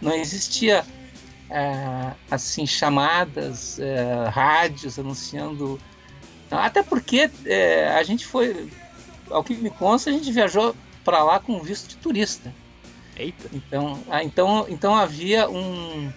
não 0.00 0.14
existia 0.14 0.84
é, 1.50 2.12
assim 2.30 2.66
chamadas, 2.66 3.78
é, 3.78 4.28
rádios 4.30 4.98
anunciando. 4.98 5.78
Até 6.50 6.82
porque 6.82 7.30
é, 7.44 7.88
a 7.88 8.02
gente 8.02 8.26
foi 8.26 8.68
ao 9.30 9.44
que 9.44 9.54
me 9.54 9.70
consta, 9.70 10.10
a 10.10 10.12
gente 10.12 10.32
viajou 10.32 10.74
para 11.04 11.22
lá 11.22 11.38
com 11.38 11.60
visto 11.60 11.88
de 11.88 11.96
turista. 11.96 12.52
Eita. 13.16 13.48
Então, 13.52 13.98
então, 14.22 14.66
então 14.68 14.94
havia 14.94 15.48
um. 15.48 16.12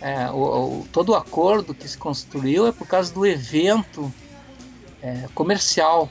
É, 0.00 0.30
o, 0.30 0.80
o, 0.80 0.88
todo 0.92 1.10
o 1.10 1.14
acordo 1.14 1.74
que 1.74 1.88
se 1.88 1.96
construiu 1.96 2.66
é 2.66 2.72
por 2.72 2.86
causa 2.86 3.12
do 3.12 3.26
evento 3.26 4.12
é, 5.02 5.26
comercial. 5.34 6.08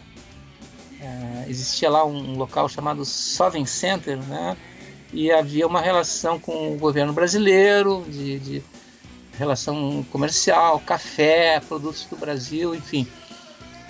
É, 0.99 1.45
existia 1.49 1.89
lá 1.89 2.05
um 2.05 2.35
local 2.37 2.67
chamado 2.67 3.05
Sovereign 3.05 3.67
Center, 3.67 4.17
né? 4.17 4.57
E 5.13 5.31
havia 5.31 5.65
uma 5.65 5.79
relação 5.79 6.39
com 6.39 6.73
o 6.73 6.77
governo 6.77 7.13
brasileiro, 7.13 8.03
de, 8.09 8.39
de 8.39 8.63
relação 9.37 10.05
comercial, 10.11 10.79
café, 10.79 11.59
produtos 11.59 12.05
do 12.05 12.15
Brasil, 12.15 12.73
enfim. 12.75 13.07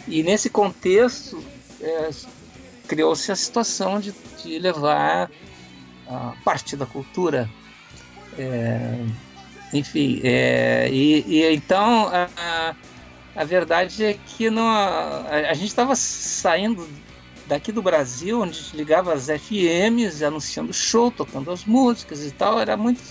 E 0.07 0.21
nesse 0.23 0.49
contexto, 0.49 1.43
é, 1.81 2.09
criou-se 2.87 3.31
a 3.31 3.35
situação 3.35 3.99
de, 3.99 4.13
de, 4.43 4.59
levar 4.59 5.29
a 6.07 6.33
parte 6.43 6.75
da 6.75 6.85
cultura. 6.85 7.49
É, 8.37 8.99
enfim, 9.73 10.19
é, 10.23 10.89
e, 10.91 11.23
e, 11.27 11.53
então 11.53 12.07
a, 12.07 12.75
a, 13.35 13.43
verdade 13.43 14.03
é 14.03 14.13
que 14.13 14.49
não, 14.49 14.67
a, 14.67 15.49
a 15.49 15.53
gente 15.53 15.67
estava 15.67 15.95
saindo 15.95 16.87
daqui 17.47 17.71
do 17.71 17.81
Brasil, 17.81 18.41
onde 18.41 18.51
a 18.51 18.61
gente 18.61 18.75
ligava 18.75 19.13
as 19.13 19.27
FMs, 19.27 20.23
anunciando 20.23 20.73
show, 20.73 21.11
tocando 21.11 21.51
as 21.51 21.65
músicas 21.65 22.25
e 22.25 22.31
tal, 22.31 22.59
era 22.59 22.75
muito. 22.77 23.01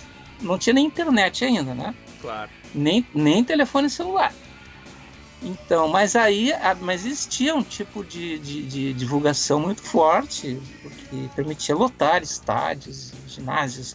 Não 0.41 0.59
tinha 0.59 0.75
nem 0.75 0.87
internet 0.87 1.45
ainda, 1.45 1.75
né? 1.75 1.95
Claro. 2.25 2.51
Nem, 2.75 3.07
nem 3.15 3.45
telefone 3.45 3.91
celular. 3.91 4.33
Então, 5.43 5.89
mas 5.89 6.17
aí 6.17 6.53
mas 6.81 7.05
existia 7.05 7.55
um 7.55 7.63
tipo 7.63 8.03
de, 8.03 8.39
de, 8.39 8.63
de 8.63 8.93
divulgação 8.95 9.61
muito 9.61 9.83
forte, 9.83 10.59
porque 10.81 11.29
permitia 11.37 11.77
lotar 11.77 12.23
estádios, 12.23 13.13
ginásios. 13.29 13.95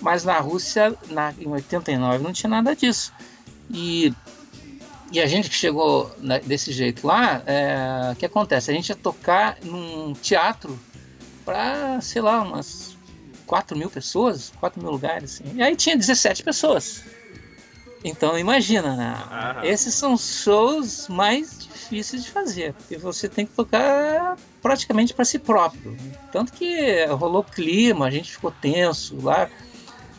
Mas 0.00 0.24
na 0.24 0.38
Rússia, 0.38 0.96
na, 1.10 1.34
em 1.38 1.48
89, 1.48 2.24
não 2.24 2.32
tinha 2.32 2.48
nada 2.48 2.74
disso. 2.74 3.12
E, 3.70 4.10
e 5.12 5.20
a 5.20 5.26
gente 5.26 5.50
que 5.50 5.54
chegou 5.54 6.10
na, 6.18 6.38
desse 6.38 6.72
jeito 6.72 7.06
lá, 7.06 7.42
é, 7.44 8.12
o 8.12 8.16
que 8.16 8.24
acontece? 8.24 8.70
A 8.70 8.74
gente 8.74 8.88
ia 8.88 8.96
tocar 8.96 9.58
num 9.62 10.14
teatro 10.14 10.80
para, 11.44 12.00
sei 12.00 12.22
lá, 12.22 12.40
umas 12.40 12.96
4 13.46 13.76
mil 13.76 13.90
pessoas, 13.90 14.50
4 14.58 14.80
mil 14.80 14.90
lugares. 14.90 15.34
Assim. 15.34 15.56
E 15.56 15.62
aí 15.62 15.76
tinha 15.76 15.94
17 15.96 16.42
pessoas. 16.42 17.04
Então 18.04 18.38
imagina, 18.38 18.94
né? 18.94 19.16
Aham. 19.32 19.64
Esses 19.64 19.94
são 19.94 20.16
shows 20.18 21.08
mais 21.08 21.58
difíceis 21.58 22.24
de 22.24 22.30
fazer, 22.30 22.74
porque 22.74 22.98
você 22.98 23.30
tem 23.30 23.46
que 23.46 23.54
tocar 23.54 24.36
praticamente 24.60 25.14
para 25.14 25.24
si 25.24 25.38
próprio. 25.38 25.96
Tanto 26.30 26.52
que 26.52 27.06
rolou 27.06 27.42
clima, 27.42 28.06
a 28.06 28.10
gente 28.10 28.30
ficou 28.32 28.50
tenso 28.50 29.18
lá, 29.22 29.48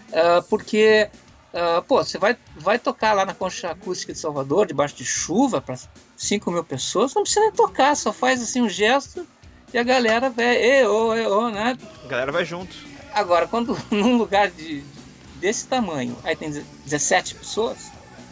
uh, 0.09 0.41
porque 0.49 1.09
uh, 1.53 1.81
pô, 1.83 2.03
você 2.03 2.17
vai, 2.17 2.35
vai 2.57 2.79
tocar 2.79 3.13
lá 3.13 3.23
na 3.23 3.35
Concha 3.35 3.69
Acústica 3.69 4.13
de 4.13 4.19
Salvador, 4.19 4.65
debaixo 4.65 4.95
de 4.95 5.05
chuva, 5.05 5.61
para 5.61 5.77
5 6.17 6.51
mil 6.51 6.63
pessoas, 6.63 7.13
não 7.13 7.21
precisa 7.21 7.41
nem 7.41 7.51
tocar, 7.51 7.95
só 7.95 8.11
faz 8.11 8.41
assim 8.41 8.61
um 8.61 8.69
gesto 8.69 9.27
e 9.71 9.77
a 9.77 9.83
galera 9.83 10.29
vai, 10.29 10.55
e 10.55 10.87
ô, 10.87 11.15
e 11.15 11.27
ô, 11.27 11.49
né? 11.49 11.77
A 12.03 12.07
galera 12.07 12.31
vai 12.31 12.45
junto. 12.45 12.75
Agora, 13.13 13.47
quando 13.47 13.77
num 13.91 14.17
lugar 14.17 14.49
de, 14.49 14.83
desse 15.45 15.67
tamanho, 15.67 16.17
aí 16.23 16.35
tem 16.35 16.49
17 16.49 17.35
pessoas 17.35 17.91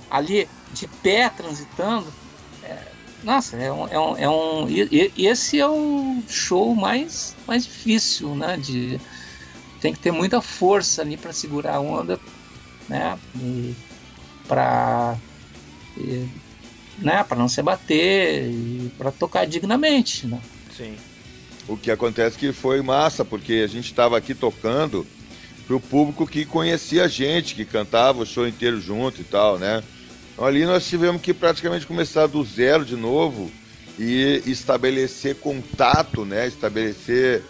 ali 0.10 0.50
de 0.74 0.88
pé 0.88 1.30
transitando. 1.30 2.12
É, 2.64 2.78
nossa, 3.24 3.56
é 3.56 3.72
um, 3.72 3.88
é 3.88 4.00
um, 4.00 4.18
é 4.18 4.30
um 4.30 4.68
e, 4.68 5.12
e 5.16 5.28
esse 5.28 5.60
é 5.60 5.68
o 5.68 6.24
show 6.28 6.74
mais, 6.74 7.36
mais 7.46 7.66
difícil, 7.66 8.34
né? 8.36 8.58
De, 8.58 9.00
tem 9.80 9.94
que 9.94 10.00
ter 10.00 10.12
muita 10.12 10.42
força 10.42 11.04
ali 11.04 11.16
para 11.16 11.32
segurar 11.32 11.76
a 11.76 11.80
onda, 11.80 12.20
né? 12.90 13.20
Para 14.48 15.16
né? 16.98 17.24
Para 17.24 17.38
não 17.38 17.48
se 17.48 17.62
bater 17.62 18.50
e 18.50 18.92
para 18.98 19.12
tocar 19.12 19.46
dignamente, 19.46 20.26
né? 20.26 20.42
Sim. 20.76 20.96
O 21.68 21.78
que 21.78 21.92
acontece 21.92 22.40
que 22.40 22.52
foi 22.52 22.82
massa, 22.82 23.24
porque 23.24 23.62
a 23.64 23.68
gente 23.68 23.86
estava 23.86 24.18
aqui 24.18 24.34
tocando 24.34 25.06
para 25.66 25.76
o 25.76 25.80
público 25.80 26.28
que 26.28 26.46
conhecia 26.46 27.06
a 27.06 27.08
gente, 27.08 27.56
que 27.56 27.66
cantava 27.66 28.22
o 28.22 28.26
show 28.26 28.48
inteiro 28.48 28.80
junto 28.80 29.22
e 29.22 29.24
tal, 29.24 29.58
né? 29.58 29.84
Então, 30.34 30.46
ali 30.46 30.66
nós 30.66 30.86
tivemos 30.88 31.22
que 31.22 31.34
praticamente 31.34 31.86
começar 31.86 32.28
do 32.28 32.44
zero 32.44 32.84
de 32.84 32.96
novo 32.96 33.52
e 33.98 34.42
estabelecer 34.46 35.36
contato, 35.36 36.26
né? 36.26 36.48
Estabelecer 36.48 37.44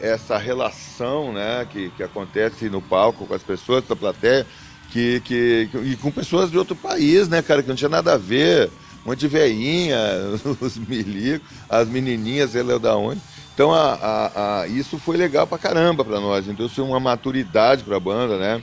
essa 0.00 0.38
relação, 0.38 1.32
né? 1.32 1.66
Que, 1.70 1.90
que 1.90 2.02
acontece 2.02 2.68
no 2.68 2.80
palco 2.80 3.26
com 3.26 3.34
as 3.34 3.42
pessoas 3.42 3.84
da 3.86 3.94
plateia, 3.94 4.46
que, 4.90 5.20
que, 5.20 5.68
e 5.84 5.96
com 5.96 6.10
pessoas 6.10 6.50
de 6.50 6.58
outro 6.58 6.74
país, 6.74 7.28
né, 7.28 7.42
cara? 7.42 7.62
Que 7.62 7.68
não 7.68 7.76
tinha 7.76 7.90
nada 7.90 8.14
a 8.14 8.18
ver. 8.18 8.70
Um 9.04 9.10
monte 9.10 9.20
de 9.20 9.28
veinha, 9.28 9.98
os 10.60 10.76
milicos, 10.76 11.48
as 11.68 11.88
menininhas, 11.88 12.50
sei 12.50 12.62
lá 12.62 12.78
da 12.78 12.96
onde. 12.96 13.20
Então 13.60 13.74
a, 13.74 13.92
a, 13.92 14.60
a, 14.62 14.66
isso 14.68 14.98
foi 14.98 15.18
legal 15.18 15.46
pra 15.46 15.58
caramba 15.58 16.02
pra 16.02 16.18
nós. 16.18 16.48
Então 16.48 16.64
isso 16.64 16.76
foi 16.76 16.84
uma 16.84 16.98
maturidade 16.98 17.84
pra 17.84 18.00
banda, 18.00 18.38
né? 18.38 18.62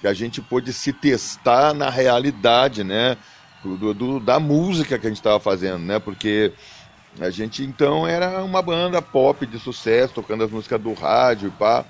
Que 0.00 0.06
a 0.06 0.14
gente 0.14 0.40
pôde 0.40 0.72
se 0.72 0.94
testar 0.94 1.74
na 1.74 1.90
realidade, 1.90 2.82
né? 2.82 3.18
Do, 3.62 3.92
do 3.92 4.18
da 4.18 4.40
música 4.40 4.98
que 4.98 5.06
a 5.06 5.10
gente 5.10 5.18
estava 5.18 5.38
fazendo, 5.38 5.80
né? 5.80 5.98
Porque 5.98 6.54
a 7.20 7.28
gente 7.28 7.62
então 7.62 8.08
era 8.08 8.42
uma 8.42 8.62
banda 8.62 9.02
pop 9.02 9.44
de 9.44 9.58
sucesso, 9.58 10.14
tocando 10.14 10.42
as 10.42 10.50
músicas 10.50 10.80
do 10.80 10.94
rádio 10.94 11.48
e 11.48 11.50
pá. 11.50 11.84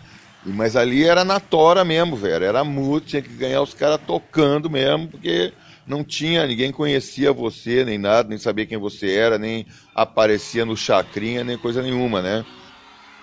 Mas 0.44 0.74
ali 0.74 1.04
era 1.04 1.24
na 1.24 1.38
tora 1.38 1.84
mesmo, 1.84 2.16
velho. 2.16 2.44
Era 2.44 2.64
música, 2.64 3.10
tinha 3.10 3.22
que 3.22 3.32
ganhar 3.32 3.62
os 3.62 3.74
caras 3.74 4.00
tocando 4.04 4.68
mesmo, 4.68 5.06
porque 5.06 5.52
não 5.90 6.04
tinha, 6.04 6.46
ninguém 6.46 6.72
conhecia 6.72 7.32
você, 7.32 7.84
nem 7.84 7.98
nada, 7.98 8.28
nem 8.28 8.38
sabia 8.38 8.64
quem 8.64 8.78
você 8.78 9.12
era, 9.14 9.36
nem 9.36 9.66
aparecia 9.94 10.64
no 10.64 10.76
chacrinha, 10.76 11.44
nem 11.44 11.58
coisa 11.58 11.82
nenhuma, 11.82 12.22
né? 12.22 12.46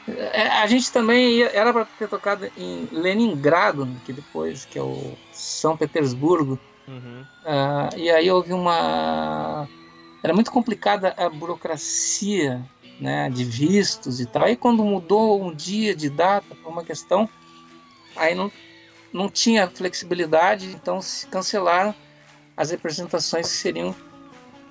É, 0.07 0.47
a 0.47 0.67
gente 0.67 0.91
também 0.91 1.37
ia, 1.37 1.47
era 1.47 1.73
para 1.73 1.85
ter 1.85 2.07
tocado 2.07 2.49
em 2.57 2.87
Leningrado, 2.91 3.87
que 4.05 4.13
depois, 4.13 4.65
que 4.65 4.77
é 4.77 4.81
o 4.81 5.17
São 5.31 5.75
Petersburgo. 5.75 6.59
Uhum. 6.87 7.25
Uh, 7.43 7.97
e 7.97 8.09
aí 8.09 8.29
houve 8.31 8.53
uma. 8.53 9.67
Era 10.23 10.33
muito 10.33 10.51
complicada 10.51 11.13
a 11.17 11.29
burocracia 11.29 12.63
né, 12.99 13.29
de 13.29 13.43
vistos 13.43 14.19
e 14.19 14.25
tal. 14.25 14.43
Aí 14.43 14.55
quando 14.55 14.83
mudou 14.83 15.43
um 15.43 15.53
dia 15.53 15.93
de 15.93 16.09
data 16.09 16.55
por 16.55 16.71
uma 16.71 16.83
questão, 16.83 17.29
aí 18.15 18.33
não, 18.33 18.51
não 19.11 19.29
tinha 19.29 19.67
flexibilidade, 19.67 20.67
então 20.67 21.01
se 21.01 21.27
cancelaram 21.27 21.93
as 22.57 22.71
representações 22.71 23.47
que 23.47 23.55
seriam 23.55 23.95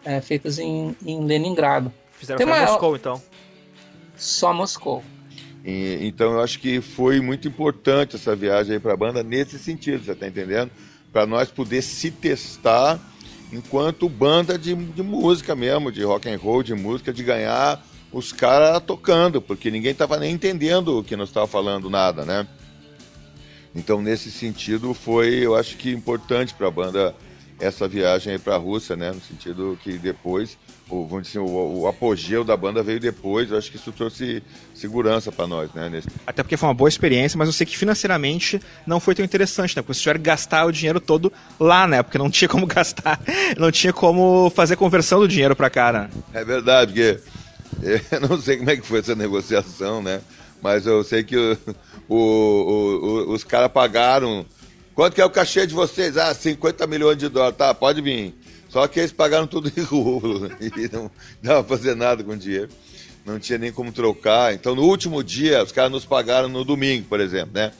é, 0.05 0.20
feitas 0.20 0.59
em, 0.59 0.97
em 1.07 1.24
Leningrado. 1.24 1.93
Fizeram 2.12 2.39
Tem 2.39 2.47
uma... 2.47 2.61
Moscou, 2.61 2.97
então. 2.97 3.22
Só 4.16 4.53
Moscou. 4.53 5.05
E, 5.64 5.99
então 6.03 6.32
eu 6.32 6.41
acho 6.41 6.59
que 6.59 6.80
foi 6.80 7.20
muito 7.20 7.47
importante 7.47 8.16
essa 8.16 8.34
viagem 8.34 8.74
aí 8.74 8.80
para 8.80 8.93
a 8.93 8.97
banda 8.97 9.22
nesse 9.22 9.59
sentido, 9.59 10.05
você 10.05 10.12
está 10.12 10.26
entendendo? 10.26 10.70
Para 11.12 11.26
nós 11.26 11.49
poder 11.49 11.82
se 11.82 12.11
testar 12.11 13.01
enquanto 13.53 14.09
banda 14.09 14.59
de, 14.59 14.74
de 14.74 15.03
música 15.03 15.55
mesmo, 15.55 15.93
de 15.93 16.03
rock 16.03 16.28
and 16.28 16.39
roll, 16.39 16.62
de 16.62 16.74
música, 16.74 17.12
de 17.12 17.22
ganhar 17.22 17.84
os 18.12 18.32
caras 18.32 18.82
tocando, 18.84 19.41
porque 19.41 19.70
ninguém 19.70 19.93
estava 19.93 20.18
nem 20.18 20.32
entendendo 20.32 20.99
o 20.99 21.05
que 21.05 21.16
nós 21.16 21.28
estava 21.28 21.47
falando 21.47 21.89
nada, 21.91 22.24
né? 22.24 22.47
Então 23.74 24.01
nesse 24.01 24.30
sentido 24.30 24.95
foi, 24.95 25.34
eu 25.45 25.55
acho 25.55 25.76
que 25.76 25.91
importante 25.91 26.55
para 26.55 26.68
a 26.68 26.70
banda 26.70 27.14
essa 27.59 27.88
viagem 27.88 28.38
para 28.38 28.54
a 28.54 28.59
Rússia, 28.59 28.96
né? 28.96 29.11
No 29.11 29.20
sentido 29.20 29.78
que 29.82 29.96
depois, 29.98 30.59
o, 30.90 31.07
vamos 31.07 31.26
dizer, 31.26 31.38
o, 31.38 31.80
o, 31.80 31.86
apogeu 31.86 32.44
da 32.44 32.57
banda 32.57 32.82
veio 32.82 33.00
depois. 33.00 33.50
Eu 33.50 33.59
acho 33.59 33.70
que 33.70 33.76
isso 33.76 33.92
trouxe 33.92 34.42
segurança 34.74 35.32
para 35.32 35.46
nós, 35.46 35.72
né? 35.72 35.88
Nesse... 35.88 36.09
Até 36.26 36.42
porque 36.42 36.57
foi 36.57 36.68
uma 36.68 36.74
boa 36.74 36.88
experiência, 36.88 37.38
mas 37.38 37.48
eu 37.48 37.52
sei 37.52 37.66
que 37.66 37.76
financeiramente 37.76 38.61
não 38.86 39.00
foi 39.00 39.14
tão 39.14 39.24
interessante, 39.24 39.74
né? 39.74 39.82
Porque 39.82 39.94
vocês 39.94 40.02
tiveram 40.02 40.20
que 40.20 40.26
gastar 40.26 40.66
o 40.66 40.72
dinheiro 40.72 41.00
todo 41.00 41.32
lá, 41.59 41.86
né? 41.86 42.02
Porque 42.02 42.18
não 42.18 42.28
tinha 42.30 42.48
como 42.48 42.66
gastar, 42.66 43.20
não 43.57 43.70
tinha 43.70 43.92
como 43.92 44.50
fazer 44.50 44.76
conversão 44.76 45.20
do 45.20 45.28
dinheiro 45.28 45.57
para 45.57 45.70
cá, 45.70 45.92
né? 45.92 46.11
É 46.34 46.44
verdade, 46.44 46.92
porque 46.92 47.20
eu 48.14 48.20
não 48.20 48.40
sei 48.40 48.59
como 48.59 48.70
é 48.70 48.76
que 48.76 48.86
foi 48.86 49.00
essa 49.00 49.14
negociação, 49.14 50.02
né? 50.02 50.20
Mas 50.62 50.86
eu 50.86 51.04
sei 51.04 51.22
que 51.22 51.36
o, 52.09 52.16
o, 52.16 53.32
os 53.32 53.44
caras 53.44 53.70
pagaram 53.70 54.44
Quanto 54.97 55.14
que 55.14 55.20
é 55.20 55.24
o 55.26 55.30
cachê 55.30 55.66
de 55.66 55.74
vocês? 55.74 56.16
Ah, 56.16 56.32
50 56.32 56.86
milhões 56.86 57.18
de 57.18 57.28
dólares. 57.28 57.59
Tá, 57.59 57.74
pode 57.74 58.01
vir. 58.01 58.34
Só 58.70 58.88
que 58.88 58.99
eles 58.99 59.12
pagaram 59.12 59.47
tudo 59.47 59.70
em 59.76 59.82
rublo 59.82 60.51
e 60.59 60.90
não 60.90 61.11
dava 61.42 61.62
pra 61.62 61.76
fazer 61.76 61.94
nada 61.94 62.24
com 62.24 62.34
dinheiro. 62.34 62.70
Não 63.22 63.38
tinha 63.38 63.59
nem 63.59 63.70
como 63.70 63.92
trocar. 63.92 64.55
Então, 64.55 64.74
no 64.74 64.84
último 64.84 65.22
dia, 65.22 65.62
os 65.62 65.70
caras 65.70 65.92
nos 65.92 66.07
pagaram 66.07 66.49
no 66.49 66.64
domingo, 66.64 67.07
por 67.09 67.20
exemplo, 67.20 67.51
né? 67.53 67.72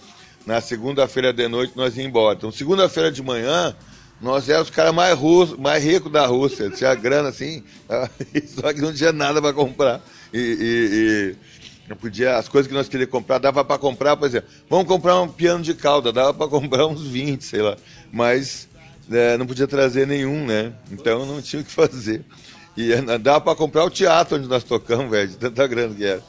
Na 0.45 0.61
segunda-feira 0.61 1.33
de 1.33 1.49
noite, 1.49 1.73
nós 1.75 1.97
íamos 1.97 2.11
embora. 2.11 2.37
Então, 2.37 2.53
segunda-feira 2.53 3.11
de 3.11 3.23
manhã, 3.23 3.75
nós 4.21 4.47
éramos 4.51 4.69
os 4.69 4.75
caras 4.75 4.95
mais, 4.95 5.19
mais 5.59 5.83
ricos 5.83 6.13
da 6.13 6.27
Rússia. 6.27 6.69
Tinha 6.69 6.95
grana 6.95 7.31
assim, 7.31 7.65
só 8.47 8.75
que 8.75 8.81
não 8.83 8.93
tinha 8.93 9.13
nada 9.13 9.41
para 9.41 9.55
comprar. 9.55 10.03
e, 10.35 10.39
e, 10.39 11.33
e 11.33 11.37
não 11.89 11.97
podia, 11.97 12.37
as 12.37 12.49
coisas 12.49 12.69
que 12.69 12.75
nós 12.75 12.89
queríamos 12.89 13.13
comprar, 13.13 13.39
dava 13.39 13.65
para 13.65 13.79
comprar, 13.79 14.17
por 14.17 14.27
exemplo, 14.27 14.49
vamos 14.69 14.87
comprar 14.87 15.21
um 15.21 15.29
piano 15.29 15.63
de 15.63 15.75
cauda, 15.75 16.13
dava 16.13 16.35
para 16.35 16.49
comprar 16.49 16.87
uns 16.87 17.03
20, 17.03 17.43
sei 17.43 17.63
lá. 17.63 17.77
Mas 18.13 18.69
é, 19.11 19.37
não 19.37 19.47
podia 19.47 19.67
trazer 19.67 20.07
nenhum, 20.07 20.45
né? 20.45 20.73
Então 20.91 21.25
não 21.25 21.41
tinha 21.41 21.63
o 21.63 21.65
que 21.65 21.71
fazer. 21.71 22.25
E 22.77 22.93
é, 22.93 23.01
dava 23.19 23.41
para 23.41 23.57
comprar 23.57 23.85
o 23.85 23.91
teatro 23.91 24.37
onde 24.37 24.49
nós 24.49 24.65
tocamos, 24.65 25.11
velho, 25.11 25.29
de 25.29 25.37
tanta 25.37 25.67
grana 25.67 25.95
que 25.95 26.05
era. 26.05 26.23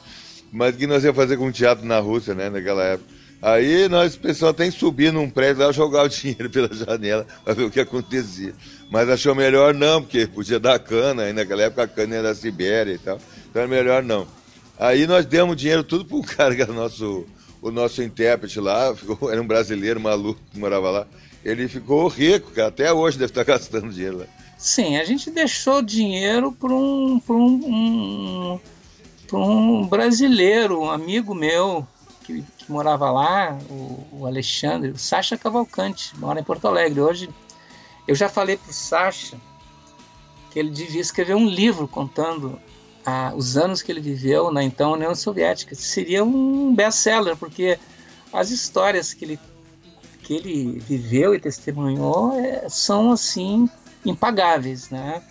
Mas 0.52 0.74
o 0.74 0.78
que 0.78 0.86
nós 0.86 1.04
ia 1.04 1.12
fazer 1.12 1.36
com 1.36 1.48
o 1.48 1.52
teatro 1.52 1.84
na 1.84 1.98
Rússia, 1.98 2.34
né, 2.34 2.48
naquela 2.48 2.82
época? 2.82 3.18
Aí 3.40 3.88
nós 3.88 4.16
pensamos 4.16 4.54
até 4.54 4.66
em 4.66 4.70
subir 4.70 5.12
num 5.12 5.30
prédio 5.30 5.64
lá 5.64 5.70
jogar 5.70 6.04
o 6.04 6.08
dinheiro 6.08 6.50
pela 6.50 6.72
janela 6.72 7.26
para 7.44 7.54
ver 7.54 7.64
o 7.64 7.70
que 7.70 7.80
acontecia. 7.80 8.52
Mas 8.90 9.08
achou 9.08 9.34
melhor 9.34 9.74
não, 9.74 10.02
porque 10.02 10.26
podia 10.26 10.58
dar 10.58 10.78
cana, 10.78 11.24
aí 11.24 11.32
naquela 11.32 11.62
época 11.62 11.82
a 11.82 11.88
cana 11.88 12.16
era 12.16 12.28
da 12.28 12.34
Sibéria 12.34 12.94
e 12.94 12.98
tal. 12.98 13.18
Então 13.48 13.62
era 13.62 13.68
melhor 13.68 14.02
não. 14.02 14.26
Aí 14.78 15.06
nós 15.06 15.26
demos 15.26 15.56
dinheiro 15.56 15.82
tudo 15.82 16.04
para 16.04 16.22
cara 16.36 16.54
que 16.54 16.62
era 16.62 16.72
nosso, 16.72 17.26
o 17.60 17.70
nosso 17.70 18.02
intérprete 18.02 18.60
lá, 18.60 18.94
ficou, 18.94 19.28
era 19.32 19.42
um 19.42 19.46
brasileiro 19.46 20.00
maluco 20.00 20.40
que 20.50 20.58
morava 20.58 20.90
lá. 20.90 21.06
Ele 21.44 21.68
ficou 21.68 22.06
rico, 22.08 22.50
cara, 22.52 22.68
até 22.68 22.92
hoje 22.92 23.18
deve 23.18 23.30
estar 23.30 23.44
gastando 23.44 23.90
dinheiro 23.90 24.18
lá. 24.18 24.26
Sim, 24.56 24.96
a 24.96 25.04
gente 25.04 25.30
deixou 25.30 25.80
dinheiro 25.80 26.52
para 26.52 26.72
um, 26.72 27.20
um, 27.28 28.60
um, 29.32 29.36
um 29.36 29.86
brasileiro, 29.86 30.80
um 30.80 30.90
amigo 30.90 31.32
meu 31.32 31.86
que, 32.24 32.42
que 32.58 32.70
morava 32.70 33.10
lá, 33.10 33.56
o, 33.70 34.06
o, 34.12 34.26
Alexandre, 34.26 34.90
o 34.90 34.98
Sacha 34.98 35.36
Cavalcante, 35.36 36.12
mora 36.18 36.40
em 36.40 36.44
Porto 36.44 36.66
Alegre. 36.66 37.00
Hoje 37.00 37.30
eu 38.06 38.16
já 38.16 38.28
falei 38.28 38.56
para 38.56 38.70
o 38.70 38.74
Sacha 38.74 39.36
que 40.50 40.58
ele 40.58 40.70
devia 40.70 41.00
escrever 41.00 41.34
um 41.34 41.48
livro 41.48 41.86
contando 41.86 42.60
ah, 43.10 43.32
os 43.34 43.56
anos 43.56 43.80
que 43.80 43.90
ele 43.90 44.02
viveu 44.02 44.52
na 44.52 44.62
então 44.62 44.92
União 44.92 45.14
Soviética. 45.14 45.74
Seria 45.74 46.22
um 46.22 46.74
best-seller, 46.74 47.36
porque 47.36 47.78
as 48.30 48.50
histórias 48.50 49.14
que 49.14 49.24
ele, 49.24 49.40
que 50.22 50.34
ele 50.34 50.78
viveu 50.80 51.34
e 51.34 51.40
testemunhou 51.40 52.38
é, 52.38 52.68
são 52.68 53.10
assim 53.10 53.66
impagáveis, 54.04 54.90
né? 54.90 55.22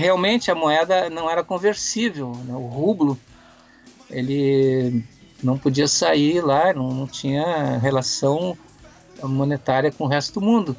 Realmente 0.00 0.50
a 0.50 0.54
moeda 0.54 1.10
não 1.10 1.28
era 1.28 1.44
conversível, 1.44 2.32
né? 2.46 2.54
o 2.54 2.68
rublo 2.68 3.18
ele 4.08 5.04
não 5.42 5.58
podia 5.58 5.88
sair 5.88 6.40
lá, 6.40 6.72
não, 6.72 6.90
não 6.90 7.06
tinha 7.06 7.76
relação 7.78 8.56
monetária 9.22 9.92
com 9.92 10.04
o 10.04 10.08
resto 10.08 10.40
do 10.40 10.46
mundo. 10.46 10.74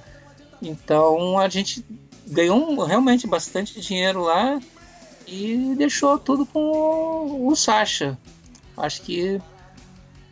Então 0.59 1.37
a 1.37 1.47
gente 1.49 1.85
ganhou 2.25 2.83
realmente 2.83 3.27
bastante 3.27 3.79
dinheiro 3.79 4.21
lá 4.21 4.59
e 5.27 5.73
deixou 5.77 6.17
tudo 6.17 6.45
com 6.45 7.47
o, 7.47 7.55
Sasha. 7.55 8.17
Acho 8.77 9.01
que 9.01 9.41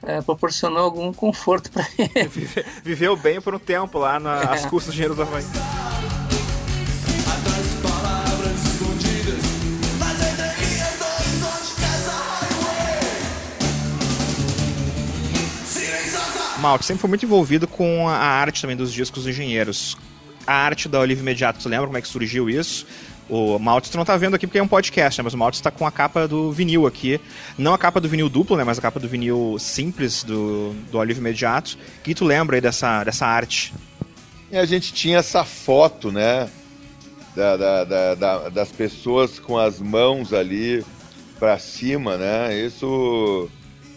é, 0.04 0.22
proporcionou 0.22 0.84
algum 0.84 1.14
conforto 1.14 1.72
para 1.72 1.88
ele. 1.98 2.30
Viveu 2.84 3.16
bem 3.16 3.42
por 3.42 3.56
um 3.56 3.60
tempo 3.60 3.98
lá 3.98 4.20
nas 4.20 4.66
é. 4.66 4.70
custas 4.70 4.94
do 4.94 4.96
dinheiro 4.96 5.16
do 5.16 5.22
Havaí. 5.22 5.44
Malte 16.64 16.86
sempre 16.86 17.02
foi 17.02 17.10
muito 17.10 17.26
envolvido 17.26 17.68
com 17.68 18.08
a 18.08 18.16
arte 18.16 18.62
também 18.62 18.78
dos 18.78 18.94
discos 18.94 19.26
dos 19.26 19.34
engenheiros. 19.34 19.98
A 20.48 20.54
arte 20.54 20.88
da 20.88 20.98
Olive 20.98 21.20
Imediato, 21.20 21.62
você 21.62 21.68
lembra 21.68 21.88
como 21.88 21.98
é 21.98 22.02
que 22.02 22.08
surgiu 22.08 22.50
isso? 22.50 22.88
O 23.30 23.58
Maltz 23.58 23.90
tu 23.90 23.98
não 23.98 24.06
tá 24.06 24.18
vendo 24.18 24.36
aqui 24.36 24.46
porque 24.46 24.60
é 24.60 24.64
um 24.64 24.68
podcast, 24.68 25.20
né? 25.20 25.24
Mas 25.24 25.34
o 25.34 25.38
Maltz 25.38 25.62
tá 25.62 25.72
com 25.72 25.88
a 25.88 25.92
capa 25.92 26.28
do 26.28 26.52
vinil 26.52 26.86
aqui. 26.86 27.20
Não 27.58 27.74
a 27.74 27.78
capa 27.78 28.00
do 28.00 28.10
vinil 28.10 28.30
duplo, 28.30 28.58
né? 28.58 28.64
Mas 28.64 28.78
a 28.78 28.82
capa 28.82 29.00
do 29.00 29.08
vinil 29.08 29.58
simples 29.60 30.24
do, 30.24 30.74
do 30.92 30.98
Olive 30.98 31.20
Imediato. 31.20 31.78
Que 32.04 32.14
tu 32.14 32.26
lembra 32.26 32.58
aí 32.58 32.62
dessa, 32.62 33.04
dessa 33.04 33.26
arte? 33.26 33.74
E 34.52 34.58
a 34.58 34.66
gente 34.66 34.94
tinha 34.94 35.18
essa 35.18 35.44
foto, 35.44 36.12
né? 36.12 36.50
Da, 37.36 37.58
da, 37.58 37.84
da, 37.84 38.16
da 38.16 38.50
das 38.50 38.70
pessoas 38.70 39.40
com 39.40 39.58
as 39.58 39.80
mãos 39.80 40.34
ali 40.34 40.86
para 41.40 41.58
cima, 41.58 42.18
né? 42.18 42.56
Isso 42.56 43.50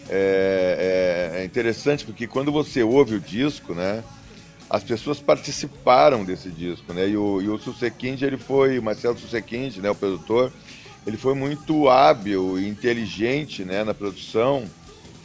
é, 0.09 1.33
é, 1.35 1.41
é 1.41 1.45
interessante 1.45 2.05
porque 2.05 2.27
quando 2.27 2.51
você 2.51 2.83
ouve 2.83 3.17
o 3.17 3.21
disco, 3.21 3.75
né? 3.75 4.03
As 4.69 4.83
pessoas 4.83 5.21
participaram 5.21 6.25
desse 6.25 6.51
disco, 6.51 6.93
né? 6.93 7.09
E 7.09 7.17
o, 7.17 7.41
e 7.41 7.49
o 7.49 7.59
Susekind, 7.59 8.21
ele 8.23 8.37
foi, 8.37 8.81
Marcelo 8.81 9.19
Susekind, 9.19 9.77
né, 9.79 9.91
o 9.91 9.95
produtor, 9.95 10.53
ele 11.07 11.17
foi 11.17 11.35
muito 11.35 11.89
hábil 11.89 12.59
e 12.59 12.69
inteligente, 12.69 13.65
né, 13.65 13.85
na 13.85 13.95
produção, 13.95 14.65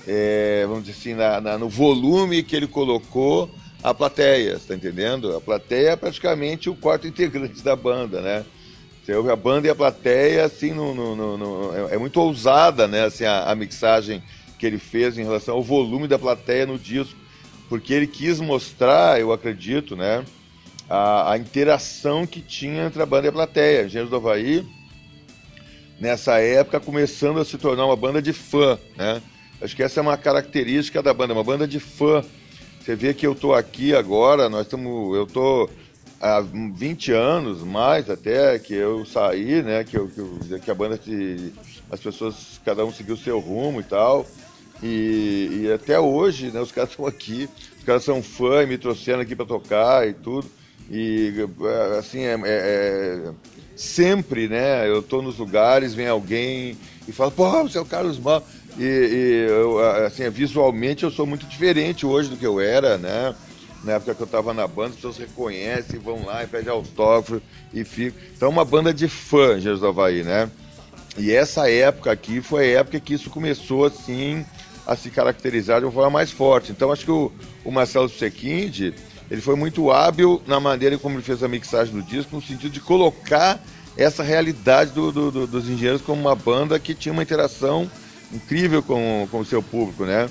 é, 0.07 0.63
vamos 0.67 0.85
dizer 0.85 0.99
assim, 0.99 1.13
na, 1.15 1.41
na, 1.41 1.57
no 1.57 1.67
volume 1.67 2.43
que 2.43 2.55
ele 2.55 2.67
colocou 2.67 3.49
a 3.83 3.93
plateia, 3.93 4.59
tá 4.59 4.75
entendendo? 4.75 5.35
A 5.35 5.41
plateia 5.41 5.89
é 5.89 5.95
praticamente 5.95 6.69
o 6.69 6.75
quarto 6.75 7.07
integrante 7.07 7.63
da 7.63 7.75
banda, 7.75 8.21
né? 8.21 8.45
Você 9.03 9.15
ouve 9.15 9.31
a 9.31 9.35
banda 9.35 9.65
e 9.65 9.71
a 9.71 9.75
plateia, 9.75 10.45
assim, 10.45 10.71
no, 10.71 10.93
no, 10.93 11.37
no 11.37 11.75
é, 11.75 11.95
é, 11.95 11.97
muito 11.97 12.21
ousada, 12.21 12.87
né, 12.87 13.05
assim, 13.05 13.25
a, 13.25 13.45
a 13.49 13.55
mixagem 13.55 14.21
que 14.59 14.67
ele 14.67 14.77
fez 14.77 15.17
em 15.17 15.23
relação 15.23 15.55
ao 15.55 15.63
volume 15.63 16.07
da 16.07 16.19
plateia 16.19 16.67
no 16.67 16.77
disco 16.77 17.20
porque 17.71 17.93
ele 17.93 18.05
quis 18.05 18.41
mostrar, 18.41 19.17
eu 19.17 19.31
acredito, 19.31 19.95
né, 19.95 20.25
a, 20.89 21.31
a 21.31 21.37
interação 21.37 22.27
que 22.27 22.41
tinha 22.41 22.83
entre 22.83 23.01
a 23.01 23.05
banda 23.05 23.27
e 23.27 23.29
a 23.29 23.31
plateia. 23.31 23.85
Engenheiros 23.85 24.09
do 24.09 24.17
Havaí, 24.17 24.67
nessa 25.97 26.37
época, 26.39 26.81
começando 26.81 27.39
a 27.39 27.45
se 27.45 27.57
tornar 27.57 27.85
uma 27.85 27.95
banda 27.95 28.21
de 28.21 28.33
fã, 28.33 28.77
né? 28.97 29.21
Acho 29.61 29.73
que 29.73 29.81
essa 29.81 30.01
é 30.01 30.03
uma 30.03 30.17
característica 30.17 31.01
da 31.01 31.13
banda, 31.13 31.31
uma 31.31 31.45
banda 31.45 31.65
de 31.65 31.79
fã. 31.79 32.21
Você 32.81 32.93
vê 32.93 33.13
que 33.13 33.25
eu 33.25 33.33
tô 33.33 33.53
aqui 33.53 33.95
agora, 33.95 34.49
nós 34.49 34.63
estamos, 34.63 35.15
eu 35.15 35.25
tô 35.25 35.69
há 36.19 36.41
20 36.41 37.13
anos 37.13 37.63
mais 37.63 38.09
até 38.09 38.59
que 38.59 38.73
eu 38.73 39.05
saí, 39.05 39.63
né? 39.63 39.85
Que, 39.85 39.97
eu, 39.97 40.09
que, 40.09 40.19
eu, 40.19 40.59
que 40.59 40.69
a 40.69 40.75
banda 40.75 40.99
se, 41.01 41.53
as 41.89 42.01
pessoas 42.01 42.59
cada 42.65 42.83
um 42.83 42.91
seguiu 42.91 43.15
o 43.15 43.17
seu 43.17 43.39
rumo 43.39 43.79
e 43.79 43.83
tal. 43.83 44.27
E, 44.81 45.61
e 45.63 45.71
até 45.71 45.99
hoje, 45.99 46.51
né, 46.51 46.59
os 46.59 46.71
caras 46.71 46.91
estão 46.91 47.05
aqui, 47.05 47.47
os 47.77 47.83
caras 47.83 48.03
são 48.03 48.21
fãs, 48.21 48.67
me 48.67 48.77
trouxeram 48.77 49.21
aqui 49.21 49.35
para 49.35 49.45
tocar 49.45 50.07
e 50.07 50.13
tudo. 50.13 50.49
E 50.89 51.33
assim, 51.97 52.21
é, 52.23 52.33
é, 52.33 52.41
é, 52.45 53.31
sempre, 53.75 54.47
né? 54.47 54.89
Eu 54.89 55.01
tô 55.01 55.21
nos 55.21 55.37
lugares, 55.37 55.93
vem 55.93 56.07
alguém 56.07 56.77
e 57.07 57.11
fala, 57.11 57.31
pô, 57.31 57.49
você 57.63 57.77
é 57.77 57.81
o 57.81 57.85
Carlos 57.85 58.19
Mal. 58.19 58.45
E, 58.77 58.83
e 58.83 59.47
eu, 59.49 59.79
assim, 60.05 60.29
visualmente 60.29 61.03
eu 61.03 61.11
sou 61.11 61.25
muito 61.25 61.45
diferente 61.45 62.05
hoje 62.05 62.29
do 62.29 62.35
que 62.35 62.45
eu 62.45 62.59
era, 62.59 62.97
né? 62.97 63.33
Na 63.83 63.93
época 63.93 64.13
que 64.13 64.21
eu 64.21 64.25
estava 64.25 64.53
na 64.53 64.67
banda, 64.67 64.89
as 64.89 64.95
pessoas 64.95 65.17
reconhecem, 65.17 65.99
vão 65.99 66.25
lá 66.25 66.43
e 66.43 66.47
pedem 66.47 66.69
autógrafo 66.69 67.41
e 67.73 67.83
ficam. 67.83 68.19
Então, 68.35 68.49
uma 68.49 68.65
banda 68.65 68.93
de 68.93 69.07
fãs, 69.07 69.63
Jesus 69.63 69.83
Havaí, 69.83 70.23
né? 70.23 70.51
E 71.17 71.31
essa 71.31 71.69
época 71.69 72.11
aqui 72.11 72.41
foi 72.41 72.75
a 72.75 72.79
época 72.79 72.99
que 72.99 73.13
isso 73.13 73.29
começou 73.29 73.85
assim 73.85 74.45
a 74.91 74.95
se 74.95 75.09
caracterizar 75.09 75.79
de 75.79 75.85
uma 75.85 75.91
forma 75.91 76.09
mais 76.09 76.31
forte. 76.31 76.71
Então 76.71 76.91
acho 76.91 77.05
que 77.05 77.11
o, 77.11 77.31
o 77.63 77.71
Marcelo 77.71 78.09
Sequinde, 78.09 78.93
ele 79.29 79.39
foi 79.39 79.55
muito 79.55 79.89
hábil 79.89 80.41
na 80.45 80.59
maneira 80.59 80.97
como 80.97 81.15
ele 81.15 81.23
fez 81.23 81.41
a 81.41 81.47
mixagem 81.47 81.93
do 81.93 82.01
disco, 82.01 82.35
no 82.35 82.41
sentido 82.41 82.69
de 82.69 82.81
colocar 82.81 83.63
essa 83.95 84.21
realidade 84.21 84.91
do, 84.91 85.11
do, 85.11 85.31
do, 85.31 85.47
dos 85.47 85.69
engenheiros 85.69 86.01
como 86.01 86.21
uma 86.21 86.35
banda 86.35 86.77
que 86.77 86.93
tinha 86.93 87.13
uma 87.13 87.23
interação 87.23 87.89
incrível 88.33 88.83
com, 88.83 89.27
com 89.31 89.39
o 89.39 89.45
seu 89.45 89.63
público, 89.63 90.05
né? 90.05 90.29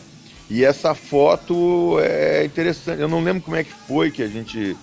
E 0.49 0.65
essa 0.65 0.95
foto 0.95 1.99
é 2.01 2.45
interessante. 2.45 3.01
Eu 3.01 3.09
não 3.09 3.23
lembro 3.23 3.43
como 3.43 3.57
é 3.57 3.65
que 3.65 3.73
foi 3.73 4.11
que 4.11 4.23
a 4.23 4.29
gente. 4.29 4.77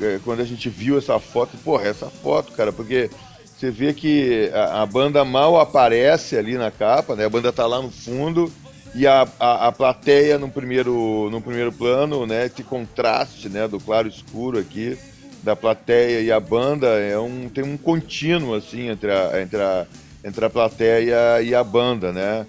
É, 0.00 0.20
quando 0.24 0.40
a 0.40 0.44
gente 0.44 0.68
viu 0.68 0.96
essa 0.98 1.18
foto, 1.18 1.56
porra, 1.64 1.88
essa 1.88 2.06
foto, 2.06 2.52
cara, 2.52 2.72
porque 2.72 3.10
você 3.56 3.70
vê 3.70 3.92
que 3.92 4.50
a, 4.52 4.82
a 4.82 4.86
banda 4.86 5.24
mal 5.24 5.58
aparece 5.58 6.36
ali 6.36 6.56
na 6.56 6.70
capa, 6.70 7.16
né? 7.16 7.24
A 7.24 7.30
banda 7.30 7.52
tá 7.52 7.66
lá 7.66 7.80
no 7.80 7.90
fundo 7.90 8.52
e 8.98 9.06
a, 9.06 9.28
a, 9.38 9.68
a, 9.68 9.72
plateia 9.72 10.38
no 10.38 10.48
primeiro, 10.48 11.28
no 11.30 11.40
primeiro 11.40 11.70
plano, 11.70 12.26
né? 12.26 12.46
Esse 12.46 12.64
contraste, 12.64 13.48
né? 13.48 13.68
Do 13.68 13.78
claro 13.78 14.08
escuro 14.08 14.58
aqui 14.58 14.98
da 15.40 15.54
plateia 15.54 16.20
e 16.20 16.32
a 16.32 16.40
banda 16.40 16.88
é 16.98 17.16
um 17.16 17.48
tem 17.48 17.62
um 17.62 17.76
contínuo 17.76 18.56
assim 18.56 18.88
entre 18.88 19.12
a, 19.12 19.40
entre 19.40 19.62
a, 19.62 19.86
entre 20.24 20.44
a 20.44 20.50
plateia 20.50 21.40
e 21.40 21.54
a 21.54 21.62
banda, 21.62 22.12
né? 22.12 22.44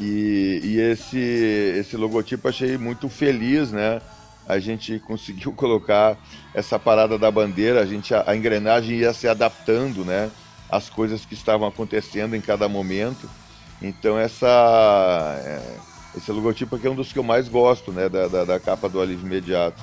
E, 0.00 0.60
e 0.64 0.80
esse 0.80 1.20
esse 1.78 1.96
logotipo 1.96 2.48
achei 2.48 2.76
muito 2.76 3.08
feliz, 3.08 3.70
né? 3.70 4.02
A 4.48 4.58
gente 4.58 4.98
conseguiu 5.06 5.52
colocar 5.52 6.18
essa 6.52 6.80
parada 6.80 7.16
da 7.16 7.30
bandeira, 7.30 7.80
a 7.80 7.86
gente 7.86 8.12
a, 8.12 8.24
a 8.26 8.36
engrenagem 8.36 8.98
ia 8.98 9.12
se 9.12 9.28
adaptando, 9.28 10.04
né? 10.04 10.32
As 10.68 10.90
coisas 10.90 11.24
que 11.24 11.34
estavam 11.34 11.68
acontecendo 11.68 12.34
em 12.34 12.40
cada 12.40 12.68
momento. 12.68 13.30
Então 13.80 14.18
essa, 14.18 15.40
é, 15.44 15.76
esse 16.16 16.30
logotipo 16.32 16.76
aqui 16.76 16.86
é 16.86 16.90
um 16.90 16.94
dos 16.94 17.12
que 17.12 17.18
eu 17.18 17.22
mais 17.22 17.48
gosto, 17.48 17.92
né, 17.92 18.08
da, 18.08 18.26
da, 18.28 18.44
da 18.44 18.60
capa 18.60 18.88
do 18.88 19.00
Alívio 19.00 19.26
Imediato. 19.26 19.80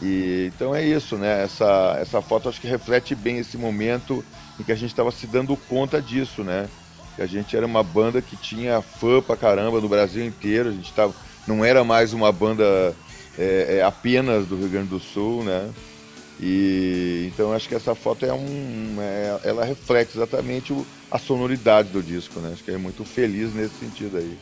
E, 0.00 0.50
então 0.54 0.74
é 0.74 0.84
isso, 0.84 1.16
né, 1.16 1.44
essa, 1.44 1.96
essa 2.00 2.20
foto 2.20 2.48
acho 2.48 2.60
que 2.60 2.66
reflete 2.66 3.14
bem 3.14 3.38
esse 3.38 3.56
momento 3.56 4.24
em 4.58 4.62
que 4.64 4.72
a 4.72 4.74
gente 4.74 4.90
estava 4.90 5.10
se 5.10 5.26
dando 5.26 5.56
conta 5.56 6.02
disso, 6.02 6.42
né, 6.42 6.68
que 7.16 7.22
a 7.22 7.26
gente 7.26 7.56
era 7.56 7.64
uma 7.64 7.82
banda 7.82 8.20
que 8.20 8.36
tinha 8.36 8.82
fã 8.82 9.22
pra 9.22 9.36
caramba 9.36 9.80
no 9.80 9.88
Brasil 9.88 10.24
inteiro, 10.24 10.68
a 10.68 10.72
gente 10.72 10.92
tava, 10.92 11.14
não 11.46 11.64
era 11.64 11.84
mais 11.84 12.12
uma 12.12 12.32
banda 12.32 12.94
é, 13.38 13.78
é, 13.78 13.82
apenas 13.82 14.46
do 14.46 14.56
Rio 14.56 14.68
Grande 14.68 14.88
do 14.88 15.00
Sul, 15.00 15.44
né, 15.44 15.70
e 16.44 17.30
então 17.32 17.52
acho 17.52 17.68
que 17.68 17.74
essa 17.76 17.94
foto 17.94 18.26
é 18.26 18.32
um, 18.32 18.96
é, 18.98 19.40
ela 19.44 19.64
reflete 19.64 20.16
exatamente 20.16 20.72
o, 20.72 20.84
a 21.08 21.16
sonoridade 21.16 21.90
do 21.90 22.02
disco, 22.02 22.40
né? 22.40 22.50
Acho 22.52 22.64
que 22.64 22.72
é 22.72 22.76
muito 22.76 23.04
feliz 23.04 23.54
nesse 23.54 23.76
sentido 23.76 24.16
aí. 24.16 24.36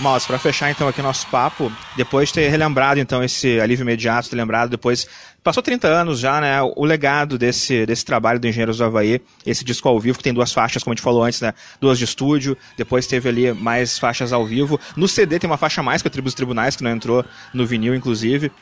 Mas 0.00 0.24
para 0.24 0.38
fechar 0.38 0.70
então 0.70 0.86
aqui 0.86 1.02
nosso 1.02 1.26
papo, 1.26 1.72
depois 1.96 2.28
de 2.28 2.34
ter 2.34 2.48
relembrado 2.48 3.00
então 3.00 3.22
esse 3.22 3.58
alívio 3.58 3.82
imediato, 3.82 4.30
ter 4.30 4.36
lembrado 4.36 4.70
depois 4.70 5.08
passou 5.42 5.62
30 5.62 5.88
anos 5.88 6.18
já, 6.18 6.40
né? 6.40 6.60
O 6.62 6.84
legado 6.84 7.38
desse, 7.38 7.86
desse 7.86 8.04
trabalho 8.04 8.38
do 8.38 8.46
Engenheiros 8.46 8.78
do 8.78 8.84
Havaí, 8.84 9.20
esse 9.46 9.64
disco 9.64 9.88
ao 9.88 9.98
vivo, 9.98 10.18
que 10.18 10.24
tem 10.24 10.34
duas 10.34 10.52
faixas, 10.52 10.82
como 10.82 10.92
a 10.92 10.94
gente 10.94 11.02
falou 11.04 11.22
antes, 11.22 11.40
né? 11.40 11.54
Duas 11.80 11.98
de 11.98 12.04
estúdio, 12.04 12.56
depois 12.76 13.06
teve 13.06 13.28
ali 13.28 13.52
mais 13.52 13.98
faixas 13.98 14.32
ao 14.32 14.44
vivo. 14.44 14.78
No 14.96 15.08
CD 15.08 15.38
tem 15.38 15.48
uma 15.48 15.56
faixa 15.56 15.82
mais, 15.82 16.02
que 16.02 16.08
é 16.08 16.10
o 16.10 16.12
Tribos 16.12 16.34
Tribunais, 16.34 16.76
que 16.76 16.82
não 16.82 16.90
entrou 16.90 17.24
no 17.52 17.66
vinil, 17.66 17.94
inclusive. 17.94 18.52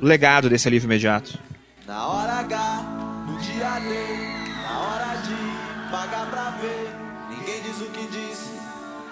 O 0.00 0.06
legado 0.06 0.48
desse 0.48 0.68
alívio 0.68 0.86
imediato. 0.86 1.38
Na 1.86 2.08
hora 2.08 2.32
H, 2.40 3.24
no 3.26 3.38
dia 3.38 3.78
D, 3.78 3.94
na 4.62 4.80
hora 4.80 5.16
de 5.22 5.90
pagar 5.90 6.26
pra 6.30 6.50
ver, 6.60 6.90
ninguém 7.30 7.62
diz 7.62 7.80
o 7.80 7.90
que 7.90 8.06
disse. 8.08 8.50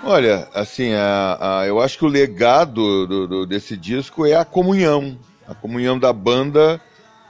Olha, 0.03 0.49
assim, 0.53 0.93
a, 0.93 1.61
a, 1.61 1.67
eu 1.67 1.81
acho 1.81 1.97
que 1.97 2.05
o 2.05 2.09
legado 2.09 3.07
do, 3.07 3.27
do, 3.27 3.47
desse 3.47 3.77
disco 3.77 4.27
é 4.27 4.35
a 4.35 4.45
comunhão. 4.45 5.17
A 5.47 5.55
comunhão 5.55 5.99
da 5.99 6.13
banda 6.13 6.81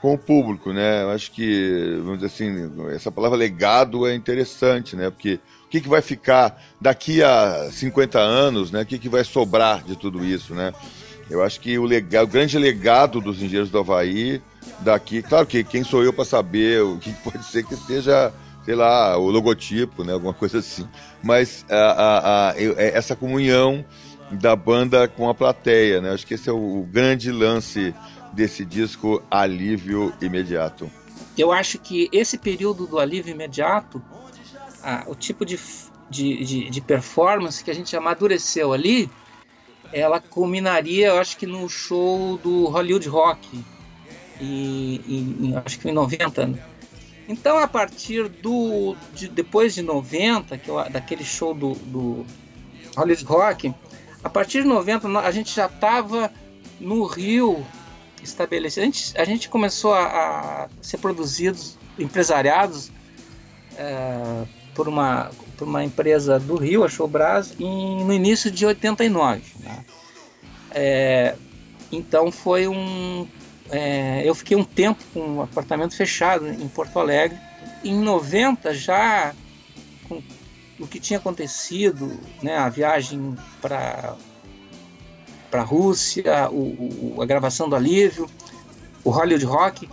com 0.05 0.13
o 0.13 0.19
público, 0.19 0.71
né? 0.71 1.01
Eu 1.01 1.09
acho 1.09 1.31
que, 1.31 1.97
vamos 2.03 2.19
dizer 2.19 2.27
assim, 2.27 2.71
essa 2.93 3.11
palavra 3.11 3.35
legado 3.35 4.05
é 4.05 4.13
interessante, 4.13 4.95
né? 4.95 5.09
Porque 5.09 5.39
o 5.65 5.67
que, 5.67 5.81
que 5.81 5.89
vai 5.89 5.99
ficar 5.99 6.61
daqui 6.79 7.23
a 7.23 7.69
50 7.71 8.19
anos, 8.19 8.69
né? 8.69 8.83
O 8.83 8.85
que, 8.85 8.99
que 8.99 9.09
vai 9.09 9.23
sobrar 9.23 9.83
de 9.83 9.95
tudo 9.95 10.23
isso, 10.23 10.53
né? 10.53 10.71
Eu 11.27 11.43
acho 11.43 11.59
que 11.59 11.79
o, 11.79 11.85
legado, 11.85 12.25
o 12.25 12.27
grande 12.27 12.55
legado 12.59 13.19
dos 13.19 13.37
engenheiros 13.37 13.71
do 13.71 13.79
Havaí 13.79 14.39
daqui, 14.81 15.23
claro 15.23 15.47
que 15.47 15.63
quem 15.63 15.83
sou 15.83 16.03
eu 16.03 16.13
para 16.13 16.23
saber 16.23 16.83
o 16.83 16.99
que 16.99 17.11
pode 17.23 17.43
ser 17.43 17.63
que 17.65 17.75
seja, 17.75 18.31
sei 18.63 18.75
lá, 18.75 19.17
o 19.17 19.31
logotipo, 19.31 20.03
né? 20.03 20.13
Alguma 20.13 20.35
coisa 20.35 20.59
assim. 20.59 20.87
Mas 21.23 21.65
a, 21.67 21.75
a, 21.75 22.51
a, 22.51 22.53
é 22.59 22.95
essa 22.95 23.15
comunhão 23.15 23.83
da 24.29 24.55
banda 24.55 25.07
com 25.07 25.27
a 25.27 25.33
plateia, 25.33 25.99
né? 25.99 26.11
Acho 26.11 26.27
que 26.27 26.35
esse 26.35 26.47
é 26.47 26.53
o, 26.53 26.81
o 26.81 26.83
grande 26.83 27.31
lance 27.31 27.91
desse 28.35 28.65
disco 28.65 29.23
Alívio 29.31 30.13
Imediato? 30.21 30.91
Eu 31.37 31.51
acho 31.51 31.79
que 31.79 32.09
esse 32.11 32.37
período 32.37 32.87
do 32.87 32.99
alívio 32.99 33.31
imediato, 33.33 34.01
ah, 34.83 35.03
o 35.07 35.15
tipo 35.15 35.45
de, 35.45 35.59
de, 36.09 36.43
de, 36.43 36.69
de, 36.69 36.81
performance 36.81 37.63
que 37.63 37.71
a 37.71 37.75
gente 37.75 37.95
amadureceu 37.95 38.71
ali, 38.71 39.09
ela 39.91 40.19
culminaria, 40.19 41.07
eu 41.07 41.19
acho 41.19 41.37
que 41.37 41.45
no 41.45 41.67
show 41.67 42.37
do 42.37 42.65
Hollywood 42.67 43.07
Rock, 43.07 43.63
e, 44.39 45.01
e, 45.07 45.53
acho 45.65 45.79
que 45.79 45.89
em 45.89 45.93
90. 45.93 46.47
Né? 46.47 46.63
Então, 47.27 47.57
a 47.57 47.67
partir 47.67 48.27
do 48.29 48.95
de, 49.13 49.27
depois 49.27 49.73
de 49.73 49.81
90, 49.81 50.57
que 50.57 50.69
eu, 50.69 50.89
daquele 50.89 51.23
show 51.23 51.53
do, 51.53 51.73
do 51.73 52.25
Hollywood 52.95 53.25
Rock, 53.25 53.73
a 54.23 54.29
partir 54.29 54.63
de 54.63 54.67
90 54.67 55.19
a 55.19 55.31
gente 55.31 55.53
já 55.53 55.65
estava 55.65 56.31
no 56.79 57.05
Rio 57.05 57.65
estabelecido. 58.25 58.83
A 58.83 58.85
gente, 58.85 59.17
a 59.17 59.25
gente 59.25 59.49
começou 59.49 59.93
a, 59.93 60.05
a 60.05 60.69
ser 60.81 60.97
produzidos, 60.97 61.77
empresariados 61.97 62.91
é, 63.77 64.45
por, 64.73 64.87
uma, 64.87 65.31
por 65.57 65.67
uma 65.67 65.83
empresa 65.83 66.39
do 66.39 66.55
Rio, 66.55 66.83
a 66.83 66.89
Showbras, 66.89 67.55
em, 67.59 68.03
no 68.03 68.13
início 68.13 68.51
de 68.51 68.65
89. 68.65 69.41
Né? 69.59 69.85
É, 70.71 71.35
então 71.91 72.31
foi 72.31 72.67
um. 72.67 73.27
É, 73.71 74.21
eu 74.23 74.35
fiquei 74.35 74.55
um 74.55 74.63
tempo 74.63 75.03
com 75.13 75.21
um 75.21 75.41
apartamento 75.41 75.95
fechado 75.95 76.47
em 76.47 76.67
Porto 76.67 76.99
Alegre. 76.99 77.37
Em 77.83 77.97
90 77.97 78.73
já 78.73 79.33
com 80.07 80.21
o 80.79 80.87
que 80.87 80.99
tinha 80.99 81.19
acontecido, 81.19 82.19
né, 82.41 82.57
a 82.57 82.69
viagem 82.69 83.35
para 83.61 84.15
para 85.55 85.61
a 85.61 85.65
Rússia, 85.65 86.49
o, 86.51 87.15
o, 87.15 87.21
a 87.21 87.25
gravação 87.25 87.69
do 87.69 87.77
Alívio, 87.77 88.29
o 89.05 89.09
Hollywood 89.09 89.45
Rock, 89.45 89.89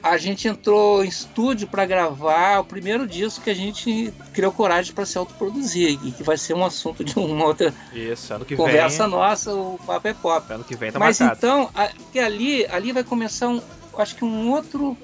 a 0.00 0.16
gente 0.16 0.46
entrou 0.46 1.04
em 1.04 1.08
estúdio 1.08 1.66
para 1.66 1.84
gravar 1.84 2.60
o 2.60 2.64
primeiro 2.64 3.04
disco 3.04 3.42
que 3.42 3.50
a 3.50 3.54
gente 3.54 4.14
criou 4.32 4.52
coragem 4.52 4.94
para 4.94 5.04
se 5.04 5.18
autoproduzir 5.18 5.98
e 6.04 6.12
que 6.12 6.22
vai 6.22 6.36
ser 6.36 6.54
um 6.54 6.64
assunto 6.64 7.02
de 7.02 7.18
uma 7.18 7.46
outra 7.46 7.74
Isso, 7.92 8.32
conversa 8.56 9.08
vem, 9.08 9.10
nossa, 9.12 9.52
o 9.52 9.76
Papo 9.84 10.06
é 10.06 10.14
Pop. 10.14 10.52
Ano 10.52 10.62
que 10.62 10.76
vem 10.76 10.92
tá 10.92 11.00
Mas 11.00 11.18
marcado. 11.18 11.38
então, 11.38 11.70
a, 11.74 11.88
que 12.12 12.20
ali, 12.20 12.64
ali 12.66 12.92
vai 12.92 13.02
começar 13.02 13.48
um, 13.48 13.60
acho 13.98 14.14
que 14.14 14.24
um 14.24 14.52
outro 14.52 14.96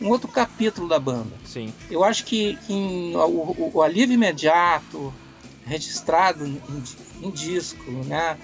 um 0.00 0.08
outro 0.08 0.28
capítulo 0.28 0.88
da 0.88 0.98
banda. 0.98 1.30
Sim. 1.44 1.72
Eu 1.88 2.02
acho 2.02 2.24
que, 2.24 2.56
que 2.66 2.72
em, 2.72 3.14
o, 3.14 3.20
o, 3.20 3.70
o 3.74 3.82
alívio 3.82 4.14
imediato 4.14 5.12
registrado 5.66 6.46
em, 6.46 6.60
em 7.22 7.30
disco, 7.30 7.90
né? 8.06 8.36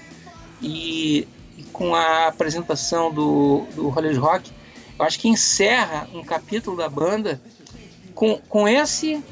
E, 0.60 1.26
e 1.56 1.62
com 1.72 1.94
a 1.94 2.28
apresentação 2.28 3.12
do, 3.12 3.66
do 3.74 3.88
Hollywood 3.88 4.18
Rock, 4.18 4.52
eu 4.98 5.04
acho 5.04 5.18
que 5.18 5.28
encerra 5.28 6.08
um 6.12 6.22
capítulo 6.22 6.76
da 6.76 6.88
banda 6.88 7.40
com, 8.14 8.38
com 8.48 8.68
esse 8.68 9.22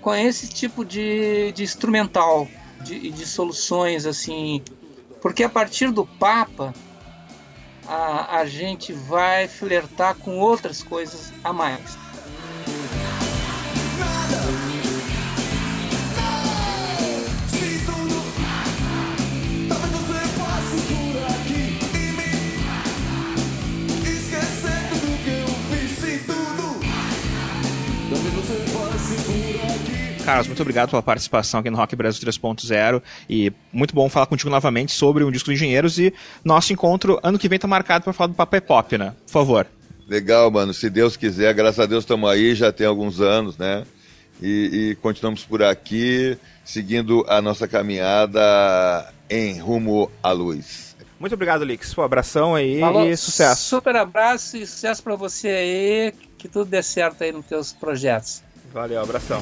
com 0.00 0.14
esse 0.14 0.46
tipo 0.46 0.84
de, 0.84 1.50
de 1.50 1.64
instrumental, 1.64 2.46
de, 2.84 3.10
de 3.10 3.26
soluções 3.26 4.06
assim, 4.06 4.62
porque 5.20 5.42
a 5.42 5.48
partir 5.48 5.90
do 5.90 6.06
Papa 6.06 6.72
a, 7.88 8.38
a 8.38 8.46
gente 8.46 8.92
vai 8.92 9.48
flertar 9.48 10.14
com 10.14 10.38
outras 10.38 10.82
coisas 10.82 11.32
a 11.42 11.52
mais. 11.52 11.98
Carlos, 30.26 30.48
muito 30.48 30.60
obrigado 30.60 30.90
pela 30.90 31.02
participação 31.04 31.60
aqui 31.60 31.70
no 31.70 31.76
Rock 31.76 31.94
Brasil 31.94 32.20
3.0 32.20 33.00
e 33.30 33.52
muito 33.72 33.94
bom 33.94 34.08
falar 34.08 34.26
contigo 34.26 34.50
novamente 34.50 34.90
sobre 34.90 35.22
um 35.22 35.30
disco 35.30 35.50
de 35.50 35.54
engenheiros 35.54 36.00
e 36.00 36.12
nosso 36.44 36.72
encontro 36.72 37.20
ano 37.22 37.38
que 37.38 37.48
vem 37.48 37.60
tá 37.60 37.68
marcado 37.68 38.02
para 38.02 38.12
falar 38.12 38.26
do 38.26 38.34
Papo 38.34 38.56
é 38.56 38.60
Pop, 38.60 38.98
né? 38.98 39.14
Por 39.24 39.30
favor. 39.30 39.68
Legal, 40.08 40.50
mano. 40.50 40.74
Se 40.74 40.90
Deus 40.90 41.16
quiser, 41.16 41.54
graças 41.54 41.78
a 41.78 41.86
Deus 41.86 42.02
estamos 42.02 42.28
aí, 42.28 42.56
já 42.56 42.72
tem 42.72 42.88
alguns 42.88 43.20
anos, 43.20 43.56
né? 43.56 43.84
E, 44.42 44.90
e, 44.90 44.94
continuamos 44.96 45.44
por 45.44 45.62
aqui, 45.62 46.36
seguindo 46.64 47.24
a 47.28 47.40
nossa 47.40 47.68
caminhada 47.68 49.08
em 49.30 49.60
rumo 49.60 50.10
à 50.20 50.32
luz. 50.32 50.96
Muito 51.20 51.34
obrigado, 51.34 51.64
Lix. 51.64 51.96
Um 51.96 52.02
abração 52.02 52.52
aí 52.52 52.80
Falou, 52.80 53.06
e 53.06 53.16
sucesso. 53.16 53.62
Super 53.62 53.94
abraço 53.94 54.56
e 54.56 54.66
sucesso 54.66 55.04
para 55.04 55.14
você 55.14 55.48
aí, 55.48 56.14
que 56.36 56.48
tudo 56.48 56.68
dê 56.68 56.82
certo 56.82 57.22
aí 57.22 57.30
nos 57.30 57.46
teus 57.46 57.72
projetos. 57.72 58.42
Valeu, 58.72 59.00
abração. 59.00 59.40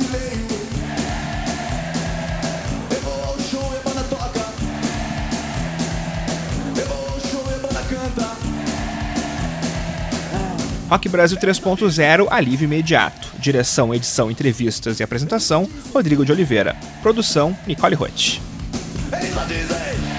E 0.00 0.04
leio. 0.12 0.46
Eu 2.90 3.00
vou 3.00 3.24
ao 3.24 3.38
show 3.40 3.60
a 3.60 3.88
banda 3.88 4.04
toca. 4.04 4.46
Eu 6.78 6.86
vou 6.86 7.08
ao 7.08 7.20
show 7.20 7.44
a 7.54 7.58
banda 7.58 7.82
canta. 7.88 8.36
Rock 10.88 11.08
Brasil 11.08 11.38
3.0 11.38 12.26
Alívio 12.30 12.64
Imediato. 12.64 13.32
Direção, 13.38 13.94
edição, 13.94 14.30
entrevistas 14.30 15.00
e 15.00 15.02
apresentação: 15.02 15.68
Rodrigo 15.92 16.24
de 16.24 16.32
Oliveira. 16.32 16.76
Produção: 17.02 17.56
Nicole 17.66 17.94
Roth. 17.94 18.40
Isso 19.22 20.13